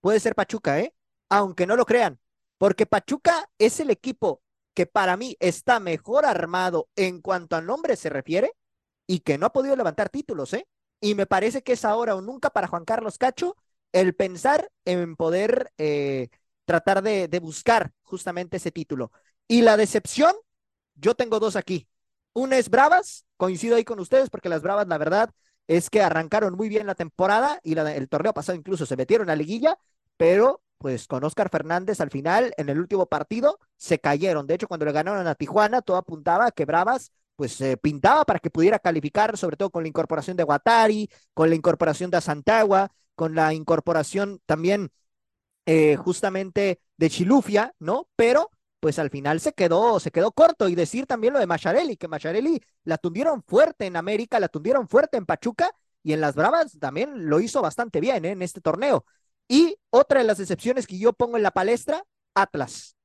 [0.00, 0.92] puede ser Pachuca, ¿eh?
[1.28, 2.18] Aunque no lo crean,
[2.58, 4.42] porque Pachuca es el equipo
[4.74, 8.54] que para mí está mejor armado en cuanto a nombre se refiere
[9.06, 10.66] y que no ha podido levantar títulos, ¿eh?
[11.00, 13.56] Y me parece que es ahora o nunca para Juan Carlos Cacho
[13.96, 16.28] el pensar en poder eh,
[16.66, 19.10] tratar de, buscar justamente ese título.
[19.48, 20.34] Y la decepción,
[20.96, 21.88] yo tengo dos aquí.
[22.34, 25.30] Una es Bravas, coincido ahí con ustedes porque las Bravas, la verdad,
[25.66, 29.36] es que arrancaron muy bien la temporada y el torneo pasado incluso se metieron a
[29.36, 29.78] liguilla,
[30.18, 34.46] pero pues con Oscar Fernández al final, en el último partido, se cayeron.
[34.46, 38.40] De hecho, cuando le ganaron a Tijuana, todo apuntaba a que Bravas pues pintaba para
[38.40, 42.90] que pudiera calificar, sobre todo con la incorporación de Guatari, con la incorporación de Santagua,
[43.16, 44.90] con la incorporación también
[45.66, 48.08] eh, justamente de Chilufia, ¿no?
[48.14, 50.68] Pero pues al final se quedó, se quedó corto.
[50.68, 54.88] Y decir también lo de Macharelli, que Macharelli la tundieron fuerte en América, la tundieron
[54.88, 55.72] fuerte en Pachuca,
[56.04, 58.30] y en las Bravas también lo hizo bastante bien ¿eh?
[58.30, 59.04] en este torneo.
[59.48, 62.96] Y otra de las excepciones que yo pongo en la palestra, Atlas.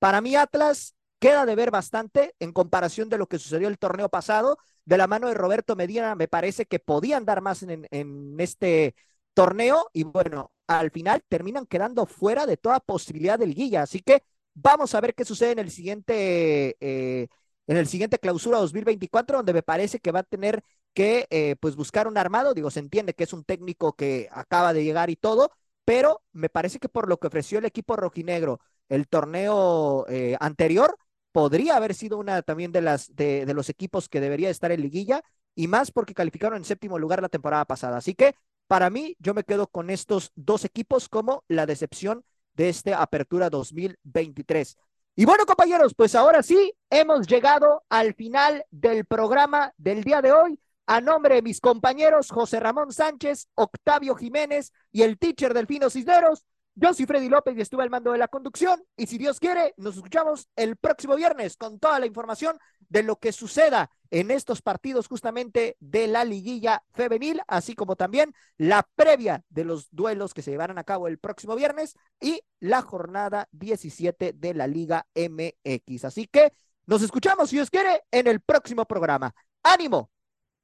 [0.00, 4.08] Para mí Atlas queda de ver bastante en comparación de lo que sucedió el torneo
[4.08, 4.58] pasado.
[4.84, 8.96] De la mano de Roberto Medina me parece que podían dar más en, en este
[9.34, 13.82] torneo y bueno, al final terminan quedando fuera de toda posibilidad del guilla.
[13.82, 14.22] Así que
[14.54, 17.28] vamos a ver qué sucede en el siguiente, eh,
[17.66, 20.62] en el siguiente clausura 2024, donde me parece que va a tener
[20.94, 22.54] que eh, pues buscar un armado.
[22.54, 25.50] Digo, se entiende que es un técnico que acaba de llegar y todo,
[25.84, 30.98] pero me parece que por lo que ofreció el equipo rojinegro el torneo eh, anterior,
[31.32, 34.82] podría haber sido una también de las de, de, los equipos que debería estar en
[34.82, 35.22] liguilla
[35.54, 37.96] y más porque calificaron en séptimo lugar la temporada pasada.
[37.96, 38.34] Así que
[38.66, 42.24] para mí yo me quedo con estos dos equipos como la decepción
[42.54, 44.76] de este Apertura 2023.
[45.14, 50.32] Y bueno, compañeros, pues ahora sí hemos llegado al final del programa del día de
[50.32, 50.58] hoy.
[50.86, 56.44] A nombre de mis compañeros José Ramón Sánchez, Octavio Jiménez y el teacher Delfino Cisneros,
[56.74, 58.82] yo soy Freddy López y estuve al mando de la conducción.
[58.96, 62.58] Y si Dios quiere, nos escuchamos el próximo viernes con toda la información
[62.88, 68.34] de lo que suceda en estos partidos justamente de la liguilla femenil, así como también
[68.58, 72.82] la previa de los duelos que se llevarán a cabo el próximo viernes y la
[72.82, 76.04] jornada 17 de la Liga MX.
[76.04, 76.52] Así que
[76.86, 79.34] nos escuchamos, si Dios quiere, en el próximo programa.
[79.62, 80.10] Ánimo,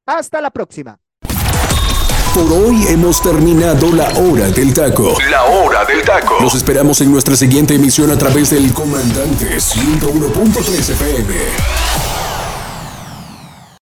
[0.05, 1.01] hasta la próxima.
[2.35, 5.17] Por hoy hemos terminado la hora del taco.
[5.31, 6.37] La hora del taco.
[6.41, 12.18] Nos esperamos en nuestra siguiente emisión a través del Comandante 101.3 FM.